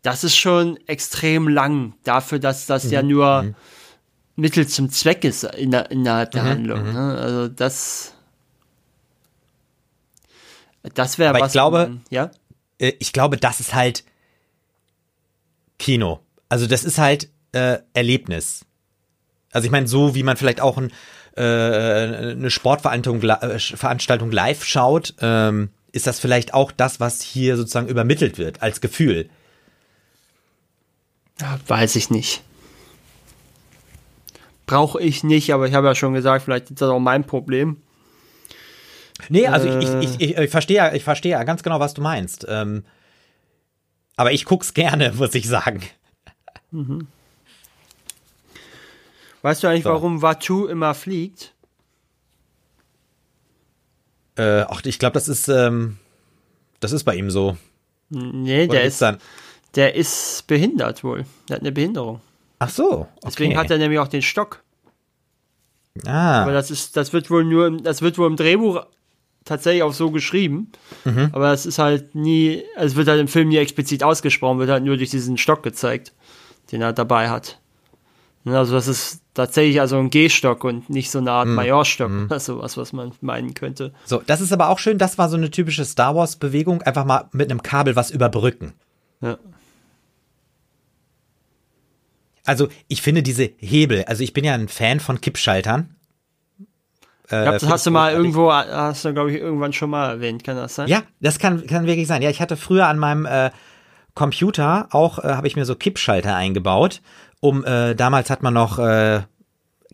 [0.02, 3.54] das ist schon extrem lang dafür, dass das mhm, ja nur mhm.
[4.36, 6.86] Mittel zum Zweck ist in der, innerhalb der mhm, Handlung.
[6.86, 6.92] Mhm.
[6.92, 7.18] Ne?
[7.18, 8.14] Also das,
[10.94, 11.48] das wäre was.
[11.48, 12.30] Ich glaube, man, ja.
[12.78, 14.04] Äh, ich glaube, das ist halt
[15.78, 16.20] Kino.
[16.48, 18.64] Also das ist halt äh, Erlebnis.
[19.52, 20.92] Also ich meine, so wie man vielleicht auch ein,
[21.36, 27.56] äh, eine Sportveranstaltung äh, Veranstaltung live schaut, ähm, ist das vielleicht auch das, was hier
[27.56, 29.28] sozusagen übermittelt wird als Gefühl.
[31.66, 32.42] Weiß ich nicht.
[34.66, 37.78] Brauche ich nicht, aber ich habe ja schon gesagt, vielleicht ist das auch mein Problem.
[39.28, 41.94] Nee, also äh, ich, ich, ich, ich verstehe ja, ich verstehe ja ganz genau, was
[41.94, 42.46] du meinst.
[42.48, 42.84] Ähm,
[44.16, 45.82] aber ich guck's gerne, muss ich sagen.
[46.70, 47.08] Mhm.
[49.42, 49.90] Weißt du eigentlich, so.
[49.90, 51.54] warum Watu immer fliegt?
[54.36, 55.98] Äh, ach, ich glaube, das ist, ähm,
[56.80, 57.56] das ist bei ihm so.
[58.10, 59.18] Nee, Oder der ist, dann?
[59.74, 61.24] der ist behindert wohl.
[61.48, 62.20] Der hat eine Behinderung.
[62.58, 62.90] Ach so.
[62.90, 63.08] Okay.
[63.26, 64.62] Deswegen hat er nämlich auch den Stock.
[66.06, 66.42] Ah.
[66.42, 68.84] Aber das ist, das wird wohl nur, das wird wohl im Drehbuch
[69.44, 70.70] tatsächlich auch so geschrieben.
[71.04, 71.30] Mhm.
[71.32, 74.70] Aber es ist halt nie, also es wird halt im Film nie explizit ausgesprochen, wird
[74.70, 76.12] halt nur durch diesen Stock gezeigt,
[76.72, 77.59] den er dabei hat.
[78.44, 81.54] Ne, also das ist tatsächlich also ein Gehstock und nicht so eine Art mm.
[81.54, 82.26] Majorstock, mm.
[82.30, 83.92] also was, was man meinen könnte.
[84.04, 87.04] So, das ist aber auch schön, das war so eine typische Star Wars Bewegung, einfach
[87.04, 88.72] mal mit einem Kabel was überbrücken.
[89.20, 89.38] Ja.
[92.46, 95.94] Also, ich finde diese Hebel, also ich bin ja ein Fan von Kippschaltern.
[97.30, 100.08] Äh, ich glaub, das hast du mal irgendwo, hast du, glaube ich, irgendwann schon mal
[100.08, 100.88] erwähnt, kann das sein?
[100.88, 102.22] Ja, das kann, kann wirklich sein.
[102.22, 103.50] Ja, ich hatte früher an meinem äh,
[104.14, 107.02] Computer auch, äh, habe ich mir so Kippschalter eingebaut
[107.40, 109.22] um, äh, damals hat man noch äh,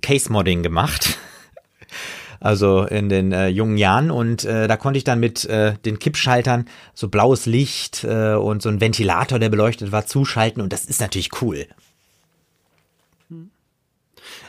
[0.03, 1.19] Case-Modding gemacht.
[2.41, 5.99] also in den äh, jungen Jahren und äh, da konnte ich dann mit äh, den
[5.99, 10.85] Kippschaltern so blaues Licht äh, und so ein Ventilator, der beleuchtet war, zuschalten und das
[10.85, 11.67] ist natürlich cool.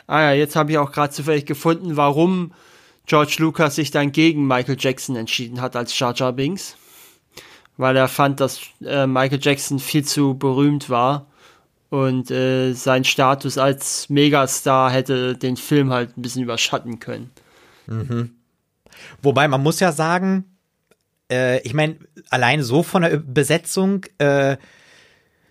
[0.08, 2.54] Ah ja, jetzt habe ich auch gerade zufällig gefunden, warum
[3.06, 6.78] George Lucas sich dann gegen Michael Jackson entschieden hat als Jar Jar Binks.
[7.76, 11.28] Weil er fand, dass äh, Michael Jackson viel zu berühmt war
[11.90, 17.32] und äh, sein Status als Megastar hätte den Film halt ein bisschen überschatten können.
[17.88, 18.32] Mhm.
[19.22, 20.46] Wobei man muss ja sagen,
[21.32, 21.98] äh, ich meine,
[22.30, 24.58] allein so von der Besetzung, äh,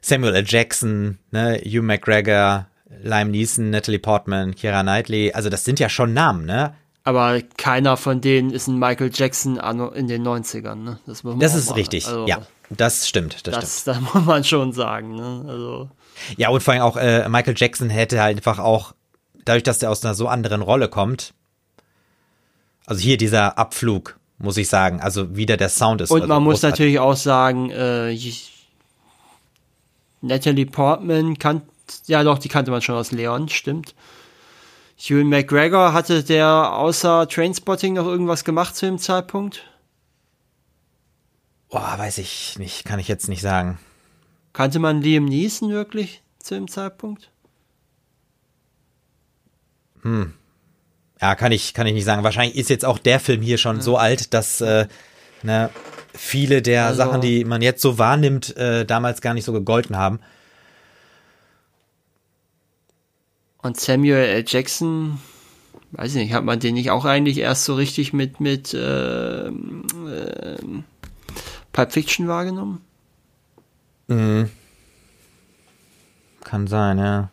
[0.01, 0.45] Samuel L.
[0.47, 2.69] Jackson, ne, Hugh McGregor,
[3.03, 6.75] Lime Neeson, Natalie Portman, Keira Knightley, also das sind ja schon Namen, ne?
[7.03, 9.57] Aber keiner von denen ist ein Michael Jackson
[9.95, 10.99] in den 90ern, ne?
[11.07, 12.43] Das, das ist mal, richtig, also, ja.
[12.69, 13.97] Das stimmt, das, das stimmt.
[14.05, 15.45] Das muss man schon sagen, ne?
[15.47, 15.91] Also.
[16.37, 18.95] Ja, und vor allem auch äh, Michael Jackson hätte halt einfach auch,
[19.45, 21.35] dadurch, dass er aus einer so anderen Rolle kommt,
[22.87, 26.11] also hier dieser Abflug, muss ich sagen, also wieder der Sound ist.
[26.11, 28.17] Und also man muss natürlich auch sagen, äh,
[30.21, 31.63] Natalie Portman kann,
[32.07, 33.95] ja doch, die kannte man schon aus Leon, stimmt.
[34.99, 39.65] Ewan McGregor, hatte der außer Trainspotting noch irgendwas gemacht zu dem Zeitpunkt?
[41.69, 43.79] Boah, weiß ich nicht, kann ich jetzt nicht sagen.
[44.57, 47.31] Kannte man Liam Neeson wirklich zu dem Zeitpunkt?
[50.01, 50.33] Hm.
[51.20, 52.24] Ja, kann ich, kann ich nicht sagen.
[52.24, 53.83] Wahrscheinlich ist jetzt auch der Film hier schon ja.
[53.83, 54.87] so alt, dass äh,
[55.43, 55.69] ne,
[56.15, 59.99] viele der also, Sachen, die man jetzt so wahrnimmt, äh, damals gar nicht so gegolten
[59.99, 60.20] haben.
[63.59, 64.45] Und Samuel L.
[64.47, 65.20] Jackson,
[65.93, 69.51] weiß ich nicht, hat man den nicht auch eigentlich erst so richtig mit, mit äh,
[71.73, 72.81] Pulp Fiction wahrgenommen?
[74.09, 74.51] Mhm.
[76.45, 77.31] Kann sein, ja.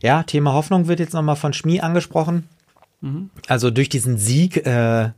[0.00, 2.48] Ja, Thema Hoffnung wird jetzt nochmal von Schmie angesprochen.
[3.00, 3.30] Mhm.
[3.48, 5.10] Also durch diesen Sieg äh,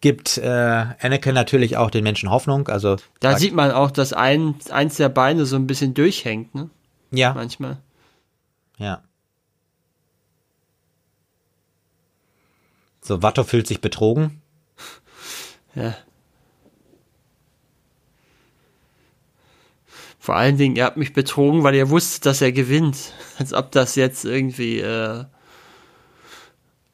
[0.00, 2.68] gibt äh, Anakin natürlich auch den Menschen Hoffnung.
[2.68, 6.70] Also da sieht man auch, dass ein, eins der Beine so ein bisschen durchhängt, ne?
[7.10, 7.34] Ja.
[7.34, 7.78] Manchmal.
[8.78, 9.02] Ja.
[13.10, 14.40] So, Watto fühlt sich betrogen.
[15.74, 15.96] Ja.
[20.20, 23.12] Vor allen Dingen, ihr habt mich betrogen, weil ihr wusstet, dass er gewinnt.
[23.38, 25.24] Als ob das jetzt irgendwie, äh,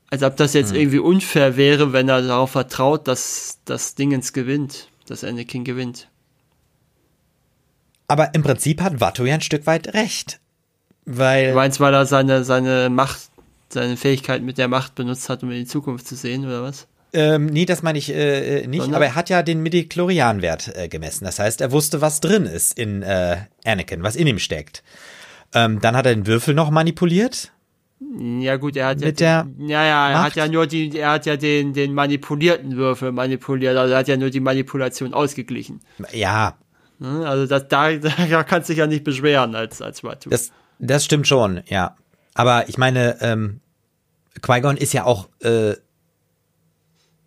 [0.09, 0.77] als ob das jetzt hm.
[0.77, 6.09] irgendwie unfair wäre, wenn er darauf vertraut, dass das Dingens gewinnt, dass Anakin gewinnt.
[8.09, 10.41] Aber im Prinzip hat Watto ja ein Stück weit recht.
[11.05, 11.51] Weil.
[11.51, 13.29] Du meinst, weil er seine, seine Macht,
[13.69, 16.87] seine Fähigkeit mit der Macht benutzt hat, um in die Zukunft zu sehen, oder was?
[17.13, 18.97] Ähm, nee, das meine ich äh, äh nicht, Sondern?
[18.97, 21.25] aber er hat ja den Midichlorian-Wert äh, gemessen.
[21.25, 24.83] Das heißt, er wusste, was drin ist in äh, Anakin, was in ihm steckt.
[25.55, 27.53] Ähm, dann hat er den Würfel noch manipuliert.
[28.19, 30.27] Ja gut, er hat mit ja, der ja ja, er Macht?
[30.27, 34.09] hat ja nur die, er hat ja den den manipulierten Würfel manipuliert, also er hat
[34.09, 35.81] ja nur die Manipulation ausgeglichen.
[36.13, 36.59] Ja.
[36.99, 37.93] Ne, also das, da,
[38.31, 40.29] da kannst du dich ja nicht beschweren als als Watu.
[40.29, 41.97] Das das stimmt schon, ja.
[42.37, 43.61] Aber ich meine, ähm,
[44.43, 45.75] Qui-Gon ist ja auch äh,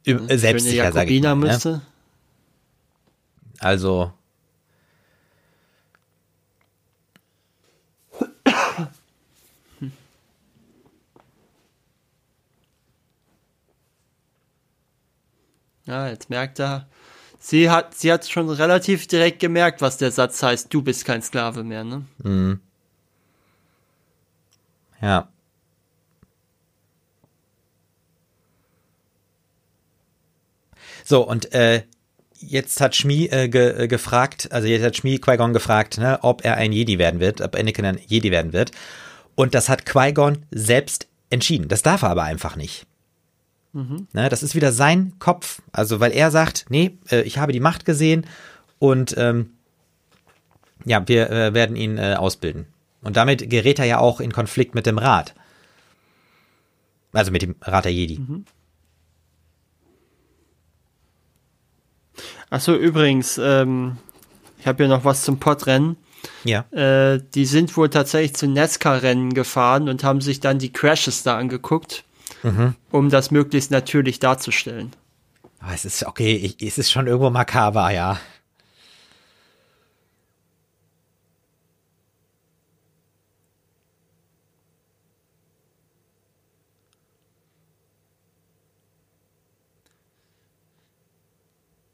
[0.05, 1.35] selbstsicher, sage ich mal.
[1.35, 1.47] Ne?
[1.47, 1.81] Müsste.
[3.59, 4.13] Also.
[15.85, 16.87] Ja, jetzt merkt er.
[17.39, 21.23] Sie hat, sie hat schon relativ direkt gemerkt, was der Satz heißt, du bist kein
[21.23, 22.05] Sklave mehr, ne?
[22.21, 22.59] Mhm.
[25.01, 25.29] Ja.
[31.03, 31.83] So, und äh,
[32.39, 36.45] jetzt hat Shmi äh, ge, äh, gefragt, also jetzt hat Shmi Qui-Gon gefragt, ne, ob
[36.45, 38.71] er ein Jedi werden wird, ob Anakin ein Jedi werden wird.
[39.35, 41.67] Und das hat Qui-Gon selbst entschieden.
[41.67, 42.85] Das darf er aber einfach nicht.
[43.73, 44.07] Mhm.
[44.13, 45.61] Ne, das ist wieder sein Kopf.
[45.71, 48.25] Also, weil er sagt, nee, äh, ich habe die Macht gesehen
[48.79, 49.51] und ähm,
[50.85, 52.67] ja, wir äh, werden ihn äh, ausbilden.
[53.01, 55.33] Und damit gerät er ja auch in Konflikt mit dem Rat.
[57.13, 58.19] Also mit dem Rat der Jedi.
[58.19, 58.45] Mhm.
[62.49, 63.97] Achso, übrigens, ähm,
[64.59, 65.97] ich habe hier noch was zum Podrennen.
[66.43, 66.65] Ja.
[66.71, 71.37] Äh, die sind wohl tatsächlich zu NASCAR-Rennen gefahren und haben sich dann die Crashes da
[71.37, 72.03] angeguckt,
[72.43, 72.75] mhm.
[72.91, 74.91] um das möglichst natürlich darzustellen.
[75.59, 78.19] Aber es ist okay, ich, es ist schon irgendwo makaber, ja.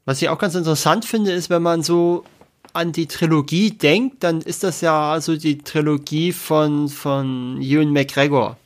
[0.06, 2.24] Was ich auch ganz interessant finde, ist, wenn man so
[2.72, 8.56] an die Trilogie denkt, dann ist das ja also die Trilogie von, von Ewan McGregor.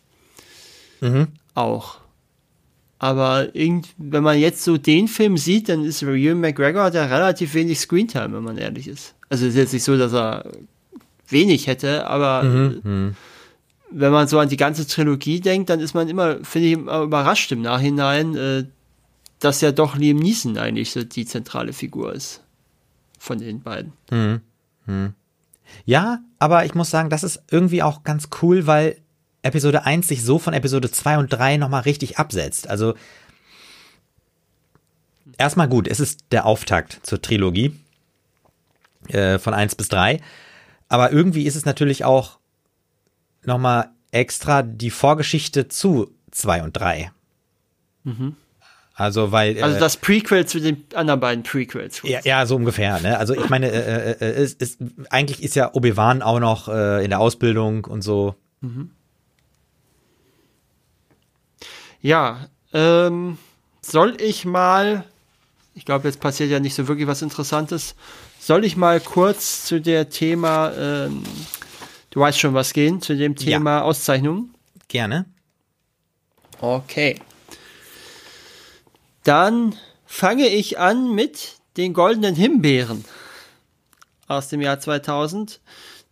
[1.01, 1.29] Mhm.
[1.55, 1.99] Auch.
[2.99, 7.55] Aber wenn man jetzt so den Film sieht, dann ist Ewan McGregor hat ja relativ
[7.55, 9.15] wenig Screentime, wenn man ehrlich ist.
[9.31, 10.45] Also es ist jetzt nicht so, dass er
[11.29, 12.81] wenig hätte, aber mhm.
[12.83, 13.17] mhm.
[13.91, 17.51] wenn man so an die ganze Trilogie denkt, dann ist man immer, finde ich, überrascht
[17.53, 18.65] im Nachhinein, äh,
[19.41, 22.43] dass ja doch Liam Neeson eigentlich so die zentrale Figur ist
[23.19, 23.93] von den beiden.
[24.11, 24.41] Hm.
[24.87, 25.15] Hm.
[25.85, 28.99] Ja, aber ich muss sagen, das ist irgendwie auch ganz cool, weil
[29.43, 32.69] Episode 1 sich so von Episode 2 und 3 nochmal richtig absetzt.
[32.69, 32.95] Also
[35.39, 37.79] erstmal gut, es ist der Auftakt zur Trilogie
[39.09, 40.21] äh, von 1 bis 3.
[40.89, 42.39] Aber irgendwie ist es natürlich auch
[43.45, 47.13] nochmal extra die Vorgeschichte zu 2 und 3.
[48.05, 48.37] Mhm.
[49.01, 49.63] Also, weil.
[49.63, 52.03] Also äh, das Prequel zu den anderen beiden Prequels.
[52.05, 53.01] Ja, ja, so ungefähr.
[53.01, 53.17] Ne?
[53.17, 54.79] Also ich meine, äh, äh, äh, ist, ist,
[55.09, 58.35] eigentlich ist ja Obi-Wan auch noch äh, in der Ausbildung und so.
[58.61, 58.91] Mhm.
[62.03, 63.39] Ja, ähm,
[63.81, 65.05] soll ich mal,
[65.75, 67.95] ich glaube, jetzt passiert ja nicht so wirklich was Interessantes,
[68.39, 71.23] soll ich mal kurz zu der Thema, ähm,
[72.11, 73.83] du weißt schon was gehen, zu dem Thema ja.
[73.83, 74.51] Auszeichnung?
[74.89, 75.25] Gerne.
[76.61, 77.17] Okay.
[79.31, 79.77] Dann
[80.07, 83.05] fange ich an mit den goldenen Himbeeren
[84.27, 85.61] aus dem Jahr 2000.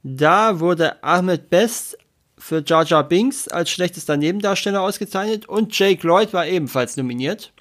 [0.05, 1.99] Da wurde Ahmed Best
[2.39, 7.53] für Jar Jar Binks als schlechtester Nebendarsteller ausgezeichnet und Jake Lloyd war ebenfalls nominiert.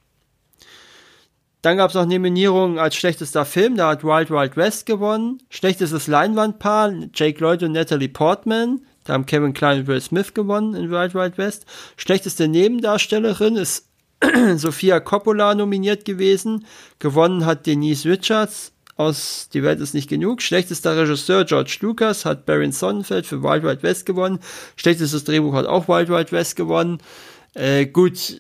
[1.64, 5.42] Dann gab es noch Nominierungen als schlechtester Film, da hat Wild Wild West gewonnen.
[5.50, 8.86] Schlechtestes Leinwandpaar, Jake Lloyd und Natalie Portman.
[9.06, 11.66] Da haben Kevin Klein und Will Smith gewonnen in Wild Wild West.
[11.96, 13.87] Schlechteste Nebendarstellerin ist
[14.56, 16.66] Sophia Coppola nominiert gewesen.
[17.00, 20.42] Gewonnen hat Denise Richards aus Die Welt ist nicht genug.
[20.42, 24.40] Schlechtester Regisseur George Lucas hat Baron Sonnenfeld für Wild Wild West gewonnen.
[24.76, 26.98] Schlechtestes Drehbuch hat auch Wild Wild West gewonnen.
[27.54, 28.40] Äh, gut,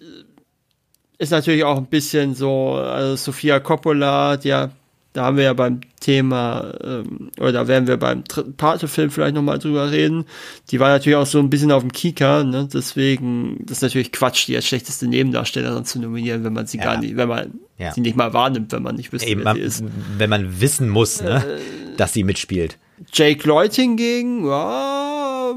[1.20, 4.72] ist natürlich auch ein bisschen so, also Sophia Coppola, ja
[5.18, 9.57] da haben wir ja beim Thema, ähm, oder da werden wir beim Pate-Film vielleicht nochmal
[9.57, 10.26] drüber reden.
[10.69, 12.69] Die war natürlich auch so ein bisschen auf dem Kika, ne?
[12.72, 16.84] deswegen, das ist natürlich Quatsch, die als schlechteste Nebendarstellerin zu nominieren, wenn man sie ja.
[16.84, 17.91] gar nicht, wenn man ja.
[17.94, 19.84] sie nicht mal wahrnimmt, wenn man nicht wüsste, Eben, wer sie ist.
[20.19, 21.44] Wenn man wissen muss, ne?
[21.44, 22.77] Äh, dass sie mitspielt.
[23.11, 25.56] Jake Lloyd hingegen, ja,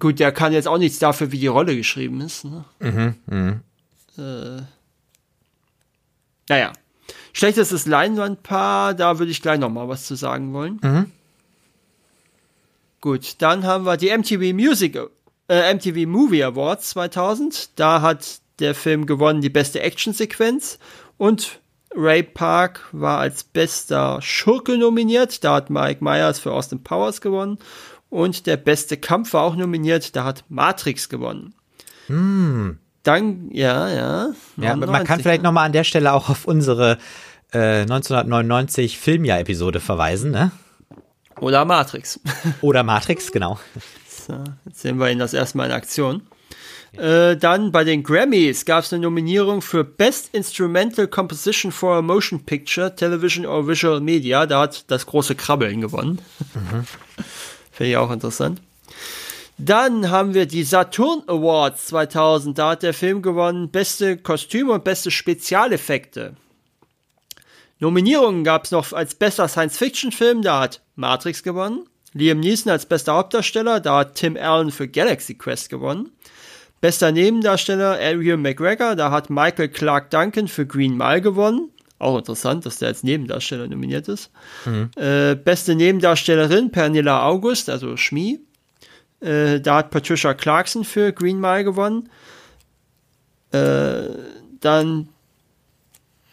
[0.00, 2.44] gut, der kann jetzt auch nichts dafür, wie die Rolle geschrieben ist.
[2.44, 2.64] Ne?
[2.80, 3.60] Mhm, mh.
[4.18, 4.62] äh,
[6.48, 6.72] naja,
[7.32, 10.80] Schlechtestes Leinwandpaar, da würde ich gleich noch mal was zu sagen wollen.
[10.82, 11.12] Mhm.
[13.00, 14.98] Gut, dann haben wir die MTV Music,
[15.48, 17.78] äh, MTV Movie Awards 2000.
[17.78, 20.78] Da hat der Film gewonnen die beste Actionsequenz
[21.16, 21.60] und
[21.94, 25.42] Ray Park war als bester Schurke nominiert.
[25.42, 27.58] Da hat Mike Myers für Austin Powers gewonnen.
[28.08, 30.14] Und der beste Kampf war auch nominiert.
[30.14, 31.54] Da hat Matrix gewonnen.
[32.06, 32.78] Hm.
[33.02, 34.30] Dann, ja, ja.
[34.56, 36.98] Ja, man kann vielleicht nochmal an der Stelle auch auf unsere
[37.52, 40.50] äh, 1999 Filmjahr-Episode verweisen, ne?
[41.40, 42.20] Oder Matrix.
[42.60, 43.58] Oder Matrix, genau.
[44.06, 46.22] So, jetzt sehen wir ihn das erstmal in Aktion.
[46.92, 52.02] Äh, dann bei den Grammys gab es eine Nominierung für Best Instrumental Composition for a
[52.02, 54.44] Motion Picture, Television or Visual Media.
[54.44, 56.20] Da hat das große Krabbeln gewonnen.
[56.54, 56.84] Mhm.
[57.70, 58.60] Finde ich auch interessant.
[59.62, 62.58] Dann haben wir die Saturn Awards 2000.
[62.58, 66.34] Da hat der Film gewonnen beste Kostüme und beste Spezialeffekte.
[67.78, 70.40] Nominierungen gab es noch als bester Science-Fiction-Film.
[70.42, 71.84] Da hat Matrix gewonnen.
[72.14, 73.80] Liam Neeson als bester Hauptdarsteller.
[73.80, 76.10] Da hat Tim Allen für Galaxy Quest gewonnen.
[76.80, 78.96] Bester Nebendarsteller Ariel McGregor.
[78.96, 81.68] Da hat Michael Clark Duncan für Green Mile gewonnen.
[81.98, 84.30] Auch interessant, dass der als Nebendarsteller nominiert ist.
[84.64, 84.90] Mhm.
[84.96, 88.40] Äh, beste Nebendarstellerin Pernilla August, also Schmie.
[89.20, 92.08] Äh, da hat Patricia Clarkson für Green Mile gewonnen.
[93.52, 94.08] Äh,
[94.60, 95.08] dann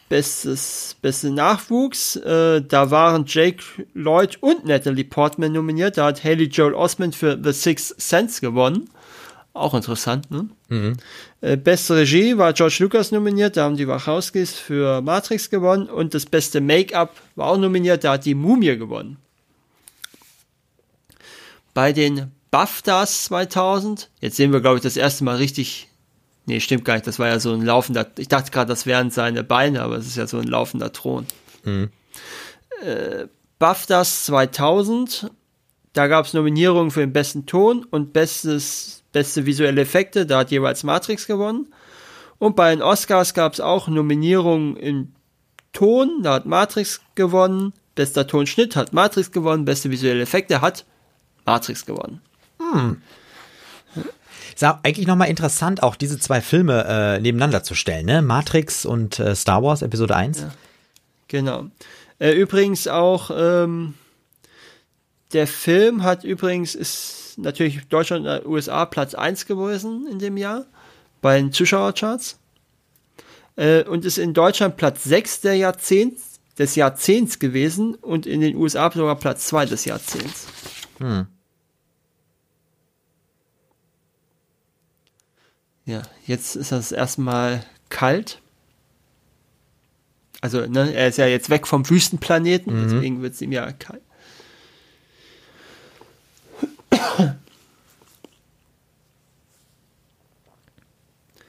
[0.10, 2.16] bestes, beste Nachwuchs.
[2.16, 5.98] Äh, da waren Jake Lloyd und Natalie Portman nominiert.
[5.98, 8.90] Da hat Haley Joel Osment für The Sixth Sense gewonnen.
[9.54, 10.50] Auch interessant, ne?
[10.70, 10.98] Mhm.
[11.42, 16.14] Äh, beste Regie war George Lucas nominiert, da haben die Wachowskis für Matrix gewonnen und
[16.14, 19.18] das beste Make-up war auch nominiert, da hat die Mumie gewonnen.
[21.74, 24.10] Bei den BAFTAs 2000.
[24.20, 25.90] Jetzt sehen wir, glaube ich, das erste Mal richtig.
[26.48, 27.06] Nee, stimmt gar nicht.
[27.06, 28.08] Das war ja so ein laufender.
[28.18, 31.28] Ich dachte gerade, das wären seine Beine, aber es ist ja so ein laufender Thron.
[31.66, 31.92] Mhm.
[32.82, 33.28] Äh,
[33.60, 35.30] BAFTAs 2000.
[35.94, 40.26] Da gab es Nominierungen für den besten Ton und bestes, beste visuelle Effekte.
[40.26, 41.72] Da hat jeweils Matrix gewonnen.
[42.40, 45.14] Und bei den Oscars gab es auch Nominierungen im
[45.74, 46.24] Ton.
[46.24, 47.74] Da hat Matrix gewonnen.
[47.94, 49.64] Bester Tonschnitt hat Matrix gewonnen.
[49.64, 50.86] Beste visuelle Effekte hat
[51.46, 52.20] Matrix gewonnen.
[52.74, 53.02] Hm.
[54.54, 58.24] Ist eigentlich nochmal interessant, auch diese zwei Filme äh, nebeneinander zu stellen, ne?
[58.24, 60.42] Matrix und äh, Star Wars Episode 1.
[60.42, 60.52] Ja,
[61.28, 61.66] genau.
[62.18, 63.94] Äh, übrigens auch, ähm,
[65.34, 70.66] der Film hat übrigens, ist natürlich Deutschland und USA Platz 1 gewesen in dem Jahr
[71.22, 72.40] bei den Zuschauercharts.
[73.58, 76.18] Äh, und ist in Deutschland Platz 6 der Jahrzehnt
[76.58, 80.48] des Jahrzehnts gewesen und in den USA sogar Platz 2 des Jahrzehnts.
[80.98, 81.28] Hm.
[85.88, 88.42] Ja, jetzt ist das erstmal kalt.
[90.42, 92.84] Also, ne, er ist ja jetzt weg vom Wüstenplaneten, mhm.
[92.84, 94.02] deswegen wird es ihm ja kalt.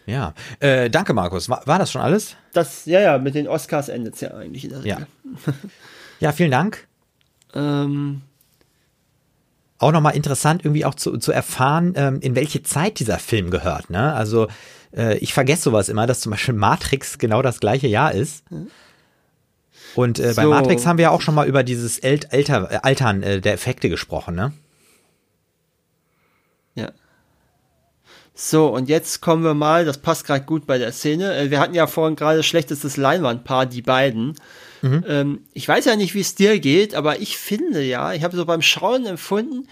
[0.07, 1.51] Ja, äh, danke Markus.
[1.51, 2.35] War, war, das schon alles?
[2.55, 5.07] Das, ja, ja, mit den Oscars endet es ja eigentlich in der Regel.
[5.45, 5.55] Ja,
[6.21, 6.87] ja vielen Dank.
[7.55, 8.21] Ähm,
[9.79, 13.91] auch nochmal interessant, irgendwie auch zu, zu erfahren, ähm, in welche Zeit dieser Film gehört.
[13.91, 14.13] Ne?
[14.13, 14.49] Also
[14.97, 18.45] äh, ich vergesse sowas immer, dass zum Beispiel Matrix genau das gleiche Jahr ist.
[19.95, 20.43] Und äh, so.
[20.43, 23.41] bei Matrix haben wir ja auch schon mal über dieses El Alter, äh, Altern äh,
[23.41, 24.53] der Effekte gesprochen, ne?
[28.41, 31.37] So, und jetzt kommen wir mal, das passt gerade gut bei der Szene.
[31.37, 34.35] Äh, wir hatten ja vorhin gerade schlechtestes Leinwandpaar, die beiden.
[34.81, 35.05] Mhm.
[35.09, 38.37] Ähm, ich weiß ja nicht, wie es dir geht, aber ich finde ja, ich habe
[38.37, 39.67] so beim Schauen empfunden,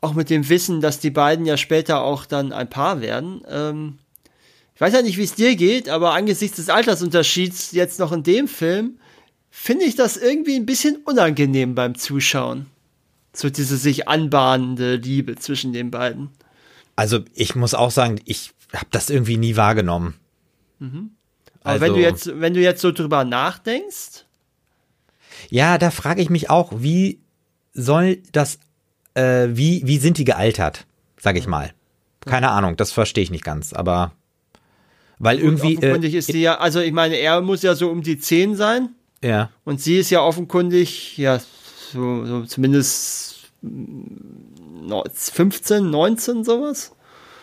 [0.00, 3.42] auch mit dem Wissen, dass die beiden ja später auch dann ein Paar werden.
[3.50, 3.98] Ähm,
[4.74, 8.22] ich weiß ja nicht, wie es dir geht, aber angesichts des Altersunterschieds jetzt noch in
[8.22, 8.98] dem Film,
[9.50, 12.64] finde ich das irgendwie ein bisschen unangenehm beim Zuschauen.
[13.34, 16.30] So diese sich anbahnende Liebe zwischen den beiden.
[16.96, 20.14] Also ich muss auch sagen, ich habe das irgendwie nie wahrgenommen.
[20.78, 21.10] Mhm.
[21.62, 24.26] Aber also, wenn du jetzt, wenn du jetzt so drüber nachdenkst.
[25.50, 27.20] Ja, da frage ich mich auch, wie
[27.72, 28.58] soll das,
[29.14, 30.86] äh, wie, wie sind die gealtert,
[31.18, 31.72] sag ich mal.
[32.24, 34.12] Keine Ahnung, das verstehe ich nicht ganz, aber
[35.18, 35.76] weil irgendwie.
[35.76, 38.56] Offenkundig äh, ist sie ja, also ich meine, er muss ja so um die 10
[38.56, 38.90] sein.
[39.22, 39.50] Ja.
[39.64, 41.40] Und sie ist ja offenkundig, ja,
[41.92, 43.50] so, so zumindest
[45.30, 46.92] 15, 19, sowas.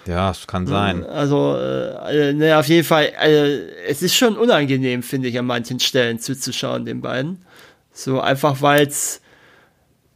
[0.08, 1.06] Ja, es kann sein.
[1.06, 5.80] Also, äh, ne, auf jeden Fall, äh, es ist schon unangenehm, finde ich, an manchen
[5.80, 7.46] Stellen zuzuschauen, den beiden.
[7.94, 9.22] So einfach, weil es,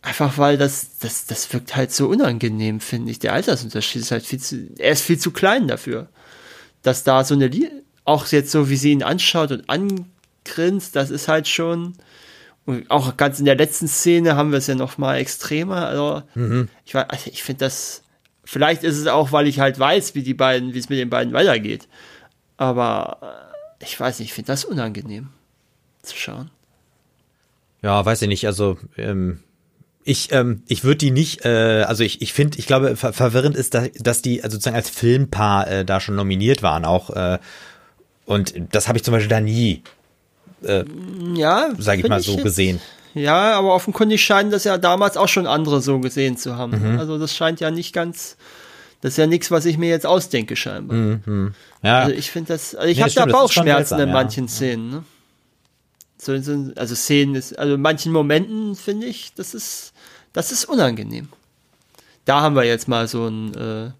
[0.01, 3.19] einfach weil das, das, das wirkt halt so unangenehm, finde ich.
[3.19, 6.07] Der Altersunterschied ist halt viel zu, er ist viel zu klein dafür.
[6.81, 7.49] Dass da so eine,
[8.05, 11.93] auch jetzt so, wie sie ihn anschaut und angrinst, das ist halt schon,
[12.65, 15.87] und auch ganz in der letzten Szene haben wir es ja noch mal extremer.
[15.87, 16.69] Also, mhm.
[16.83, 18.03] ich, also ich finde das,
[18.43, 21.09] vielleicht ist es auch, weil ich halt weiß, wie die beiden, wie es mit den
[21.09, 21.87] beiden weitergeht.
[22.57, 25.29] Aber äh, ich weiß nicht, ich finde das unangenehm
[26.01, 26.49] zu schauen.
[27.83, 28.47] Ja, weiß ich nicht.
[28.47, 29.41] Also ähm,
[30.03, 33.55] ich, ähm, ich würde die nicht, äh, also ich, ich finde, ich glaube, ver verwirrend
[33.55, 37.11] ist, dass, dass die also sozusagen als Filmpaar äh, da schon nominiert waren auch.
[37.11, 37.37] Äh,
[38.25, 39.83] und das habe ich zum Beispiel da nie
[40.63, 40.83] äh,
[41.35, 42.79] ja, sage ich mal so ich gesehen.
[43.15, 46.93] Ja, aber offenkundig scheinen das ja damals auch schon andere so gesehen zu haben.
[46.93, 46.99] Mhm.
[46.99, 48.35] Also das scheint ja nicht ganz,
[48.99, 50.97] das ist ja nichts, was ich mir jetzt ausdenke scheinbar.
[50.97, 51.53] Mhm.
[51.81, 52.01] Ja.
[52.01, 54.49] Also ich finde das, also ich nee, habe da Bauchschmerzen in manchen ja.
[54.49, 54.89] Szenen.
[54.89, 55.03] Ne?
[56.17, 59.93] So, so, also Szenen ist, also in manchen Momenten finde ich, das ist,
[60.33, 61.29] das ist unangenehm.
[62.25, 63.91] Da haben wir jetzt mal so ein, äh,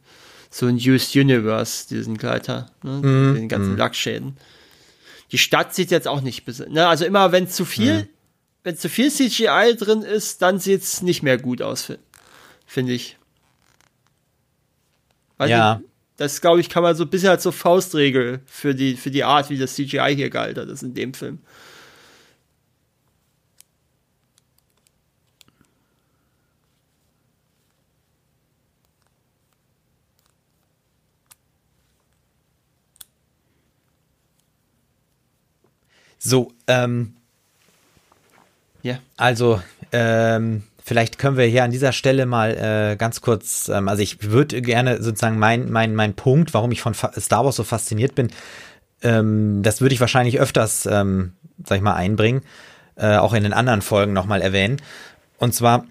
[0.50, 3.00] so ein Used Universe, diesen Gleiter, ne?
[3.02, 3.36] Mhm.
[3.36, 3.78] den ganzen mhm.
[3.78, 4.38] Lackschäden
[5.36, 6.88] die Stadt sieht jetzt auch nicht, ne?
[6.88, 8.08] also immer wenn zu viel, mhm.
[8.64, 11.92] wenn zu viel CGI drin ist, dann sieht es nicht mehr gut aus,
[12.66, 13.18] finde ich.
[15.36, 15.82] Weil ja.
[16.16, 19.50] Das glaube ich kann man so bisschen als so Faustregel für die für die Art,
[19.50, 21.40] wie das CGI hier gealtert ist in dem Film.
[36.26, 37.14] So, ähm,
[38.82, 38.98] ja.
[39.16, 39.62] Also,
[39.92, 44.32] ähm, vielleicht können wir hier an dieser Stelle mal äh, ganz kurz, ähm, also ich
[44.32, 48.32] würde gerne sozusagen mein, mein, mein Punkt, warum ich von Star Wars so fasziniert bin,
[49.04, 51.34] ähm, das würde ich wahrscheinlich öfters, ähm,
[51.64, 52.42] sag ich mal, einbringen,
[52.96, 54.82] äh, auch in den anderen Folgen nochmal erwähnen.
[55.38, 55.86] Und zwar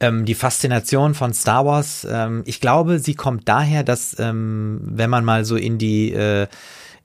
[0.00, 5.10] ähm, die Faszination von Star Wars, ähm, ich glaube, sie kommt daher, dass ähm, wenn
[5.10, 6.48] man mal so in die äh,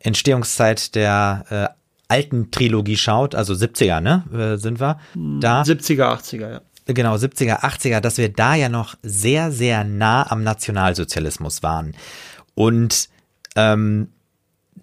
[0.06, 1.76] Entstehungszeit der äh,
[2.08, 5.64] alten Trilogie schaut, also 70er, ne, äh, sind wir da.
[5.64, 6.62] 70er, 80er, ja.
[6.88, 11.96] Genau, 70er, 80er, dass wir da ja noch sehr, sehr nah am Nationalsozialismus waren.
[12.54, 13.10] Und
[13.56, 14.10] ähm,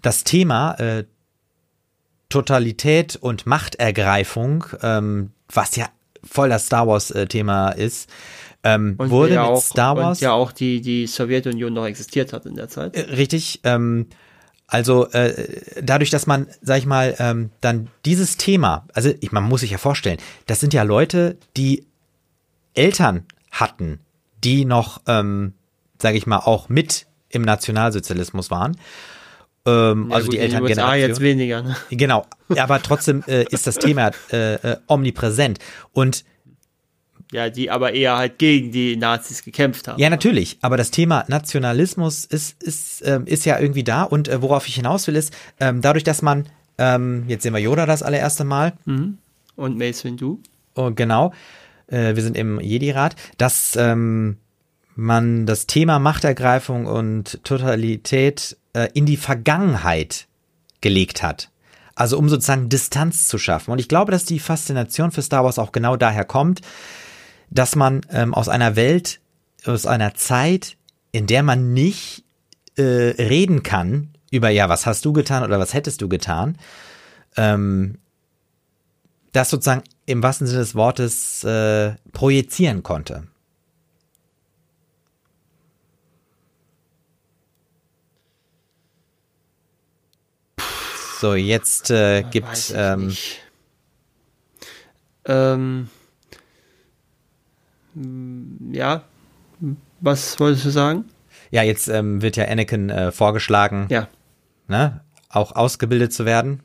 [0.01, 1.05] das Thema äh,
[2.27, 5.87] Totalität und Machtergreifung, ähm, was ja
[6.23, 8.09] voll das Star Wars-Thema äh, ist,
[8.63, 10.17] ähm, wurde ja mit auch, Star Wars.
[10.17, 12.95] Und ja auch die, die Sowjetunion noch existiert hat in der Zeit.
[12.95, 14.07] Äh, richtig, ähm,
[14.73, 19.43] also äh, dadurch, dass man, sag ich mal, ähm, dann dieses Thema, also ich, man
[19.43, 20.17] muss sich ja vorstellen,
[20.47, 21.85] das sind ja Leute, die
[22.73, 23.99] Eltern hatten,
[24.43, 25.53] die noch, ähm,
[26.01, 28.75] sage ich mal, auch mit im Nationalsozialismus waren.
[29.67, 31.09] Ähm, Ja, also gut, die Elterngeneration.
[31.09, 31.77] jetzt weniger, ne?
[31.91, 32.25] Genau,
[32.57, 35.59] aber trotzdem äh, ist das Thema äh, äh, omnipräsent.
[35.91, 36.25] Und
[37.33, 39.99] Ja, die aber eher halt gegen die Nazis gekämpft haben.
[39.99, 44.03] ja, natürlich, aber das Thema Nationalismus ist, ist, ähm, ist ja irgendwie da.
[44.03, 46.45] Und äh, worauf ich hinaus will, ist, ähm, dadurch, dass man,
[46.77, 50.39] ähm, jetzt sehen wir Yoda das allererste Mal, Und Mace Windu.
[50.75, 51.33] oh, genau,
[51.87, 54.37] äh, wir sind im Jedi-Rat, dass ähm,
[54.95, 60.27] man das Thema Machtergreifung und Totalität äh, in die Vergangenheit
[60.81, 61.49] gelegt hat.
[61.95, 63.71] Also um sozusagen Distanz zu schaffen.
[63.71, 66.61] Und ich glaube, dass die Faszination für Star Wars auch genau daher kommt,
[67.53, 69.19] dass man ähm, aus einer Welt,
[69.65, 70.75] aus einer Zeit,
[71.11, 72.23] in der man nicht
[72.75, 76.57] äh, reden kann über, ja, was hast du getan oder was hättest du getan,
[77.37, 77.99] ähm,
[79.31, 83.27] das sozusagen im wahrsten Sinne des Wortes äh, projizieren konnte.
[91.19, 93.15] So, jetzt äh, gibt ähm.
[95.25, 95.89] Ähm,
[97.95, 99.03] ja,
[100.01, 101.05] was wolltest du sagen?
[101.51, 104.07] ja jetzt ähm, wird ja Anakin äh, vorgeschlagen, Ja,
[104.67, 106.61] ne, auch ausgebildet zu werden,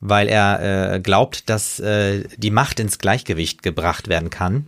[0.00, 4.66] weil er äh, glaubt, dass äh, die Macht ins Gleichgewicht gebracht werden kann.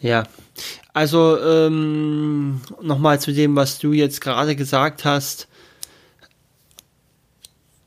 [0.00, 0.24] ja.
[0.92, 5.46] Also ähm, nochmal zu dem, was du jetzt gerade gesagt hast.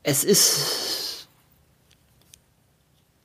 [0.02, 1.03] Es ist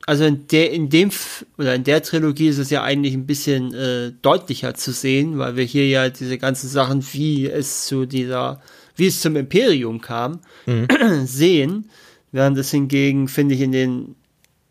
[0.10, 1.12] also in der in dem
[1.58, 5.56] oder in der Trilogie ist es ja eigentlich ein bisschen äh, deutlicher zu sehen, weil
[5.56, 8.62] wir hier ja diese ganzen Sachen, wie es zu dieser,
[8.96, 10.40] wie es zum Imperium kam,
[11.26, 11.90] sehen,
[12.32, 14.16] während es hingegen finde ich in den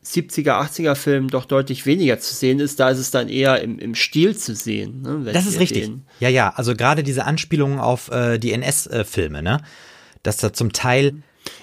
[0.04, 2.80] 70er, 80er Filmen doch deutlich weniger zu sehen ist.
[2.80, 5.02] Da ist es dann eher im, im Stil zu sehen.
[5.02, 5.84] Ne, Das ist richtig.
[5.84, 9.60] den- Ja, ja, also gerade diese Anspielungen auf äh, die NS-Filme, ne?
[10.22, 11.14] Dass da zum Teil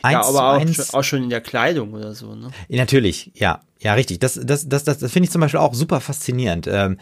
[0.05, 2.35] eins Ja, aber auch eins, schon, auch schon in der Kleidung oder so.
[2.35, 2.49] Ne?
[2.67, 4.19] Ja, Natürlich, ja, ja, richtig.
[4.19, 6.99] Das, das, das, das, das finde ich zum Beispiel auch super faszinierend, ähm,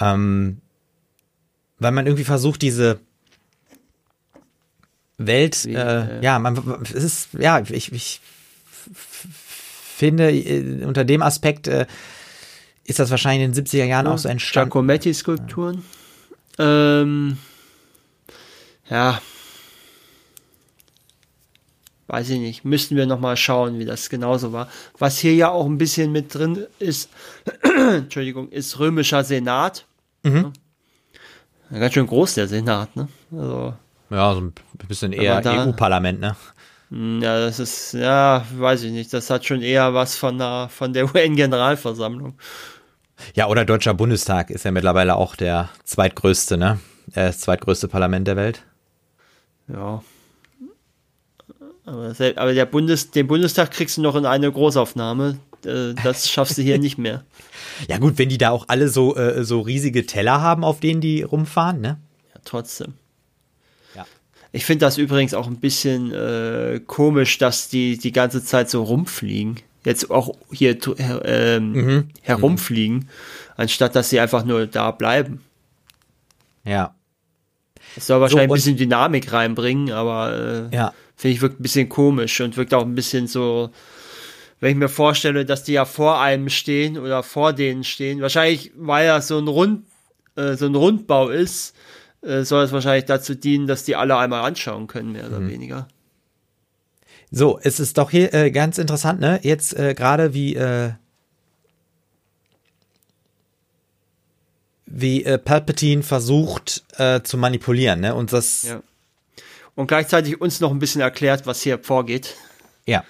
[0.00, 0.60] ähm,
[1.78, 3.00] weil man irgendwie versucht, diese
[5.18, 8.20] Welt, äh, äh, ja, man, es ist, ja, ich, ich
[8.92, 11.86] finde, äh, unter dem Aspekt äh,
[12.84, 14.70] ist das wahrscheinlich in den 70er Jahren auch so entstanden.
[14.70, 15.84] Giacometti-Skulpturen.
[16.58, 17.38] Ähm,
[18.90, 19.20] ja.
[22.06, 22.64] Weiß ich nicht.
[22.64, 24.68] Müssten wir noch mal schauen, wie das genauso war.
[24.98, 27.08] Was hier ja auch ein bisschen mit drin ist,
[27.88, 29.86] Entschuldigung, ist römischer Senat.
[30.22, 30.52] Mhm.
[31.70, 33.08] Ja, ganz schön groß, der Senat, ne?
[33.32, 33.74] Also,
[34.10, 34.52] Ja, so ein
[34.86, 36.36] bisschen eher EU-Parlament, ne?
[36.90, 39.12] mh, ja, das ist, ja, weiß ich nicht.
[39.14, 42.34] Das hat schon eher was von der, von der UN-Generalversammlung.
[43.34, 46.80] Ja, oder Deutscher Bundestag ist ja mittlerweile auch der zweitgrößte, ne?
[47.14, 48.62] Äh, Das zweitgrößte Parlament der Welt.
[49.68, 50.02] Ja.
[51.86, 55.38] Aber, aber der Bundes, den Bundestag kriegst du noch in eine Großaufnahme.
[55.66, 57.24] Äh, Das schaffst du hier nicht mehr.
[57.88, 61.00] Ja gut, wenn die da auch alle so, äh, so riesige Teller haben, auf denen
[61.00, 61.98] die rumfahren, ne?
[62.32, 62.94] Ja, trotzdem.
[63.96, 64.06] Ja.
[64.52, 68.84] Ich finde das übrigens auch ein bisschen äh, komisch, dass die die ganze Zeit so
[68.84, 69.56] rumfliegen.
[69.84, 73.08] Jetzt auch hier her- ähm, herumfliegen,
[73.56, 75.42] anstatt dass sie einfach nur da bleiben.
[76.64, 76.94] Ja.
[77.96, 80.92] Das soll wahrscheinlich und- ein bisschen Dynamik reinbringen, aber äh, Ja.
[81.16, 83.70] Finde ich wirkt ein bisschen komisch und wirkt auch ein bisschen so,
[84.60, 88.20] wenn ich mir vorstelle, dass die ja vor einem stehen oder vor denen stehen.
[88.20, 89.84] Wahrscheinlich, weil das so ein Rund,
[90.36, 91.74] äh, so ein Rundbau ist,
[92.22, 95.88] äh, soll es wahrscheinlich dazu dienen, dass die alle einmal anschauen können, mehr oder weniger.
[97.30, 99.40] So, es ist doch hier äh, ganz interessant, ne?
[99.42, 100.92] Jetzt äh, gerade wie äh,
[104.86, 108.14] wie äh, Palpatine versucht äh, zu manipulieren, ne?
[108.14, 108.82] Und das Ja.
[109.74, 112.34] Und gleichzeitig uns noch ein bisschen erklärt, was hier vorgeht.
[112.86, 113.04] ja.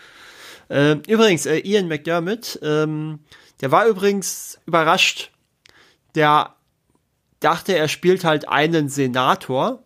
[0.70, 3.20] Ähm, übrigens, äh, Ian McDermott, ähm,
[3.60, 5.30] der war übrigens überrascht.
[6.14, 6.54] Der
[7.40, 9.82] dachte, er spielt halt einen Senator.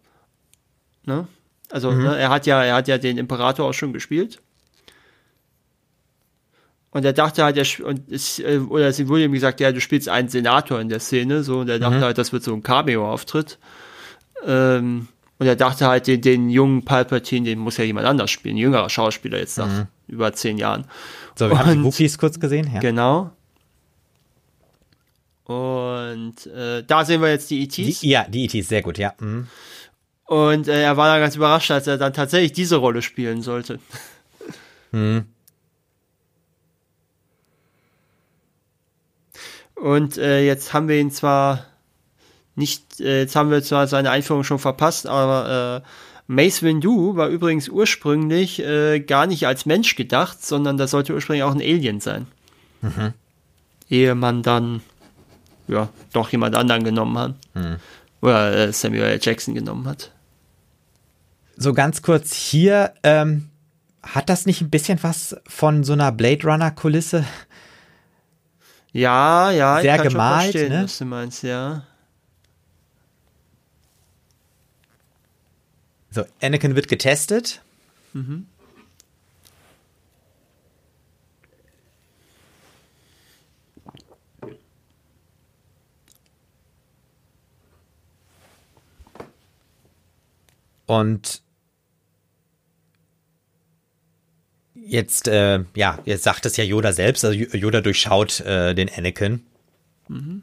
[1.04, 1.26] Ne?
[1.70, 4.40] Also, ne, er hat ja, er hat ja den Imperator auch schon gespielt.
[6.90, 9.80] Und er dachte halt, er, und es, äh, oder sie wurde ihm gesagt, ja, du
[9.80, 12.62] spielst einen Senator in der Szene, so, und er dachte halt, das wird so ein
[12.62, 13.58] Cameo-Auftritt.
[14.46, 15.08] Ähm,
[15.38, 18.58] und er dachte halt, den, den jungen Palpatine, den muss ja jemand anders spielen, ein
[18.58, 20.84] jüngerer Schauspieler jetzt nach über zehn Jahren.
[21.36, 22.80] So, wir haben die Und- Wookies kurz gesehen, ja.
[22.80, 23.30] Genau.
[25.44, 28.00] Und äh, da sehen wir jetzt die ETs.
[28.00, 29.14] Die, ja, die ETs, sehr gut, ja.
[29.20, 29.46] Mhm.
[30.24, 33.78] Und äh, er war dann ganz überrascht, als er dann tatsächlich diese Rolle spielen sollte.
[39.74, 41.66] Und äh, jetzt haben wir ihn zwar
[42.58, 45.88] nicht, äh, jetzt haben wir zwar seine Einführung schon verpasst, aber äh,
[46.26, 51.44] Mace Windu war übrigens ursprünglich äh, gar nicht als Mensch gedacht, sondern das sollte ursprünglich
[51.44, 52.26] auch ein Alien sein.
[52.82, 53.14] Mhm.
[53.88, 54.82] Ehe man dann
[55.68, 57.34] ja doch jemand anderen genommen hat.
[57.54, 57.76] Mhm.
[58.20, 59.20] Oder äh, Samuel L.
[59.22, 60.10] Jackson genommen hat.
[61.56, 63.48] So ganz kurz hier, ähm,
[64.02, 67.24] hat das nicht ein bisschen was von so einer Blade Runner Kulisse?
[68.92, 70.84] Ja, ja, sehr gemalt, ne?
[70.84, 71.84] was du meinst, ja.
[76.18, 77.62] So, Anakin wird getestet.
[78.12, 78.48] Mhm.
[90.86, 91.40] Und
[94.74, 99.46] jetzt, äh, ja, jetzt sagt es ja Yoda selbst, also Yoda durchschaut äh, den Anakin.
[100.08, 100.42] Mhm.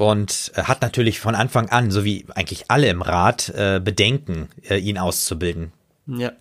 [0.00, 4.48] Und äh, hat natürlich von Anfang an, so wie eigentlich alle im Rat, äh, Bedenken,
[4.66, 5.72] äh, ihn auszubilden.
[6.06, 6.32] Ja.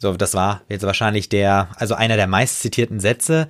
[0.00, 3.48] So, das war jetzt wahrscheinlich der, also einer der meist zitierten Sätze.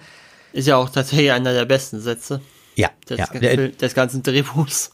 [0.53, 2.43] Ist ja auch tatsächlich einer der besten Sätze.
[2.75, 3.57] Ja, des, ja.
[3.69, 4.93] des ganzen Drehbuchs.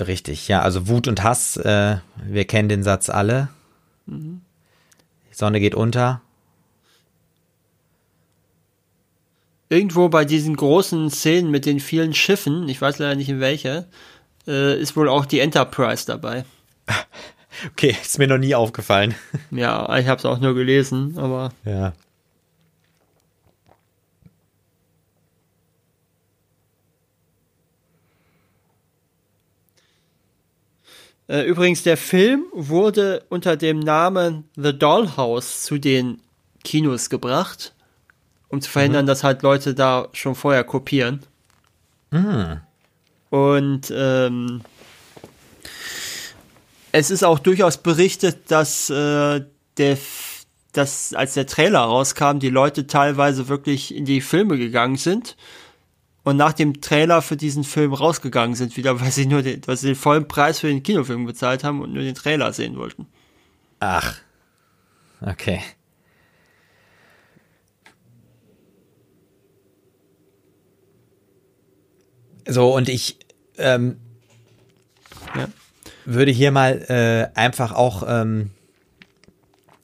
[0.00, 3.50] Richtig, ja, also Wut und Hass, äh, wir kennen den Satz alle.
[4.06, 4.40] Mhm.
[5.32, 6.20] Die Sonne geht unter.
[9.70, 13.88] Irgendwo bei diesen großen Szenen mit den vielen Schiffen, ich weiß leider nicht in welche,
[14.46, 16.44] äh, ist wohl auch die Enterprise dabei.
[17.72, 19.14] Okay, ist mir noch nie aufgefallen.
[19.50, 21.52] Ja, ich habe es auch nur gelesen, aber.
[21.66, 21.92] Ja.
[31.40, 36.20] Übrigens, der Film wurde unter dem Namen The Dollhouse zu den
[36.62, 37.72] Kinos gebracht,
[38.48, 39.08] um zu verhindern, mhm.
[39.08, 41.20] dass halt Leute da schon vorher kopieren.
[42.10, 42.60] Mhm.
[43.30, 44.60] Und ähm,
[46.92, 49.42] es ist auch durchaus berichtet, dass äh,
[49.78, 49.98] der
[50.72, 55.36] dass als der Trailer rauskam, die Leute teilweise wirklich in die Filme gegangen sind
[56.24, 59.76] und nach dem Trailer für diesen Film rausgegangen sind, wieder, weil sie nur den, weil
[59.76, 63.06] sie den vollen Preis für den Kinofilm bezahlt haben und nur den Trailer sehen wollten.
[63.80, 64.16] Ach.
[65.20, 65.60] Okay.
[72.46, 73.18] So, und ich
[73.56, 73.98] ähm,
[75.36, 75.48] ja.
[76.04, 78.50] würde hier mal äh, einfach auch ähm,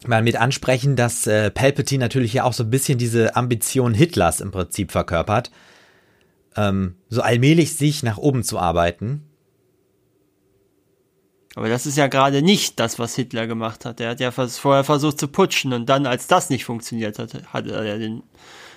[0.06, 4.40] mal mit ansprechen, dass äh, Palpatine natürlich ja auch so ein bisschen diese Ambition Hitlers
[4.40, 5.52] im Prinzip verkörpert
[6.58, 9.22] ähm, so allmählich sich nach oben zu arbeiten.
[11.54, 14.00] Aber das ist ja gerade nicht das, was Hitler gemacht hat.
[14.00, 17.66] Er hat ja vorher versucht zu putschen und dann, als das nicht funktioniert hat, hat
[17.66, 18.22] er den,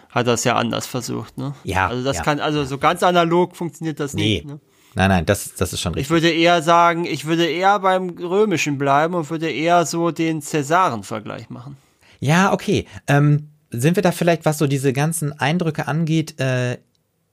[0.10, 1.54] hat das ja anders versucht, ne?
[1.64, 1.88] Ja.
[1.88, 2.24] Also das ja.
[2.24, 4.36] kann, also so ganz analog funktioniert das nee.
[4.36, 4.60] nicht, ne?
[4.94, 6.08] Nein, nein, das, das ist schon richtig.
[6.08, 10.42] Ich würde eher sagen, ich würde eher beim Römischen bleiben und würde eher so den
[10.42, 11.78] Cäsaren-Vergleich machen.
[12.20, 12.86] Ja, okay.
[13.08, 16.78] Ähm, sind wir da vielleicht, was so diese ganzen Eindrücke angeht, äh,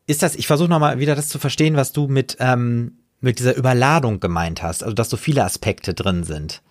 [0.08, 3.54] ist das, ich versuche nochmal wieder das zu verstehen, was du mit, ähm, mit dieser
[3.54, 6.62] Überladung gemeint hast, also dass so viele Aspekte drin sind.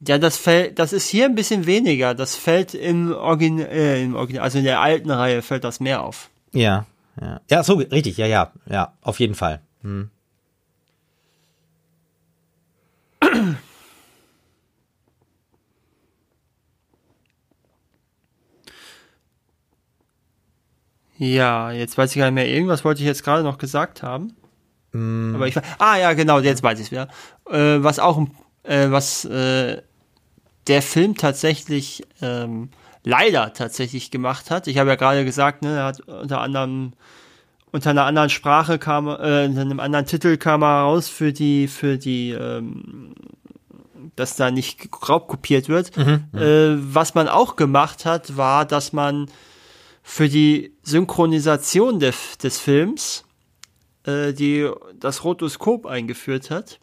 [0.00, 2.14] Ja, das fällt, das ist hier ein bisschen weniger.
[2.14, 6.02] Das fällt im Original, äh, im Original, also in der alten Reihe fällt das mehr
[6.02, 6.30] auf.
[6.52, 6.86] Ja,
[7.20, 7.40] ja.
[7.50, 9.60] Ja, so, richtig, ja, ja, ja, auf jeden Fall.
[9.82, 10.10] Hm.
[21.20, 22.48] Ja, jetzt weiß ich gar nicht mehr.
[22.48, 24.32] Irgendwas wollte ich jetzt gerade noch gesagt haben.
[24.92, 25.34] Mm.
[25.34, 27.08] Aber ich ah ja genau, jetzt weiß ich es wieder.
[27.50, 28.26] Äh, was auch
[28.62, 29.82] äh, was äh,
[30.66, 32.70] der Film tatsächlich ähm,
[33.04, 34.66] leider tatsächlich gemacht hat.
[34.66, 36.94] Ich habe ja gerade gesagt, ne, er hat unter anderem
[37.70, 41.68] unter einer anderen Sprache kam, äh, unter einem anderen Titel kam er raus für die
[41.68, 43.14] für die ähm,
[44.16, 45.94] dass da nicht raubkopiert wird.
[45.98, 49.26] Mhm, äh, was man auch gemacht hat, war, dass man
[50.02, 52.12] für die Synchronisation de,
[52.42, 53.24] des Films
[54.04, 54.68] äh, die
[54.98, 56.78] das Rotoskop eingeführt hat.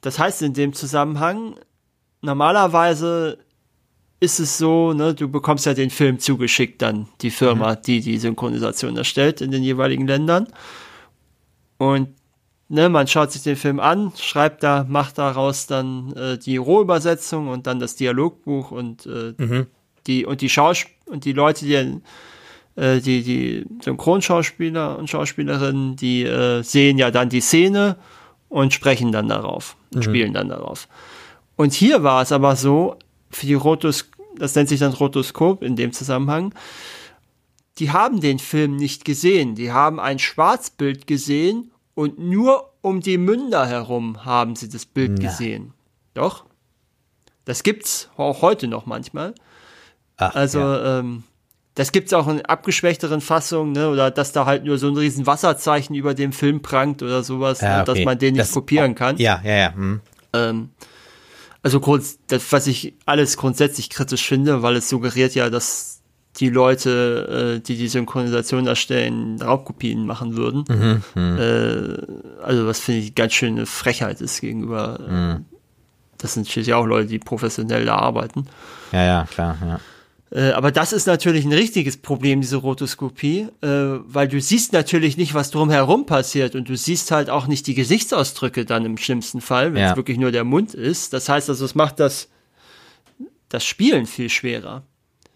[0.00, 1.56] Das heißt in dem Zusammenhang,
[2.20, 3.38] normalerweise
[4.18, 7.82] ist es so, ne, du bekommst ja den Film zugeschickt dann, die Firma, mhm.
[7.86, 10.48] die die Synchronisation erstellt in den jeweiligen Ländern.
[11.78, 12.08] Und
[12.68, 17.48] ne, man schaut sich den Film an, schreibt da, macht daraus dann äh, die Rohübersetzung
[17.48, 19.66] und dann das Dialogbuch und äh, mhm
[20.06, 22.00] die und die Schaus und die Leute, die
[22.76, 27.96] äh, die die Synchronschauspieler und Schauspielerinnen, die äh, sehen ja dann die Szene
[28.48, 30.02] und sprechen dann darauf und mhm.
[30.02, 30.88] spielen dann darauf.
[31.56, 32.96] Und hier war es aber so,
[33.30, 36.54] für die Rotos, das nennt sich dann Rotoskop in dem Zusammenhang,
[37.78, 39.54] die haben den Film nicht gesehen.
[39.54, 45.18] Die haben ein Schwarzbild gesehen und nur um die Münder herum haben sie das Bild
[45.18, 45.28] ja.
[45.28, 45.72] gesehen.
[46.14, 46.44] Doch.
[47.44, 49.34] Das gibt's auch heute noch manchmal.
[50.16, 51.00] Ach, also, ja.
[51.00, 51.24] ähm,
[51.76, 53.90] das gibt's auch in abgeschwächteren Fassungen, ne?
[53.90, 57.60] Oder dass da halt nur so ein riesen Wasserzeichen über dem Film prangt oder sowas,
[57.60, 57.82] ja, ne?
[57.82, 57.84] okay.
[57.94, 59.18] dass man den nicht das, kopieren kann.
[59.18, 59.74] Ja, ja, ja.
[59.74, 60.00] Hm.
[60.32, 60.70] Ähm,
[61.62, 66.00] also das, was ich alles grundsätzlich kritisch finde, weil es suggeriert ja, dass
[66.36, 70.64] die Leute, äh, die die Synchronisation erstellen, Raubkopien machen würden.
[70.68, 71.38] Mhm, mhm.
[71.38, 74.98] äh, also was finde ich ganz schöne Frechheit ist gegenüber.
[75.06, 75.44] Mhm.
[76.16, 78.46] Das sind schließlich auch Leute, die professionell da arbeiten.
[78.92, 79.80] Ja, ja, klar, ja.
[80.30, 85.16] Äh, aber das ist natürlich ein richtiges Problem, diese Rotoskopie, äh, weil du siehst natürlich
[85.16, 89.40] nicht, was drumherum passiert und du siehst halt auch nicht die Gesichtsausdrücke dann im schlimmsten
[89.40, 89.96] Fall, wenn es ja.
[89.96, 91.12] wirklich nur der Mund ist.
[91.12, 92.28] Das heißt also, es macht das,
[93.48, 94.82] das Spielen viel schwerer.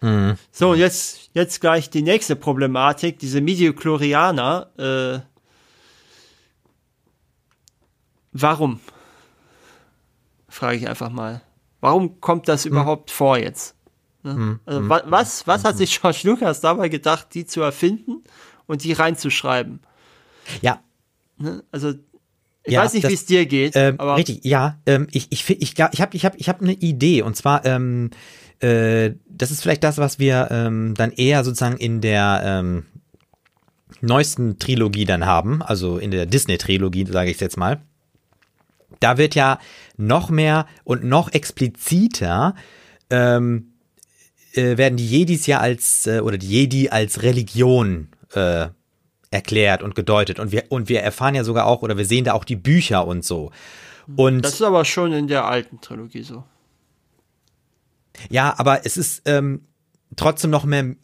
[0.01, 0.35] Mhm.
[0.51, 4.69] So, jetzt, jetzt gleich die nächste Problematik, diese Mediochlorianer.
[4.77, 5.19] Äh,
[8.33, 8.81] warum?
[10.49, 11.41] Frage ich einfach mal.
[11.79, 12.71] Warum kommt das mhm.
[12.71, 13.75] überhaupt vor jetzt?
[14.23, 14.33] Ne?
[14.33, 14.59] Mhm.
[14.65, 18.23] Also, wa was, was hat sich George Lucas dabei gedacht, die zu erfinden
[18.67, 19.79] und die reinzuschreiben?
[20.61, 20.81] Ja.
[21.37, 21.63] Ne?
[21.71, 21.93] Also,
[22.63, 23.75] ich ja, weiß nicht, wie es dir geht.
[23.75, 24.77] Ähm, aber richtig, ja.
[24.85, 27.65] Ähm, ich ich, ich, ich, ich habe ich hab, ich hab eine Idee und zwar
[27.65, 28.11] ähm,
[28.59, 32.85] äh, das ist vielleicht das, was wir ähm, dann eher sozusagen in der ähm,
[34.01, 37.81] neuesten Trilogie dann haben, also in der Disney-Trilogie, sage ich jetzt mal.
[38.99, 39.57] Da wird ja
[39.97, 42.55] noch mehr und noch expliziter
[43.09, 43.70] ähm,
[44.53, 48.67] äh, werden die Jedis ja als äh, oder die Jedi als Religion äh,
[49.29, 52.33] erklärt und gedeutet und wir und wir erfahren ja sogar auch oder wir sehen da
[52.33, 53.51] auch die Bücher und so.
[54.15, 56.43] Und das ist aber schon in der alten Trilogie so.
[58.29, 59.61] Ja, aber es ist ähm,
[60.15, 60.95] trotzdem noch mehr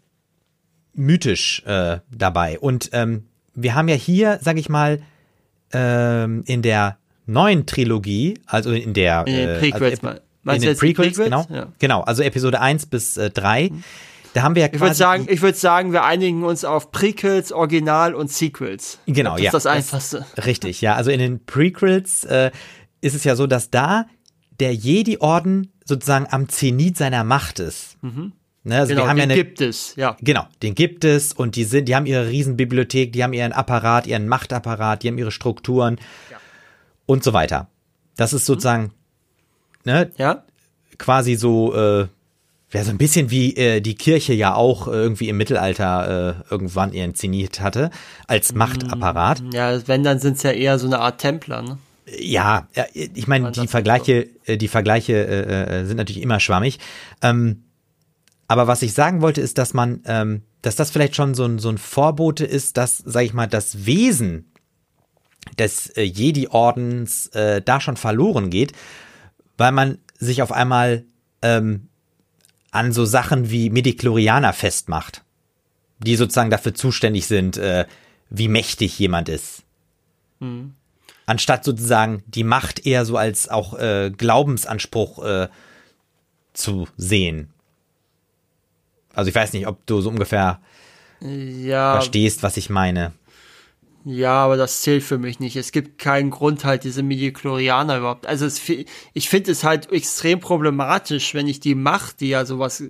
[0.93, 2.59] mythisch äh, dabei.
[2.59, 5.01] Und ähm, wir haben ja hier, sag ich mal,
[5.71, 10.19] ähm, in der neuen Trilogie, also in der in äh, Prequels, also,
[10.55, 11.67] in den Prequels, genau, ja.
[11.79, 13.69] genau, also Episode 1 bis äh, 3.
[13.69, 13.83] Mhm.
[14.33, 14.75] Da haben wir ja quasi.
[14.75, 18.99] Ich würde sagen, ich würde sagen, wir einigen uns auf Prequels, Original und Sequels.
[19.07, 19.47] Genau, das ja.
[19.47, 20.25] ist das Einfachste.
[20.35, 20.95] Das, richtig, ja.
[20.95, 22.51] Also in den Prequels äh,
[23.01, 24.05] ist es ja so, dass da
[24.59, 27.97] der Jedi-Orden sozusagen am Zenit seiner Macht ist.
[28.01, 28.33] Mhm.
[28.63, 30.17] Ne, also genau, den ja eine, gibt es, ja.
[30.19, 34.07] Genau, den gibt es und die sind, die haben ihre Riesenbibliothek, die haben ihren Apparat,
[34.07, 35.97] ihren Machtapparat, die haben ihre Strukturen
[36.29, 36.37] ja.
[37.05, 37.69] und so weiter.
[38.17, 38.91] Das ist sozusagen, mhm.
[39.87, 40.43] Ne, ja.
[40.99, 42.07] quasi so, äh,
[42.73, 46.91] ja, so ein bisschen wie äh, die Kirche ja auch irgendwie im Mittelalter äh, irgendwann
[47.15, 47.89] Zenit hatte,
[48.27, 48.53] als.
[48.53, 49.41] Machtapparat.
[49.53, 51.77] Ja, wenn, dann sind es ja eher so eine Art Templer, ne?
[52.19, 54.53] Ja, ich meine, die Vergleiche, so.
[54.53, 56.79] Äh, die Vergleiche äh, äh, sind natürlich immer schwammig.
[57.21, 57.63] Ähm,
[58.47, 61.59] aber was ich sagen wollte, ist, dass man, ähm, dass das vielleicht schon so ein,
[61.59, 64.51] so ein Vorbote ist, dass, sag ich mal, das Wesen
[65.59, 68.73] des äh, Jedi-Ordens äh, da schon verloren geht,
[69.57, 71.05] weil man sich auf einmal
[71.41, 71.89] ähm,
[72.71, 75.23] an so Sachen wie Medichlorianer festmacht,
[75.99, 77.85] die sozusagen dafür zuständig sind, äh,
[78.29, 79.63] wie mächtig jemand ist.
[80.39, 80.73] Mhm
[81.27, 85.47] anstatt sozusagen die Macht eher so als auch äh, Glaubensanspruch äh,
[86.53, 87.53] zu sehen.
[89.13, 90.59] Also ich weiß nicht, ob du so ungefähr
[91.19, 93.11] ja, verstehst, was ich meine.
[94.09, 95.57] Ja, aber das zählt für mich nicht.
[95.57, 98.25] Es gibt keinen Grund, halt diese Midichlorianer überhaupt.
[98.25, 102.81] Also es, ich finde es halt extrem problematisch, wenn ich die Macht, die ja sowas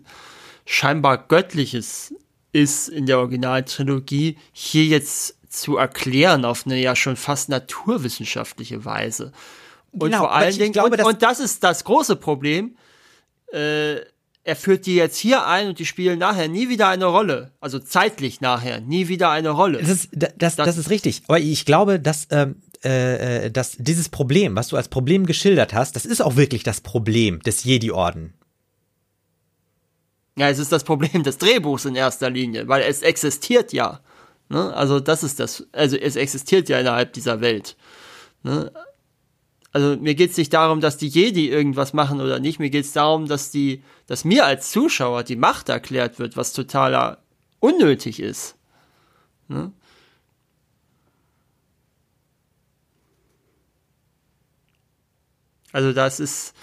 [0.63, 2.13] scheinbar Göttliches
[2.51, 9.31] ist in der Originaltrilogie, hier jetzt zu erklären auf eine ja schon fast naturwissenschaftliche Weise.
[9.93, 12.77] Und genau, vor allen Dingen, glaube, und, und, das ist das große Problem,
[13.51, 14.01] äh,
[14.47, 17.51] er führt die jetzt hier ein und die spielen nachher nie wieder eine Rolle.
[17.59, 19.79] Also zeitlich nachher nie wieder eine Rolle.
[19.79, 21.21] Das ist, das, das, das ist richtig.
[21.27, 25.97] Aber ich glaube, dass, ähm, äh, dass dieses Problem, was du als Problem geschildert hast,
[25.97, 28.35] das ist auch wirklich das Problem des Jedi-Orden.
[30.37, 33.99] Ja, es ist das Problem des Drehbuchs in erster Linie, weil es existiert ja.
[34.47, 34.73] Ne?
[34.73, 37.75] Also das ist das, also es existiert ja innerhalb dieser Welt.
[38.43, 38.71] Ne?
[39.73, 42.85] Also mir geht es nicht darum, dass die Jedi irgendwas machen oder nicht, mir geht
[42.85, 47.19] es darum, dass die, dass mir als Zuschauer die Macht erklärt wird, was totaler
[47.59, 48.55] unnötig ist.
[49.47, 49.71] Ne?
[55.73, 56.55] Also das ist,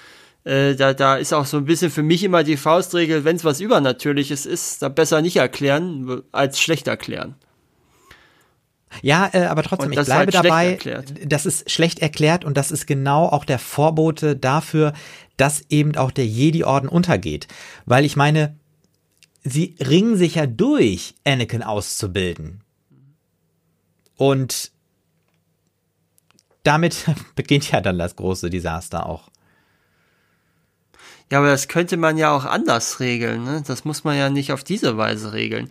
[0.45, 3.45] äh, da, da ist auch so ein bisschen für mich immer die Faustregel, wenn es
[3.45, 7.37] was Übernatürliches ist, dann besser nicht erklären, als schlecht erklären.
[9.03, 12.87] Ja, äh, aber trotzdem, ich bleibe halt dabei, das ist schlecht erklärt und das ist
[12.87, 14.93] genau auch der Vorbote dafür,
[15.37, 17.49] dass eben auch der Jedi-Orden untergeht.
[17.87, 18.57] Weil ich meine,
[19.43, 22.63] sie ringen sich ja durch, Anakin auszubilden.
[24.17, 24.73] Und
[26.63, 27.05] damit
[27.35, 29.31] beginnt ja dann das große Desaster auch.
[31.31, 33.45] Ja, aber das könnte man ja auch anders regeln.
[33.45, 33.63] Ne?
[33.67, 35.71] Das muss man ja nicht auf diese Weise regeln.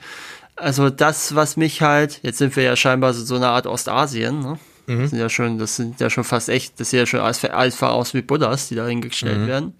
[0.55, 4.39] Also das, was mich halt, jetzt sind wir ja scheinbar so, so eine Art Ostasien,
[4.39, 4.59] ne?
[4.85, 5.01] Mhm.
[5.01, 7.81] Das sind ja schon, das sind ja schon fast echt, das sieht ja schon alles
[7.81, 9.47] aus wie Buddhas, die da hingestellt mhm.
[9.47, 9.73] werden.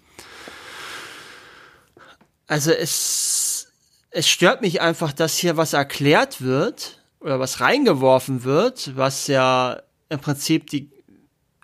[2.46, 3.68] Also es,
[4.10, 9.80] es stört mich einfach, dass hier was erklärt wird oder was reingeworfen wird, was ja
[10.08, 10.90] im Prinzip die,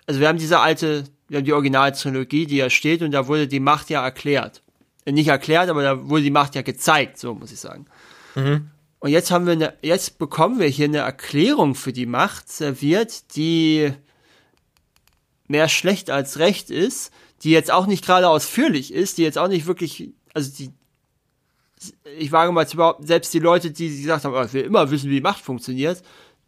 [0.07, 3.47] also wir haben diese alte, wir haben die Originaltrilogie, die ja steht und da wurde
[3.47, 4.61] die Macht ja erklärt.
[5.05, 7.85] Äh, nicht erklärt, aber da wurde die Macht ja gezeigt, so muss ich sagen.
[8.35, 8.69] Mhm.
[9.01, 13.35] Und jetzt haben wir eine, jetzt bekommen wir hier eine Erklärung für die Macht serviert,
[13.35, 13.91] die
[15.47, 17.11] mehr schlecht als recht ist,
[17.41, 20.71] die jetzt auch nicht gerade ausführlich ist, die jetzt auch nicht wirklich, also die,
[22.15, 25.09] ich wage mal zu behaupten, selbst die Leute, die gesagt haben, oh, wir immer wissen,
[25.09, 26.03] wie Macht funktioniert,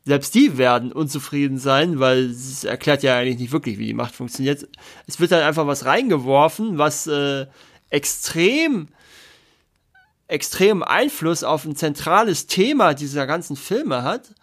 [0.05, 4.13] selbst die werden unzufrieden sein, weil es erklärt ja eigentlich nicht wirklich, wie die Macht
[4.13, 4.67] funktioniert.
[5.07, 7.47] Es wird halt einfach was reingeworfen, was äh,
[7.89, 8.89] extrem
[10.33, 14.33] extremen Einfluss auf ein zentrales Thema dieser ganzen Filme hat.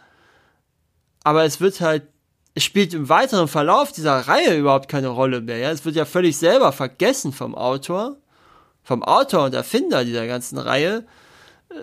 [1.24, 2.04] Aber es wird halt,
[2.54, 5.58] es spielt im weiteren Verlauf dieser Reihe überhaupt keine Rolle mehr.
[5.58, 5.70] Ja?
[5.72, 8.16] Es wird ja völlig selber vergessen vom Autor,
[8.84, 11.04] vom Autor und Erfinder dieser ganzen Reihe,
[11.70, 11.74] äh,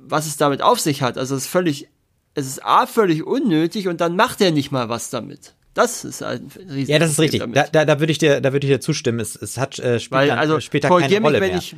[0.00, 1.16] was es damit auf sich hat.
[1.16, 1.88] Also es ist völlig,
[2.34, 5.54] es ist A, völlig unnötig und dann macht er nicht mal was damit.
[5.74, 7.40] Das ist ein riesen Ja, das ist richtig.
[7.52, 9.20] Da, da, da würde ich dir, da würde ich dir zustimmen.
[9.20, 11.58] Es, es hat äh, später, Weil, also, später keine Rolle mich, mehr.
[11.58, 11.76] Ich,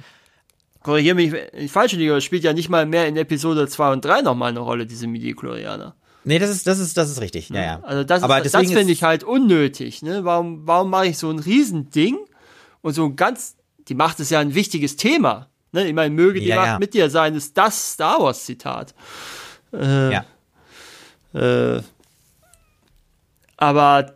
[0.82, 4.22] korrigiere mich, in falsche Liga spielt ja nicht mal mehr in Episode 2 und 3
[4.22, 5.94] nochmal eine Rolle, diese Midi-Chlorianer.
[6.24, 7.48] Nee, das ist, das ist, das ist richtig.
[7.48, 7.80] Ja, ja.
[7.82, 10.02] Also das, Aber das finde ich halt unnötig.
[10.02, 10.24] Ne?
[10.24, 12.18] Warum, warum mache ich so ein Riesending
[12.82, 13.56] und so ein ganz,
[13.88, 15.48] die Macht ist ja ein wichtiges Thema.
[15.72, 15.88] Ne?
[15.88, 16.78] Ich meine, möge die ja, Macht ja.
[16.78, 18.94] mit dir sein, ist das Star Wars Zitat.
[19.72, 20.24] Äh, ja.
[21.32, 21.82] Äh,
[23.56, 24.14] aber,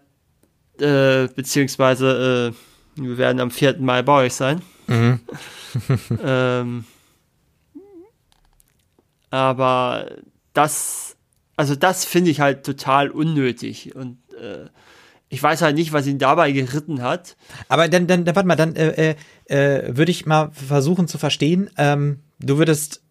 [0.78, 2.52] äh, beziehungsweise,
[2.96, 3.76] äh, wir werden am 4.
[3.78, 4.62] Mai bei euch sein.
[4.86, 5.20] Mhm.
[6.24, 6.84] ähm,
[9.30, 10.10] aber
[10.52, 11.16] das,
[11.56, 14.68] also das finde ich halt total unnötig und äh,
[15.28, 17.36] ich weiß halt nicht, was ihn dabei geritten hat.
[17.68, 19.16] Aber dann, dann, dann warte mal, dann äh,
[19.46, 21.70] äh, würde ich mal versuchen zu verstehen.
[21.76, 23.02] Ähm, du würdest,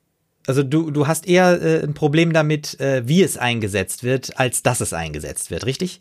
[0.47, 4.63] also du, du hast eher äh, ein Problem damit, äh, wie es eingesetzt wird, als
[4.63, 5.99] dass es eingesetzt wird, richtig?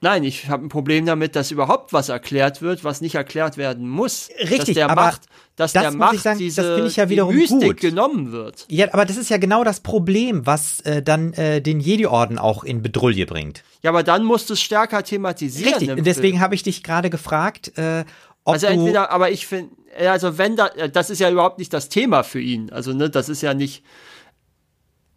[0.00, 3.88] Nein, ich habe ein Problem damit, dass überhaupt was erklärt wird, was nicht erklärt werden
[3.88, 4.28] muss.
[4.38, 5.22] Richtig, dass der aber Macht,
[5.56, 7.80] dass das der Macht sagen, diese das ich ja wiederum Mystik gut.
[7.80, 8.64] genommen wird.
[8.68, 12.62] Ja, aber das ist ja genau das Problem, was äh, dann äh, den Jedi-Orden auch
[12.62, 13.64] in Bedrulle bringt.
[13.82, 15.74] Ja, aber dann musst du es stärker thematisieren.
[15.74, 18.04] Richtig, deswegen habe ich dich gerade gefragt, äh,
[18.44, 21.88] ob Also entweder, aber ich finde, also wenn da, das ist ja überhaupt nicht das
[21.88, 22.70] Thema für ihn.
[22.70, 23.84] Also, ne, das ist ja nicht,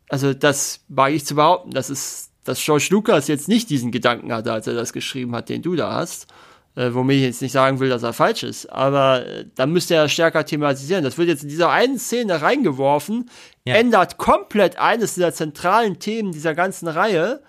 [0.10, 4.34] also das wage ich zu behaupten, das ist dass George Lucas jetzt nicht diesen Gedanken
[4.34, 6.28] hatte, als er das geschrieben hat, den du da hast.
[6.74, 8.72] Äh, womit ich jetzt nicht sagen will, dass er falsch ist.
[8.72, 11.04] Aber äh, dann müsste er stärker thematisieren.
[11.04, 13.30] Das wird jetzt in dieser einen Szene reingeworfen,
[13.66, 13.76] ja.
[13.76, 17.42] ändert komplett eines der zentralen Themen dieser ganzen Reihe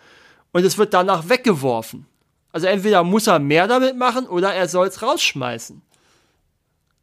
[0.51, 2.07] und es wird danach weggeworfen.
[2.51, 5.83] Also entweder muss er mehr damit machen oder er soll es rausschmeißen.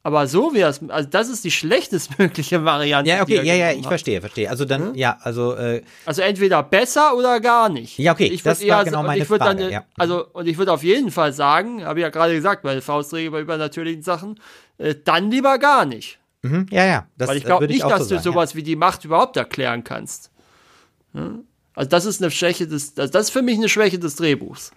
[0.10, 3.12] Aber so wäre es, also das ist die schlechtestmögliche Variante.
[3.12, 3.90] Ja, okay, ja, ja, ich hat.
[3.90, 4.50] verstehe, verstehe.
[4.50, 4.96] Also dann, hm?
[4.96, 8.00] ja, also äh, also entweder besser oder gar nicht.
[8.00, 9.44] Ja, okay, ich das war genau meine Frage.
[9.44, 9.86] Dann, ja.
[9.98, 13.30] Also und ich würde auf jeden Fall sagen, habe ich ja gerade gesagt, meine Faustregel
[13.30, 14.40] bei übernatürlichen Sachen,
[14.80, 16.18] äh, dann lieber gar nicht.
[16.42, 17.08] Mhm, ja, ja.
[17.16, 18.58] Das, Weil ich glaube nicht, dass so du sagen, sowas ja.
[18.58, 20.32] wie die Macht überhaupt erklären kannst.
[21.14, 21.44] Hm?
[21.76, 24.72] Also das ist eine Schwäche des, das ist für mich eine Schwäche des Drehbuchs.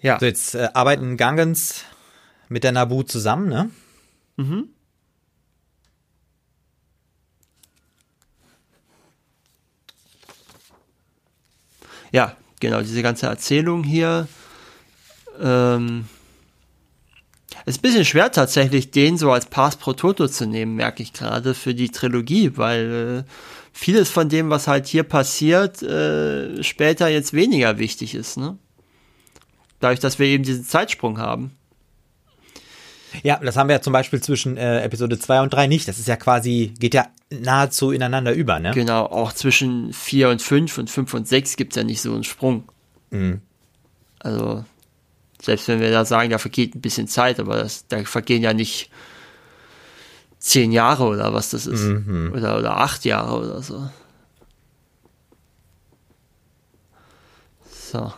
[0.00, 0.18] Ja.
[0.20, 1.84] So, jetzt äh, arbeiten Gangens
[2.48, 3.70] mit der Nabu zusammen, ne?
[4.36, 4.68] Mhm.
[12.12, 14.28] Ja, genau, diese ganze Erzählung hier.
[15.40, 16.06] Ähm,
[17.66, 21.12] ist ein bisschen schwer tatsächlich, den so als Pass pro Toto zu nehmen, merke ich
[21.12, 23.30] gerade für die Trilogie, weil äh,
[23.72, 28.56] vieles von dem, was halt hier passiert, äh, später jetzt weniger wichtig ist, ne?
[29.80, 31.52] Dadurch, dass wir eben diesen Zeitsprung haben.
[33.22, 35.88] Ja, das haben wir ja zum Beispiel zwischen äh, Episode 2 und 3 nicht.
[35.88, 38.72] Das ist ja quasi, geht ja nahezu ineinander über, ne?
[38.72, 42.12] Genau, auch zwischen 4 und 5 und 5 und 6 gibt es ja nicht so
[42.12, 42.64] einen Sprung.
[43.10, 43.40] Mhm.
[44.18, 44.64] Also,
[45.40, 48.52] selbst wenn wir da sagen, da vergeht ein bisschen Zeit, aber das, da vergehen ja
[48.52, 48.90] nicht
[50.38, 51.82] zehn Jahre oder was das ist.
[51.82, 52.32] Mhm.
[52.34, 53.88] Oder, oder acht Jahre oder so.
[57.70, 58.12] So.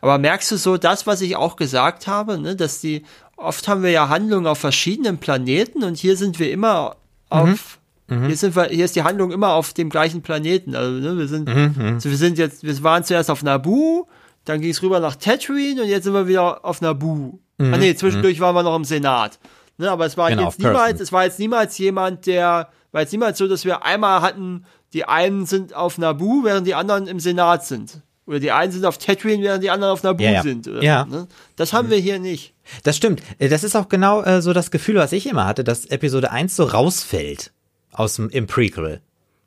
[0.00, 3.04] Aber merkst du so das, was ich auch gesagt habe, ne, dass die,
[3.36, 6.96] oft haben wir ja Handlungen auf verschiedenen Planeten und hier sind wir immer
[7.30, 7.78] auf,
[8.26, 10.74] hier sind wir, hier ist die Handlung immer auf dem gleichen Planeten.
[10.74, 14.06] Also, ne, wir sind, also wir sind jetzt, wir waren zuerst auf Naboo,
[14.44, 17.38] dann ging es rüber nach Tatooine und jetzt sind wir wieder auf Naboo.
[17.60, 19.38] Ah nee, zwischendurch waren wir noch im Senat.
[19.78, 23.12] Ne, aber es war Genau, jetzt niemals, es war jetzt niemals jemand, der, war jetzt
[23.12, 24.64] niemals so, dass wir einmal hatten,
[24.94, 28.00] die einen sind auf Naboo, während die anderen im Senat sind.
[28.28, 30.42] Oder die einen sind auf Tatooine, während die anderen auf Naboo Ja, ja.
[30.42, 30.68] sind.
[30.68, 31.06] Oder, Ja.
[31.06, 31.26] Ne?
[31.56, 32.52] Das haben wir hier nicht.
[32.84, 33.22] Das stimmt.
[33.38, 36.30] Äh, Das ist auch genau äh, so das Gefühl, was ich immer hatte, dass Episode
[36.30, 37.52] 1 so rausfällt
[37.92, 39.00] aus dem im Prequel.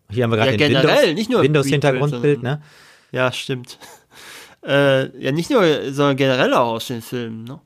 [0.09, 2.61] Hier haben wir gerade Ja, den generell, Windows, Windows Hintergrundbild, ne?
[3.11, 3.77] Ja, stimmt.
[4.63, 7.59] Äh, ja, nicht nur, sondern generell auch aus den Filmen, ne?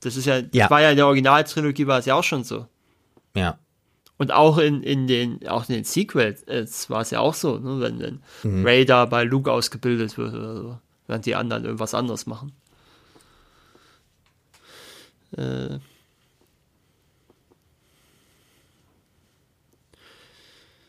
[0.00, 0.70] Das ist ja, das Ja.
[0.70, 2.64] war ja in der Originaltrilogie war es ja auch schon so.
[3.34, 3.58] Ja.
[4.18, 7.58] Und auch in, in den, auch in den Sequels äh, war es ja auch so,
[7.58, 7.80] ne?
[7.80, 8.66] wenn, wenn Mhm.
[8.66, 12.52] Raider bei Luke ausgebildet wird oder so, während die anderen irgendwas anderes machen.
[15.36, 15.78] Äh.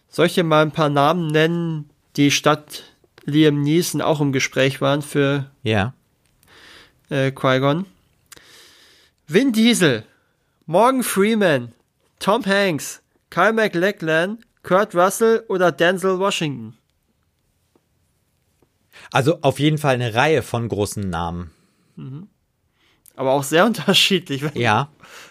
[0.10, 2.84] Soll ich dir mal ein paar Namen nennen, die statt
[3.26, 5.94] Liam Neeson auch im Gespräch waren für Ja.
[7.10, 7.86] äh, Qui-Gon.
[9.28, 10.04] Vin Diesel,
[10.66, 11.74] Morgan Freeman,
[12.20, 16.78] Tom Hanks, Kyle MacLachlan, Kurt Russell oder Denzel Washington.
[19.12, 21.52] Also auf jeden Fall eine Reihe von großen Namen.
[23.16, 24.44] Aber auch sehr unterschiedlich.
[24.54, 24.90] Ja.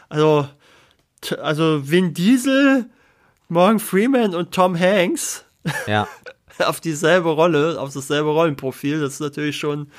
[0.09, 0.49] Also,
[1.41, 2.87] also Vin Diesel,
[3.49, 5.45] Morgan Freeman und Tom Hanks
[5.87, 6.07] Ja.
[6.59, 9.91] auf dieselbe Rolle, auf dasselbe Rollenprofil, das ist natürlich schon,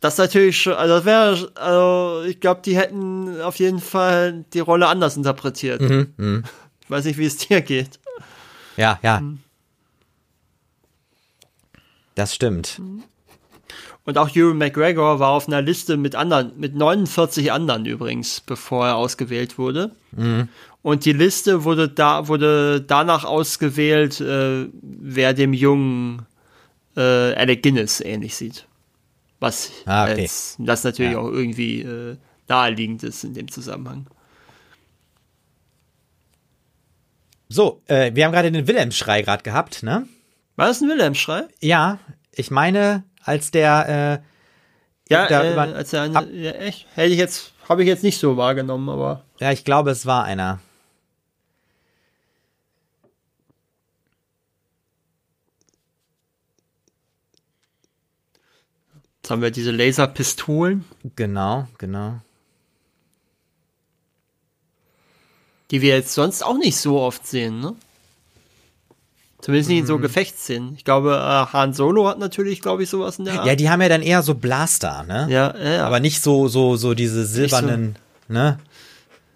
[0.00, 4.44] das ist natürlich schon, also das wäre, also ich glaube, die hätten auf jeden Fall
[4.52, 5.80] die Rolle anders interpretiert.
[5.80, 6.61] Mhm, Ich
[6.92, 7.98] weiß nicht, wie es dir geht.
[8.76, 9.20] Ja, ja.
[9.20, 9.40] Mhm.
[12.14, 12.80] Das stimmt.
[14.04, 18.86] Und auch Ewan McGregor war auf einer Liste mit anderen, mit 49 anderen übrigens, bevor
[18.88, 19.92] er ausgewählt wurde.
[20.82, 26.26] Und die Liste wurde da, wurde danach ausgewählt, äh, wer dem jungen
[26.96, 27.00] äh,
[27.34, 28.66] Alec Guinness ähnlich sieht.
[29.40, 30.22] Was Ah, okay.
[30.22, 31.18] als, das natürlich Ja.
[31.18, 32.16] auch irgendwie äh,
[32.48, 34.06] naheliegend ist in dem Zusammenhang.
[37.52, 40.08] So, äh, wir haben gerade den Wilhelm-Schrei gerade gehabt, ne?
[40.56, 41.42] War das ein Wilhelm-Schrei?
[41.60, 41.98] Ja,
[42.34, 46.86] ich meine, als der, äh, Ja, Da äh, über- als er eine, ab- ja, echt?
[46.94, 50.24] Hätte ich jetzt, habe ich jetzt nicht so wahrgenommen, aber ja, ich glaube, es war
[50.24, 50.60] einer.
[59.16, 60.84] jetzt haben wir diese Laserpistolen.
[61.16, 62.20] Genau, genau.
[65.72, 67.74] Die wir jetzt sonst auch nicht so oft sehen, ne?
[69.40, 69.88] Zumindest nicht in Mhm.
[69.88, 70.74] so Gefechtsszenen.
[70.76, 73.46] Ich glaube, äh, Han Solo hat natürlich, glaube ich, sowas in der Art.
[73.46, 75.26] Ja, die haben ja dann eher so Blaster, ne?
[75.28, 75.86] ja, ja, ja.
[75.86, 77.96] Aber nicht so, so, so diese silbernen,
[78.28, 78.60] ne?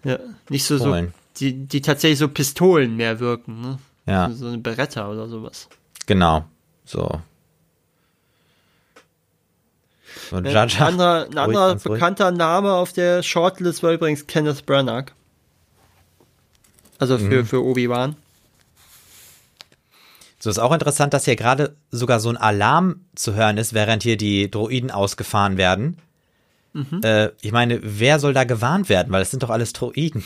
[0.05, 0.17] ja.
[0.47, 0.95] Nicht so, so
[1.41, 3.79] die, die tatsächlich so Pistolen mehr wirken, ne?
[4.05, 5.67] Ja, So eine Beretta oder sowas.
[6.05, 6.45] genau.
[6.85, 7.19] So.
[10.29, 10.87] So, Äh, Jar Ein Jar.
[10.87, 11.93] anderer, ein anderer ganz ruhig.
[11.95, 15.11] bekannter Name auf der Shortlist war übrigens Kenneth Branagh.
[16.99, 17.29] Also Mhm.
[17.29, 18.15] für, für Obi-Wan.
[20.39, 24.03] So ist auch interessant, dass hier gerade sogar so ein Alarm zu hören ist, während
[24.03, 25.97] hier die Droiden ausgefahren werden.
[26.73, 27.01] Mhm.
[27.03, 29.11] Äh, ich meine, wer soll da gewarnt werden?
[29.11, 30.23] Weil es sind doch alles Droiden.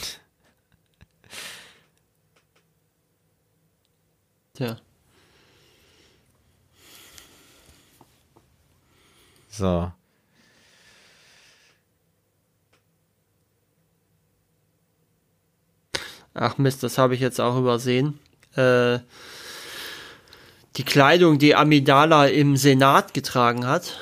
[4.54, 4.76] Tja.
[9.48, 9.92] So.
[16.34, 18.18] Ach Mist, das habe ich jetzt auch übersehen.
[18.56, 18.98] Äh,
[20.76, 23.98] die Kleidung, die Amidala im Senat getragen hat,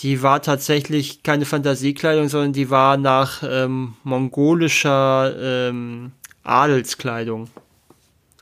[0.00, 5.34] die war tatsächlich keine Fantasiekleidung, sondern die war nach ähm, mongolischer
[5.68, 7.48] ähm, Adelskleidung.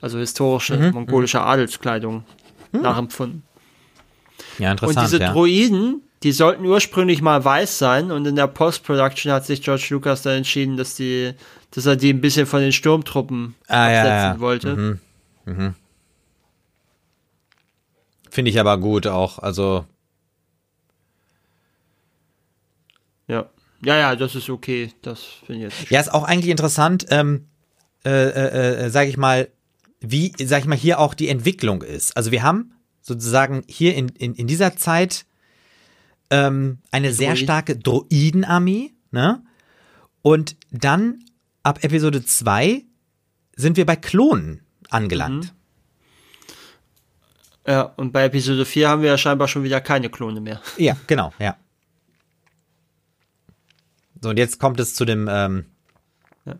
[0.00, 2.24] Also historische mongolische Adelskleidung
[2.70, 3.42] nachempfunden.
[4.58, 5.32] Ja, Und interessant, diese ja.
[5.32, 10.22] Droiden, die sollten ursprünglich mal weiß sein und in der Post-Production hat sich George Lucas
[10.22, 11.32] dann entschieden, dass die,
[11.70, 14.40] dass er die ein bisschen von den Sturmtruppen Ah, ja, absetzen ja.
[14.40, 14.98] wollte.
[18.30, 19.38] Finde ich aber gut auch.
[19.38, 19.84] Also,
[23.26, 23.48] Ja.
[23.84, 24.92] Ja, ja, das ist okay.
[25.02, 27.46] Das finde ich jetzt ja, ist auch eigentlich interessant, ähm,
[28.04, 29.48] äh, äh, äh, sag ich mal,
[30.00, 32.16] wie, sag ich mal, hier auch die Entwicklung ist.
[32.16, 32.72] Also wir haben
[33.02, 35.26] sozusagen hier in, in, in dieser Zeit
[36.30, 37.44] ähm, eine sehr Droiden.
[37.44, 39.42] starke Droidenarmee, ne?
[40.22, 41.24] Und dann
[41.62, 42.84] ab Episode 2
[43.56, 45.44] sind wir bei Klonen angelangt.
[45.44, 45.58] Mhm.
[47.66, 50.60] Ja, und bei Episode 4 haben wir ja scheinbar schon wieder keine Klone mehr.
[50.78, 51.56] Ja, genau, ja.
[54.22, 55.28] So, und jetzt kommt es zu dem.
[55.30, 55.66] Ähm,
[56.46, 56.54] ja.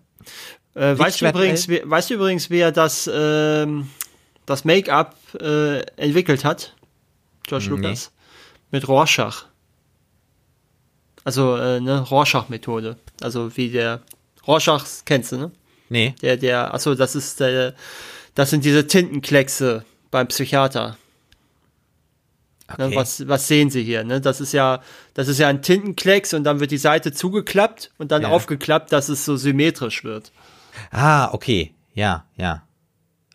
[0.74, 3.88] äh, weißt, du übrigens, wie, weißt du übrigens, wer das, ähm,
[4.44, 6.74] das Make-up äh, entwickelt hat?
[7.44, 7.88] George nee.
[7.88, 8.12] Lucas.
[8.70, 9.46] Mit Rorschach.
[11.24, 12.96] Also, äh, ne, Rorschach-Methode.
[13.22, 14.02] Also, wie der.
[14.48, 15.50] Rorschach kennst du, ne?
[15.90, 16.14] Nee.
[16.22, 17.74] Der, der, achso, das ist der.
[18.34, 20.96] Das sind diese Tintenkleckse beim Psychiater.
[22.76, 22.90] Ne, okay.
[22.90, 24.04] Ne, was, was sehen Sie hier?
[24.04, 24.20] Ne?
[24.20, 24.80] Das ist ja,
[25.14, 28.28] das ist ja ein Tintenklecks und dann wird die Seite zugeklappt und dann ja.
[28.28, 30.32] aufgeklappt, dass es so symmetrisch wird.
[30.90, 32.62] Ah, okay, ja, ja.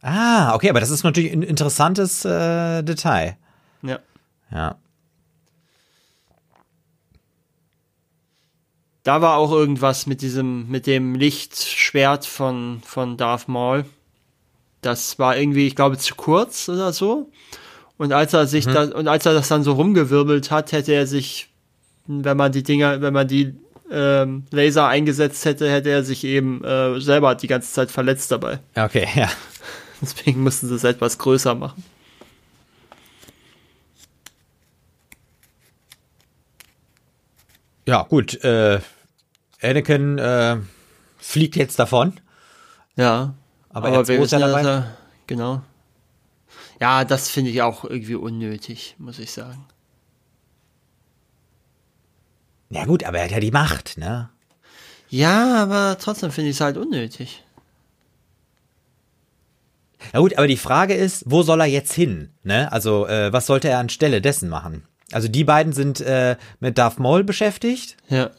[0.02, 3.38] Ah, okay, aber das ist natürlich ein interessantes äh, Detail.
[3.81, 3.99] Ja.
[4.52, 4.76] Ja.
[9.04, 13.86] Da war auch irgendwas mit diesem, mit dem Lichtschwert von, von Darth Maul.
[14.82, 17.30] Das war irgendwie, ich glaube, zu kurz oder so.
[17.98, 18.74] Und als er sich mhm.
[18.74, 21.50] da, und als er das dann so rumgewirbelt hat, hätte er sich,
[22.08, 23.56] wenn man die Dinger, wenn man die
[23.92, 28.60] ähm, Laser eingesetzt hätte, hätte er sich eben äh, selber die ganze Zeit verletzt dabei.
[28.76, 29.30] Okay, ja.
[30.02, 31.84] Deswegen mussten sie es etwas größer machen.
[37.86, 38.44] Ja, gut.
[38.44, 38.80] Äh,
[39.62, 40.58] Anakin äh,
[41.18, 42.20] fliegt jetzt davon.
[42.96, 43.34] Ja.
[43.70, 44.62] Aber, aber wir wissen ja, dabei.
[44.62, 44.98] Er,
[45.28, 45.62] genau.
[46.80, 49.66] Ja, das finde ich auch irgendwie unnötig, muss ich sagen.
[52.70, 54.30] Ja gut, aber er hat ja die Macht, ne?
[55.10, 57.44] Ja, aber trotzdem finde ich es halt unnötig.
[60.12, 62.32] Ja gut, aber die Frage ist, wo soll er jetzt hin?
[62.44, 62.72] Ne?
[62.72, 64.86] Also, äh, was sollte er anstelle dessen machen?
[65.14, 67.98] Also die beiden sind äh, mit Darth Maul beschäftigt.
[68.10, 68.31] Ja.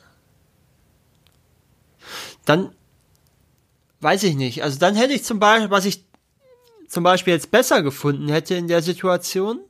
[2.44, 2.74] Dann
[4.00, 4.62] weiß ich nicht.
[4.62, 6.04] Also dann hätte ich zum Beispiel, was ich
[6.88, 9.60] zum Beispiel jetzt besser gefunden hätte in der Situation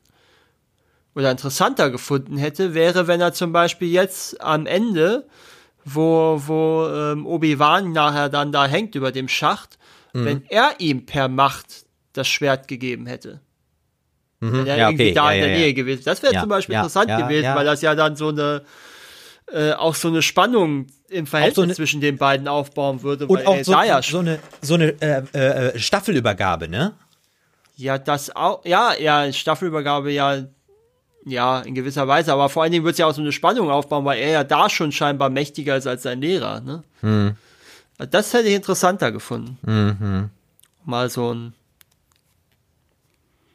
[1.15, 5.27] oder interessanter gefunden hätte, wäre, wenn er zum Beispiel jetzt am Ende,
[5.85, 9.79] wo, wo ähm, Obi-Wan nachher dann da hängt über dem Schacht,
[10.13, 10.25] mhm.
[10.25, 13.41] wenn er ihm per Macht das Schwert gegeben hätte.
[14.45, 14.67] Mhm.
[14.67, 15.15] Ja, irgendwie okay.
[15.15, 17.81] da ja, in der ja, Nähe gewesen Das wäre zum Beispiel interessant gewesen, weil das
[17.81, 18.63] ja dann so eine
[19.53, 23.27] äh, auch so eine Spannung im Verhältnis so eine, zwischen den beiden aufbauen würde.
[23.27, 26.95] Und auch so, ja so eine, so eine äh, äh, Staffelübergabe, ne?
[27.77, 30.45] Ja, das auch, ja, ja, Staffelübergabe ja,
[31.25, 33.71] ja, in gewisser Weise, aber vor allen Dingen wird es ja auch so eine Spannung
[33.71, 36.83] aufbauen, weil er ja da schon scheinbar mächtiger ist als sein Lehrer, ne?
[37.01, 37.37] Hm.
[38.11, 39.59] Das hätte ich interessanter gefunden.
[39.63, 40.31] Mhm.
[40.85, 41.55] Mal so ein,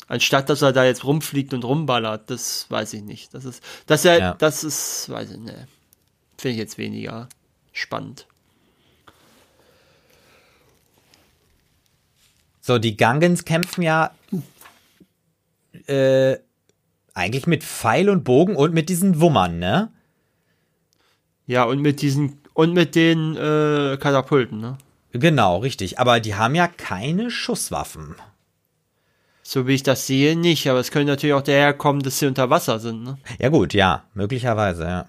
[0.10, 3.34] anstatt dass er da jetzt rumfliegt und rumballert, das weiß ich nicht.
[3.34, 4.34] Das ist, das ja, ja.
[4.34, 5.56] das ist, weiß ich nicht.
[6.38, 7.30] Finde ich jetzt weniger
[7.72, 8.26] spannend.
[12.60, 14.12] So, die Gangens kämpfen ja
[15.88, 16.38] äh,
[17.14, 19.92] eigentlich mit Pfeil und Bogen und mit diesen Wummern, ne?
[21.48, 24.78] Ja, und mit diesen und mit den äh, Katapulten, ne?
[25.12, 25.98] Genau, richtig.
[25.98, 28.16] Aber die haben ja keine Schusswaffen.
[29.52, 30.70] So wie ich das sehe, nicht.
[30.70, 33.18] Aber es könnte natürlich auch daherkommen, dass sie unter Wasser sind, ne?
[33.40, 35.06] Ja gut, ja, möglicherweise, ja.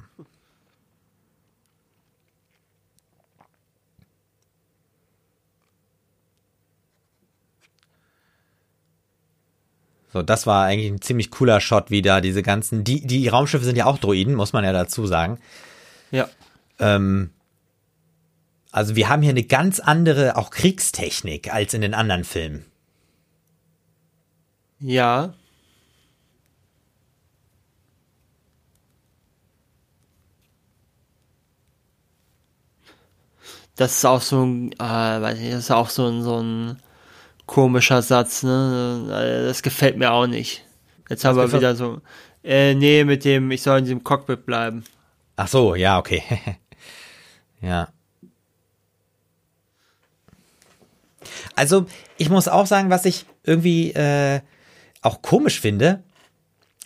[10.11, 13.67] So, das war eigentlich ein ziemlich cooler Shot, wie da diese ganzen, die, die Raumschiffe
[13.67, 15.39] sind ja auch Droiden, muss man ja dazu sagen.
[16.13, 16.31] Ja.
[16.79, 17.29] Ähm,
[18.73, 22.70] also wir haben hier eine ganz andere, auch Kriegstechnik als in den anderen Filmen.
[24.81, 25.35] Ja.
[33.77, 36.83] Das ist auch so ein, äh, weiß ich, das ist auch so ein, so ein
[37.47, 39.45] komischer Satz, ne?
[39.47, 40.65] Das gefällt mir auch nicht.
[41.09, 42.01] Jetzt haben wir wieder so,
[42.45, 44.85] äh, nee, mit dem, ich soll in diesem Cockpit bleiben.
[45.37, 46.23] Ach so, ja, okay.
[47.63, 47.89] ja.
[51.55, 51.87] Also,
[52.17, 54.41] ich muss auch sagen, was ich irgendwie äh,
[55.03, 56.03] auch komisch finde.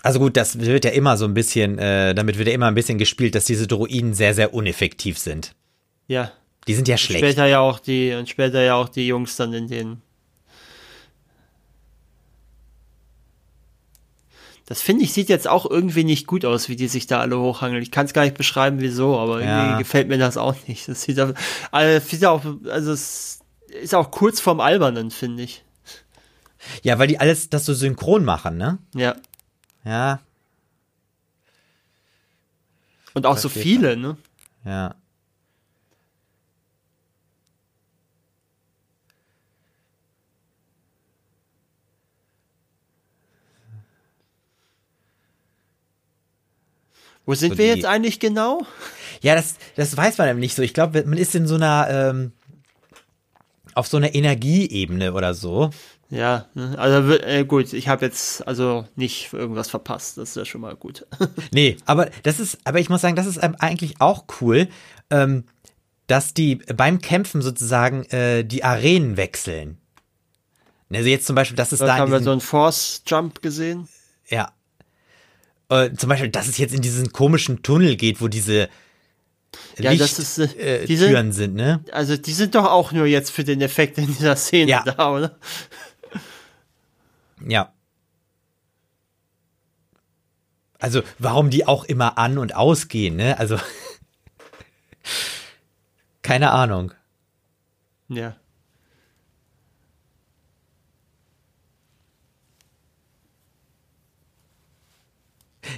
[0.03, 2.75] Also gut, das wird ja immer so ein bisschen, äh, damit wird ja immer ein
[2.75, 5.55] bisschen gespielt, dass diese Droiden sehr, sehr uneffektiv sind.
[6.09, 6.33] Ja.
[6.67, 7.23] Die sind ja schlecht.
[7.23, 10.03] Und später ja auch die, und später ja auch die Jungs dann in den
[14.67, 17.39] Das finde ich sieht jetzt auch irgendwie nicht gut aus, wie die sich da alle
[17.39, 17.83] hochhangeln.
[17.83, 19.79] Ich kann es gar nicht beschreiben, wieso, aber irgendwie ja.
[19.79, 20.89] gefällt mir das auch nicht.
[20.89, 21.35] Das sieht, also,
[22.27, 25.65] auch, also es ist auch kurz vorm Albernen, finde ich.
[26.83, 28.79] Ja, weil die alles das so synchron machen, ne?
[28.95, 29.17] Ja.
[29.85, 30.21] Ja.
[33.13, 34.01] Und auch Versteht so viele, man.
[34.01, 34.17] ne?
[34.65, 34.95] Ja.
[47.27, 48.67] Wo sind so wir jetzt eigentlich genau?
[49.23, 50.63] Ja, das, das weiß man eben nicht so.
[50.63, 52.33] Ich glaube, man ist in so einer, ähm,
[53.75, 55.71] auf so einer Energieebene oder so.
[56.15, 60.17] Ja, ne, also äh, gut, ich habe jetzt also nicht irgendwas verpasst.
[60.19, 61.07] Das ist ja schon mal gut.
[61.53, 64.69] Nee, aber das ist, aber ich muss sagen, das ist eigentlich auch cool,
[65.11, 65.45] ähm,
[66.07, 69.79] dass die beim Kämpfen sozusagen äh, die Arenen wechseln.
[70.93, 73.89] Also jetzt zum Beispiel, das ist da haben wir so einen Force Jump gesehen.
[74.29, 74.53] ja.
[75.71, 78.69] Äh, zum Beispiel, dass es jetzt in diesen komischen Tunnel geht, wo diese
[79.79, 81.83] Ja, Licht, das ist, äh, äh, diese- Türen sind, ne?
[81.91, 84.83] Also die sind doch auch nur jetzt für den Effekt in dieser Szene Ja.
[84.85, 85.39] da, oder?
[87.41, 87.73] Ja.
[90.79, 93.39] Also, warum die auch immer an und ausgehen, ne?
[93.39, 93.59] Also,
[96.23, 96.93] keine Ahnung.
[98.09, 98.37] Ja.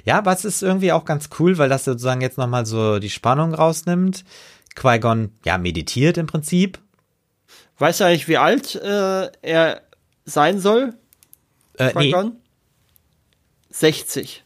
[0.04, 3.10] Ja, aber es ist irgendwie auch ganz cool, weil das sozusagen jetzt nochmal so die
[3.10, 4.24] Spannung rausnimmt.
[4.74, 6.78] Qui-Gon, ja, meditiert im Prinzip.
[7.78, 9.82] Weißt du eigentlich, wie alt äh, er
[10.24, 10.94] sein soll?
[11.78, 12.36] Äh, nee, Qui-Gon?
[13.70, 14.44] 60.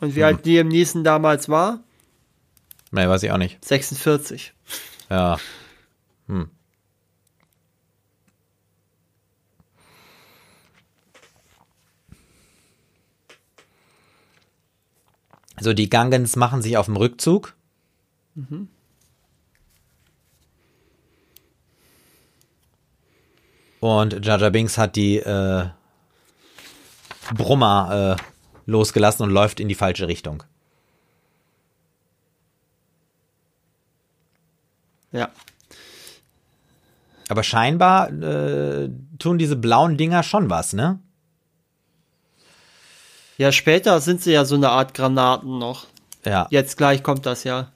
[0.00, 0.14] Und Hm.
[0.16, 1.80] wie alt Liam Neeson damals war?
[2.90, 3.62] nee, weiß ich auch nicht.
[3.64, 4.54] 46.
[5.10, 5.38] Ja.
[6.26, 6.50] Hm.
[15.60, 17.54] So, die Gangens machen sich auf dem Rückzug.
[23.80, 25.66] Und Jar Binks hat die äh,
[27.34, 28.22] Brummer äh,
[28.66, 30.42] losgelassen und läuft in die falsche Richtung.
[35.12, 35.30] Ja.
[37.28, 40.98] Aber scheinbar äh, tun diese blauen Dinger schon was, ne?
[43.36, 45.86] Ja, später sind sie ja so eine Art Granaten noch.
[46.24, 46.48] Ja.
[46.50, 47.70] Jetzt gleich kommt das ja.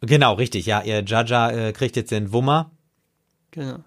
[0.00, 0.66] Genau, richtig.
[0.66, 2.72] Ja, ihr Jaja äh, kriegt jetzt den Wummer.
[3.52, 3.84] Genau.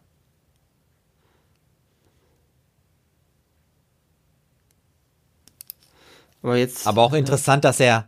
[6.46, 6.86] Aber jetzt.
[6.86, 8.08] Aber auch interessant, dass er,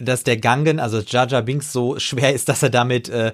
[0.00, 3.32] dass der Gangen, also Jaja Binks so schwer ist, dass er damit äh,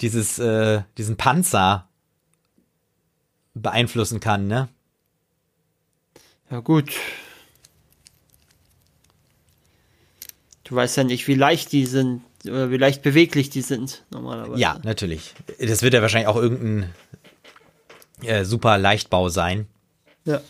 [0.00, 1.88] dieses, äh, diesen Panzer
[3.54, 4.68] beeinflussen kann, ne?
[6.48, 6.92] Ja, gut.
[10.62, 14.60] Du weißt ja nicht, wie leicht die sind, oder wie leicht beweglich die sind, normalerweise.
[14.60, 15.34] Ja, natürlich.
[15.58, 16.94] Das wird ja wahrscheinlich auch irgendein
[18.22, 19.66] äh, super Leichtbau sein.
[20.24, 20.40] Ja.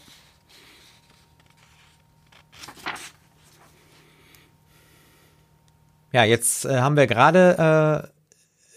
[6.13, 8.11] Ja, jetzt äh, haben wir gerade,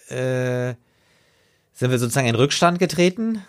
[0.09, 0.75] äh, äh,
[1.73, 3.43] sind wir sozusagen in Rückstand getreten.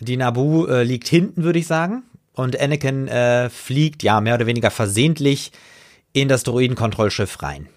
[0.00, 2.04] Die Nabu äh, liegt hinten, würde ich sagen.
[2.32, 5.50] Und Anakin äh, fliegt, ja, mehr oder weniger versehentlich
[6.12, 7.68] in das Droidenkontrollschiff rein.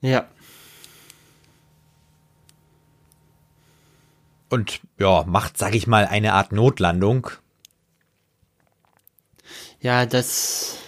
[0.00, 0.28] Ja.
[4.48, 7.30] Und ja, macht, sag ich mal, eine Art Notlandung.
[9.84, 10.78] Ja, das.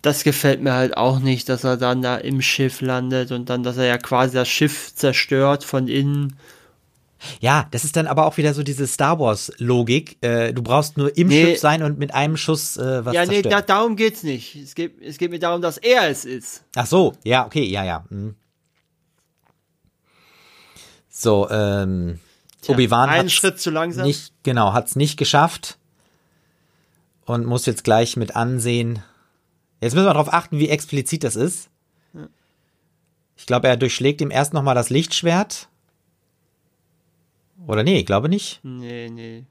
[0.00, 3.64] Das gefällt mir halt auch nicht, dass er dann da im Schiff landet und dann,
[3.64, 6.36] dass er ja quasi das Schiff zerstört von innen.
[7.40, 10.18] Ja, das ist dann aber auch wieder so diese Star Wars-Logik.
[10.22, 11.42] Äh, du brauchst nur im Nee.
[11.46, 13.64] Schiff sein und mit einem Schuss äh, was ja, nee, da, zerstören.
[13.66, 14.54] darum geht's nicht.
[14.54, 16.62] Es geht, es geht mir darum, dass er es ist.
[16.76, 18.04] Ach so, ja, okay, ja, ja.
[18.10, 18.36] mhm.
[21.08, 22.20] So, ähm,
[22.60, 24.06] Tja, Obi-Wan einen Schritt zu langsam.
[24.06, 25.78] nicht, genau, hat's nicht geschafft
[27.24, 29.02] und muss jetzt gleich mit ansehen.
[29.80, 31.70] Jetzt müssen wir darauf achten, wie explizit das ist.
[33.36, 35.68] Ich glaube, er durchschlägt ihm erst nochmal das Lichtschwert.
[37.66, 38.60] Oder nee, ich glaube nicht.
[38.62, 39.44] Nee, nee.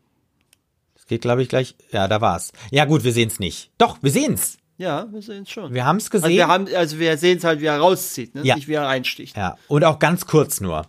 [0.96, 1.76] Es geht, glaube ich, gleich.
[1.92, 2.54] Ja, da war's.
[2.72, 3.72] Ja, gut, wir sehen's nicht.
[3.78, 4.58] Doch, wir sehen's.
[4.78, 5.74] Ja, wir sehen es schon.
[5.74, 6.26] Wir haben's gesehen.
[6.26, 8.42] also wir haben, also wir sehen es halt, wie er rauszieht, ne?
[8.44, 8.56] Ja.
[8.56, 9.36] Nicht wie er reinsticht.
[9.36, 10.88] ja, und auch ganz kurz nur.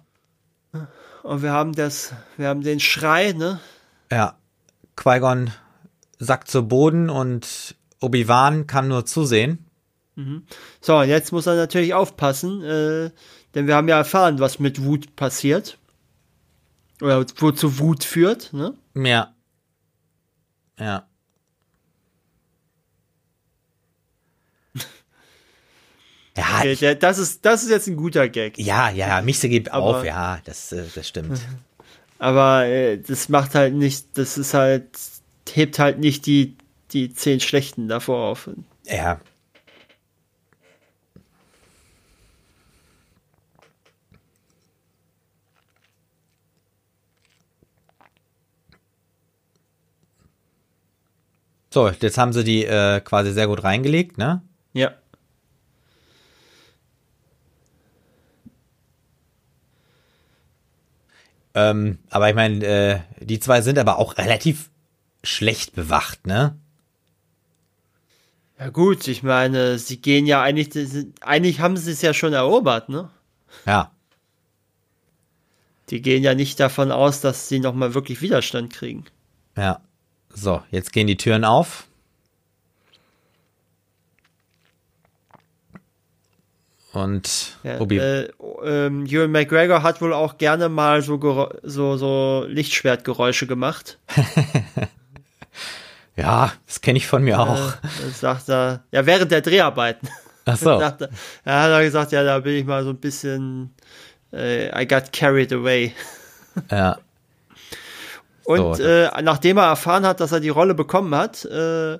[1.22, 3.60] Und wir haben das, wir haben den Schrei, ne?
[4.10, 4.38] Ja,
[4.96, 5.50] Qui-Gon
[6.18, 9.66] sackt zu Boden und Obi-Wan kann nur zusehen.
[10.80, 13.10] So, und jetzt muss er natürlich aufpassen, äh,
[13.54, 15.78] denn wir haben ja erfahren, was mit Wut passiert.
[17.02, 18.74] Oder wozu Wut führt, ne?
[18.94, 19.34] Ja.
[20.78, 21.06] Ja.
[26.36, 28.58] Ja, Okay, ich, das ist, das ist jetzt ein guter Gag.
[28.58, 31.40] ja, ja, Michse gibt Aber- auf, ja, das, äh, das stimmt.
[32.18, 34.88] Aber äh, das macht halt nicht, das ist halt,
[35.52, 36.56] hebt halt nicht die,
[36.92, 38.50] die zehn schlechten davor auf.
[38.84, 39.20] Ja.
[51.74, 54.42] So, jetzt haben sie die äh, quasi sehr gut reingelegt, ne?
[54.74, 54.92] Ja.
[61.54, 64.70] Ähm, aber ich meine, äh, die zwei sind aber auch relativ
[65.24, 66.56] schlecht bewacht, ne?
[68.58, 72.88] Ja gut, ich meine, sie gehen ja eigentlich, eigentlich haben sie es ja schon erobert,
[72.88, 73.10] ne?
[73.66, 73.90] Ja.
[75.90, 79.04] Die gehen ja nicht davon aus, dass sie nochmal wirklich Widerstand kriegen.
[79.56, 79.80] Ja.
[80.32, 81.86] So, jetzt gehen die Türen auf.
[86.92, 88.30] Und Ja, Obi äh,
[88.62, 91.18] ähm, Ewan McGregor hat wohl auch gerne mal so,
[91.62, 93.98] so, so Lichtschwertgeräusche gemacht.
[96.16, 97.72] Ja, das kenne ich von mir auch.
[97.82, 100.08] Äh, sagt er, ja, während der Dreharbeiten.
[100.44, 100.78] Ach so.
[100.78, 101.08] Sagt er,
[101.44, 103.74] er hat er gesagt, ja, da bin ich mal so ein bisschen,
[104.32, 105.92] äh, I got carried away.
[106.70, 106.98] Ja.
[108.44, 108.82] Und So.
[108.82, 111.98] äh, nachdem er erfahren hat, dass er die Rolle bekommen hat, äh,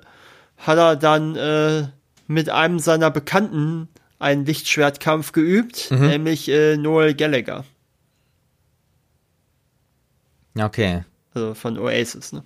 [0.57, 1.87] hat er dann äh,
[2.27, 3.89] mit einem seiner Bekannten
[4.19, 6.07] einen Lichtschwertkampf geübt, Mhm.
[6.07, 7.65] nämlich äh, Noel Gallagher,
[10.57, 11.03] Okay.
[11.33, 12.31] also von Oasis.
[12.31, 12.43] Ne?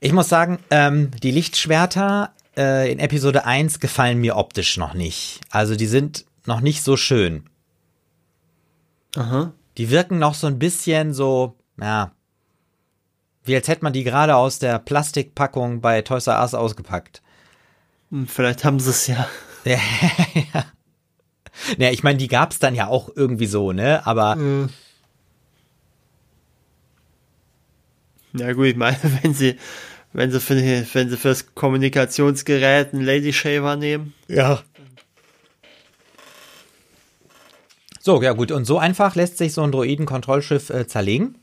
[0.00, 5.40] Ich muss sagen, ähm, die Lichtschwerter äh, in Episode 1 gefallen mir optisch noch nicht.
[5.50, 7.48] Also die sind noch nicht so schön.
[9.16, 9.52] Aha.
[9.78, 12.12] Die wirken noch so ein bisschen so, ja,
[13.44, 17.22] wie als hätte man die gerade aus der Plastikpackung bei Toys R Us ausgepackt.
[18.10, 19.28] Hm, Vielleicht haben sie es ja.
[19.64, 19.78] Ja,
[20.54, 20.64] ja.
[21.78, 24.04] Ja, ich meine, die gab's dann ja auch irgendwie so, ne?
[24.06, 24.36] Aber
[28.36, 29.56] Ja gut, ich meine, wenn sie,
[30.12, 34.14] wenn sie für, wenn sie fürs Kommunikationsgerät einen Lady Shaver nehmen.
[34.28, 34.62] ja.
[38.00, 38.52] So, ja gut.
[38.52, 41.38] Und so einfach lässt sich so ein Droiden-Kontrollschiff äh, zerlegen.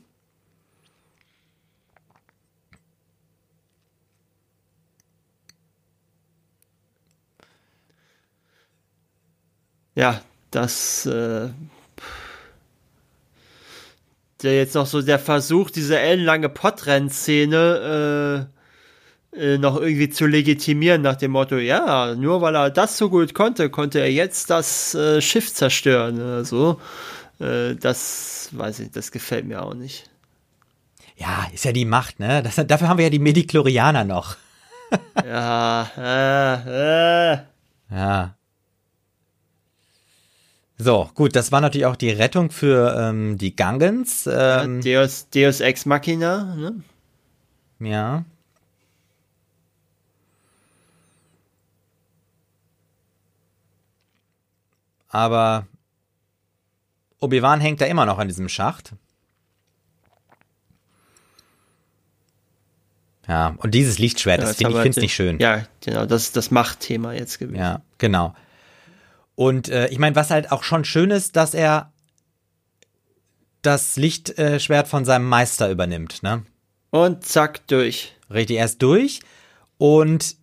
[9.96, 11.48] Ja, das, äh,
[14.42, 18.48] der jetzt noch so der Versuch, diese ellenlange Podrennszene
[19.34, 23.08] äh, äh, noch irgendwie zu legitimieren nach dem Motto, ja, nur weil er das so
[23.08, 26.80] gut konnte, konnte er jetzt das äh, Schiff zerstören oder so.
[27.40, 30.10] Äh, das weiß ich, das gefällt mir auch nicht.
[31.16, 32.42] Ja, ist ja die Macht, ne?
[32.42, 34.36] Das, dafür haben wir ja die Mediklorianer noch.
[35.24, 37.38] Ja, äh, äh.
[37.90, 38.34] Ja.
[40.78, 44.28] So, gut, das war natürlich auch die Rettung für ähm, die Gungans.
[44.30, 46.82] Ähm, Deus, Deus Ex Machina, ne?
[47.80, 48.24] ja.
[55.08, 55.66] Aber
[57.20, 58.94] Obi-Wan hängt da immer noch an diesem Schacht.
[63.28, 65.38] Ja, und dieses Lichtschwert, Ja, das finde ich find's den- nicht schön.
[65.38, 67.56] Ja, genau, das ist das Machtthema jetzt gewesen.
[67.58, 68.34] Ja, genau.
[69.34, 71.92] Und äh, ich meine, was halt auch schon schön ist, dass er
[73.62, 76.44] das Lichtschwert von seinem Meister übernimmt, ne?
[76.90, 78.14] Und zack, durch.
[78.30, 79.20] Richtig, er ist durch
[79.78, 80.36] und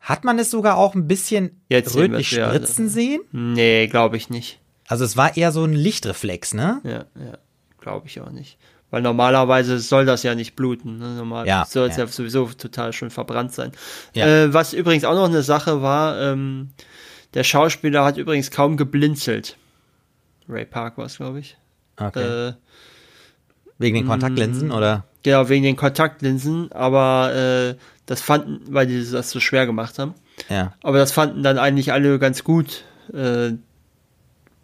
[0.00, 2.48] hat man es sogar auch ein bisschen Jetzt sehen rötlich wir's, ja.
[2.48, 3.20] spritzen sehen?
[3.30, 4.58] Nee, glaube ich nicht.
[4.88, 6.80] Also es war eher so ein Lichtreflex, ne?
[6.82, 7.38] Ja, ja,
[7.78, 8.58] glaube ich auch nicht.
[8.90, 10.98] Weil normalerweise soll das ja nicht bluten.
[10.98, 11.14] Ne?
[11.14, 12.04] Normal Ja, soll es ja.
[12.04, 12.10] ja.
[12.10, 13.72] sowieso total schon verbrannt sein.
[14.12, 14.26] Ja.
[14.26, 16.72] Äh, was übrigens auch noch eine Sache war, ähm,
[17.34, 19.56] der Schauspieler hat übrigens kaum geblinzelt.
[20.48, 21.56] Ray Park war es, glaube ich.
[21.96, 22.48] Okay.
[22.48, 22.52] Äh,
[23.78, 25.04] Wegen den Kontaktlinsen oder?
[25.22, 27.74] genau, wegen den Kontaktlinsen, aber äh,
[28.06, 30.14] das fanden, weil die das so schwer gemacht haben.
[30.48, 30.74] Ja.
[30.82, 33.52] Aber das fanden dann eigentlich alle ganz gut, äh,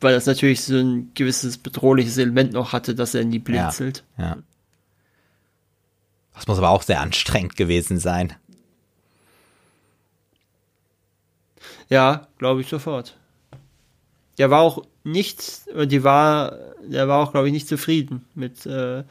[0.00, 4.04] weil das natürlich so ein gewisses bedrohliches Element noch hatte, dass er nie blinzelt.
[4.16, 4.36] Ja.
[6.34, 8.34] Das muss aber auch sehr anstrengend gewesen sein.
[11.88, 13.16] Ja, glaube ich sofort.
[14.36, 16.56] Der war auch nicht, die war,
[16.86, 19.04] der war auch, glaube ich, nicht zufrieden mit äh,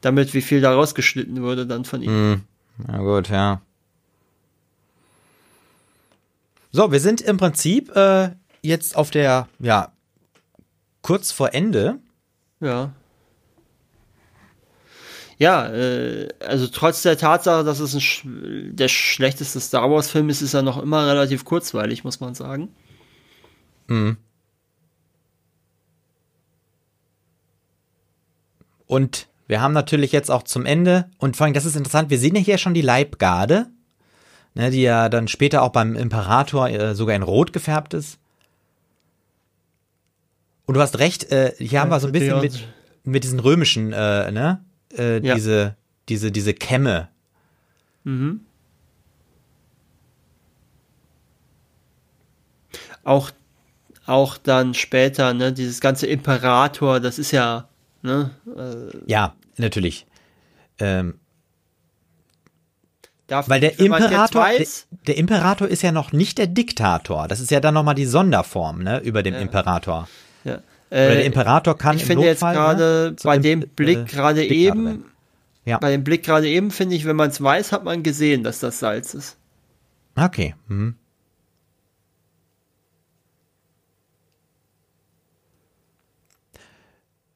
[0.00, 2.10] damit, wie viel da rausgeschnitten wurde dann von ihm.
[2.10, 2.42] Hm.
[2.86, 3.60] Na gut, ja.
[6.72, 8.30] So, wir sind im Prinzip äh,
[8.62, 9.92] jetzt auf der, ja,
[11.02, 11.98] kurz vor Ende.
[12.60, 12.92] Ja.
[15.38, 20.28] Ja, äh, also trotz der Tatsache, dass es ein sch der schlechteste Star Wars Film
[20.28, 22.68] ist, ist er noch immer relativ kurzweilig, muss man sagen.
[28.86, 32.18] Und wir haben natürlich jetzt auch zum Ende, und vor allem, das ist interessant, wir
[32.18, 33.66] sehen ja hier schon die Leibgarde,
[34.54, 38.18] ne, die ja dann später auch beim Imperator äh, sogar in Rot gefärbt ist.
[40.66, 42.66] Und du hast recht, äh, hier haben wir so ein bisschen mit,
[43.04, 44.64] mit diesen römischen, äh, ne,
[44.96, 45.34] äh, Ja.
[45.34, 45.76] diese,
[46.08, 47.08] diese, diese Kämme.
[53.04, 53.30] Auch,
[54.06, 57.68] auch dann später, ne, dieses ganze Imperator, das ist ja,
[58.02, 58.30] ne,
[59.06, 60.06] Ja, natürlich.
[60.78, 61.14] Ähm,
[63.28, 67.28] weil der Imperator, der, weiß, der Imperator ist ja noch nicht der Diktator.
[67.28, 70.08] Das ist ja dann nochmal die Sonderform, ne, über dem Imperator.
[70.44, 70.58] ja,
[70.92, 74.04] Oder der äh, Imperator kann ich finde jetzt gerade ne, zu bei dem Blick äh,
[74.04, 75.04] gerade Diktator eben.
[75.64, 75.78] Ja.
[75.78, 78.58] bei dem Blick gerade eben finde ich, wenn man es weiß, hat man gesehen, dass
[78.60, 79.36] das Salz ist.
[80.16, 80.54] Okay.
[80.68, 80.96] Mhm.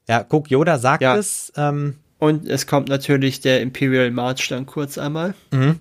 [0.09, 1.17] Ja, guck, Yoda sagt Ja.
[1.17, 1.53] es.
[1.57, 5.35] Ähm, Und es kommt natürlich der Imperial March dann kurz einmal.
[5.53, 5.81] mhm.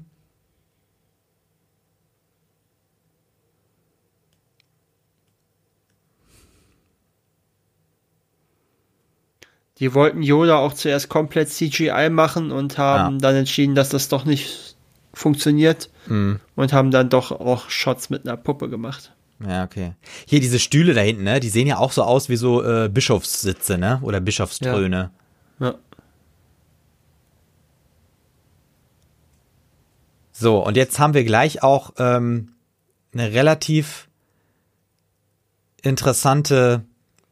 [9.80, 13.20] Die wollten Yoda auch zuerst komplett CGI machen und haben Ja.
[13.20, 14.76] dann entschieden, dass das doch nicht
[15.14, 16.40] funktioniert Mhm.
[16.56, 19.12] und haben dann doch auch Shots mit einer Puppe gemacht.
[19.46, 19.94] Ja, okay.
[20.26, 21.42] Hier diese Stühle da hinten, ne?
[21.42, 24.00] Die sehen ja auch so aus wie so äh, Bischofssitze, ne?
[24.02, 25.12] Oder Bischofströne.
[25.60, 25.76] Ja.
[30.32, 32.54] So, und jetzt haben wir gleich auch ähm,
[33.14, 34.08] eine relativ
[35.82, 36.84] interessante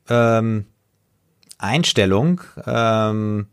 [0.10, 0.65] ähm,
[1.64, 2.41] Einstellung.
[2.65, 3.48] Ähm,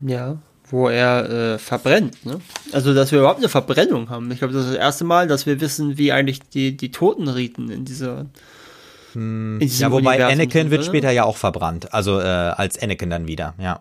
[0.00, 0.38] Ja,
[0.68, 2.24] wo er äh, verbrennt.
[2.26, 2.40] Ne?
[2.72, 4.30] Also, dass wir überhaupt eine Verbrennung haben.
[4.30, 7.70] Ich glaube, das ist das erste Mal, dass wir wissen, wie eigentlich die, die Totenriten
[7.70, 8.26] in dieser.
[9.14, 11.94] In diesem ja, wobei Universum Anakin wird später ja auch verbrannt.
[11.94, 13.80] Also äh, als Anakin dann wieder, ja.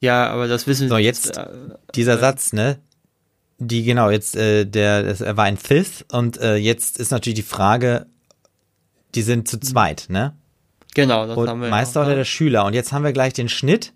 [0.00, 1.46] Ja, aber das wissen So, wir jetzt Äh,
[1.94, 2.78] dieser Satz, ne?
[3.58, 7.36] Die, genau, jetzt, äh, der, das, er war ein Fifth und äh, jetzt ist natürlich
[7.36, 8.06] die Frage,
[9.14, 10.34] die sind zu zweit, ne?
[10.94, 11.68] genau, das Und haben wir.
[11.68, 12.06] Meister ja.
[12.06, 12.64] oder der Schüler.
[12.64, 13.92] Und jetzt haben wir gleich den Schnitt.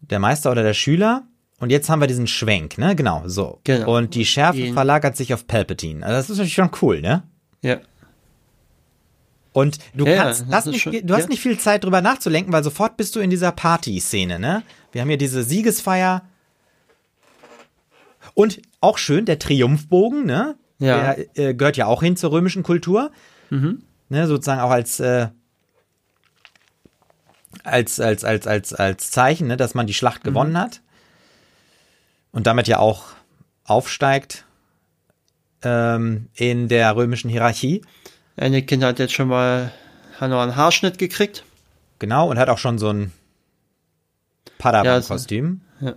[0.00, 1.22] Der Meister oder der Schüler.
[1.60, 2.96] Und jetzt haben wir diesen Schwenk, ne?
[2.96, 3.60] Genau, so.
[3.64, 3.96] Genau.
[3.96, 6.04] Und die Schärfe Den- verlagert sich auf Palpatine.
[6.04, 7.22] Also das ist natürlich schon cool, ne?
[7.62, 7.78] Ja.
[9.52, 11.28] Und du Ja, kannst, hast nicht, schon- du hast ja.
[11.28, 14.62] nicht viel Zeit drüber nachzulenken, weil sofort bist du in dieser Party-Szene, ne?
[14.90, 16.22] Wir haben hier diese Siegesfeier.
[18.34, 20.56] Und auch schön, der Triumphbogen, ne?
[20.78, 21.14] Ja.
[21.14, 23.10] Der äh, gehört ja auch hin zur römischen Kultur.
[24.08, 25.28] Ne, sozusagen auch als, äh,
[27.64, 30.80] als, als, als, als, als Zeichen, ne, dass man die Schlacht gewonnen hat.
[32.32, 33.04] Und damit ja auch
[33.64, 34.46] aufsteigt
[35.62, 37.82] ähm, in der römischen Hierarchie.
[38.36, 39.70] Anakin hat jetzt schon mal
[40.18, 41.44] hat noch einen Haarschnitt gekriegt.
[41.98, 43.12] Genau, und hat auch schon so ein
[44.58, 45.60] Padawan-Kostüm.
[45.80, 45.90] Ja.
[45.90, 45.96] So,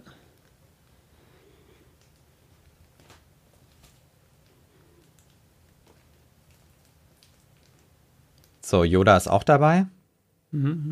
[8.83, 9.85] Yoda ist auch dabei.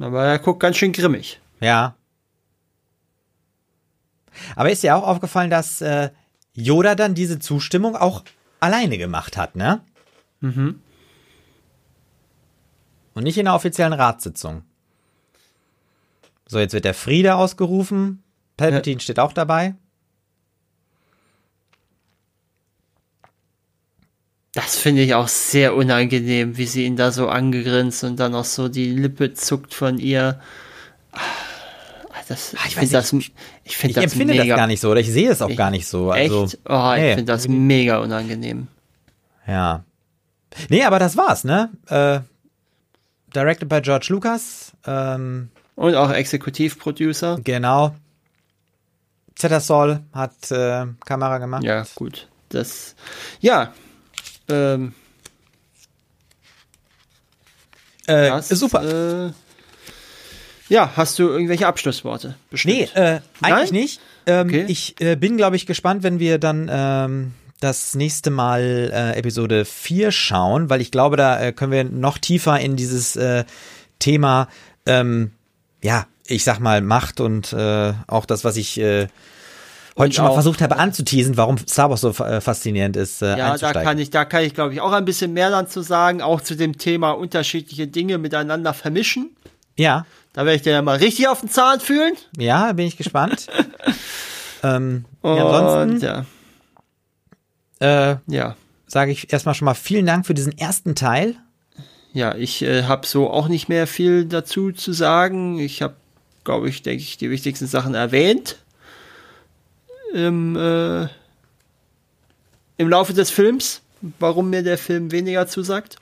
[0.02, 1.40] Aber er guckt ganz schön grimmig.
[1.60, 1.96] Ja.
[4.56, 6.10] Aber ist dir auch aufgefallen, dass äh,
[6.54, 8.24] Yoda dann diese Zustimmung auch
[8.60, 9.82] alleine gemacht hat, ne?
[10.42, 10.82] Mhm.
[13.14, 14.64] Und nicht in der offiziellen Ratssitzung.
[16.48, 18.24] So, jetzt wird der Friede ausgerufen.
[18.58, 19.76] Palpatine steht auch dabei.
[24.54, 28.46] Das finde ich auch sehr unangenehm, wie sie ihn da so angegrinst und dann auch
[28.46, 30.40] so die Lippe zuckt von ihr.
[31.12, 31.20] Ah,
[32.28, 34.46] Das, ich ich finde das, ich Ich finde das empfinde mega.
[34.46, 36.12] das gar nicht so, oder ich sehe es auch gar nicht so.
[36.12, 36.60] Also, Echt?
[36.70, 37.16] Oh, ich nee.
[37.16, 38.68] finde das mega unangenehm.
[39.48, 39.84] Ja.
[40.70, 41.70] Nee, aber das war's, ne?
[41.88, 42.20] Äh,
[43.36, 44.72] directed by George Lucas.
[44.86, 47.40] Ähm, Und auch Exekutivproducer.
[47.44, 47.96] genau.
[49.36, 51.64] Zetasol hat äh, Kamera gemacht.
[51.64, 52.30] Ja, gut.
[52.50, 52.96] Das,
[53.40, 53.74] ja.
[54.54, 54.94] Ähm,
[58.06, 59.28] Äh, das, super.
[59.28, 59.32] Äh,
[60.70, 62.36] ja, hast du irgendwelche Abschlussworte?
[62.50, 62.76] Bestimmt.
[62.76, 63.82] nee, äh, eigentlich Nein?
[63.82, 64.02] nicht.
[64.26, 64.66] Ähm, Okay.
[64.68, 69.64] Ich äh, bin, glaube ich, gespannt, wenn wir dann ähm, das nächste Mal äh, Episode
[69.66, 73.18] 4 schauen, weil ich glaube, da äh, können wir noch tiefer in dieses
[74.00, 74.50] Thema,
[74.86, 75.32] ähm,
[75.82, 78.82] ja, ich sag mal, Macht und auch das, was ich
[79.98, 83.58] heute schon mal versucht habe anzuteasen, warum Star Wars so äh, faszinierend ist, äh, Ja,
[83.58, 86.22] da kann ich, da kann ich, glaube ich, auch ein bisschen mehr dann zu sagen,
[86.22, 89.36] auch zu dem Thema unterschiedliche Dinge miteinander vermischen.
[89.76, 92.14] ja, Da werde ich dir ja mal richtig auf den Zahn fühlen.
[92.38, 93.48] ja, bin ich gespannt.
[94.64, 96.26] ähm, Und ja, ansonsten ja,
[98.12, 98.56] äh, ja.
[98.88, 101.36] sage ich erstmal schon mal vielen Dank für diesen ersten Teil.
[102.14, 105.58] Ja, ich äh, habe so auch nicht mehr viel dazu zu sagen.
[105.60, 105.96] Ich habe,
[106.44, 108.58] glaube ich, denke ich, die wichtigsten Sachen erwähnt.
[110.14, 111.08] Im, äh,
[112.78, 113.82] Im Laufe des Films,
[114.20, 115.98] warum mir der Film weniger zusagt.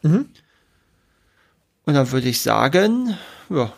[1.86, 3.18] Und dann würde ich sagen,
[3.50, 3.72] ja,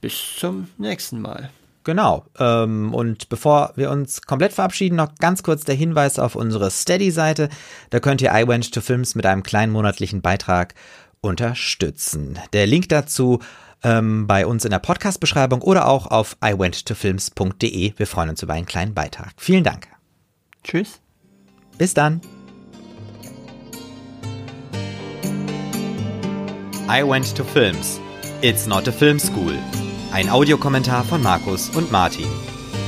[0.00, 1.50] bis zum nächsten Mal.
[1.84, 2.24] Genau.
[2.38, 7.50] Ähm, und bevor wir uns komplett verabschieden, noch ganz kurz der Hinweis auf unsere Steady-Seite.
[7.90, 10.74] Da könnt ihr I Went to Films mit einem kleinen monatlichen Beitrag
[11.20, 12.38] unterstützen.
[12.52, 13.40] Der Link dazu
[13.84, 17.92] ähm, bei uns in der Podcast-Beschreibung oder auch auf iwenttofilms.de.
[17.96, 19.32] Wir freuen uns über einen kleinen Beitrag.
[19.36, 19.88] Vielen Dank.
[20.64, 21.00] Tschüss.
[21.78, 22.20] Bis dann.
[26.88, 28.00] I Went to Films.
[28.42, 29.54] It's not a film school.
[30.12, 32.28] Ein Audiokommentar von Markus und Martin.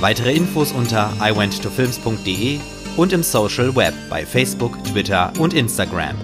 [0.00, 2.60] Weitere Infos unter iwenttofilms.de
[2.96, 6.16] und im Social Web bei Facebook, Twitter und Instagram.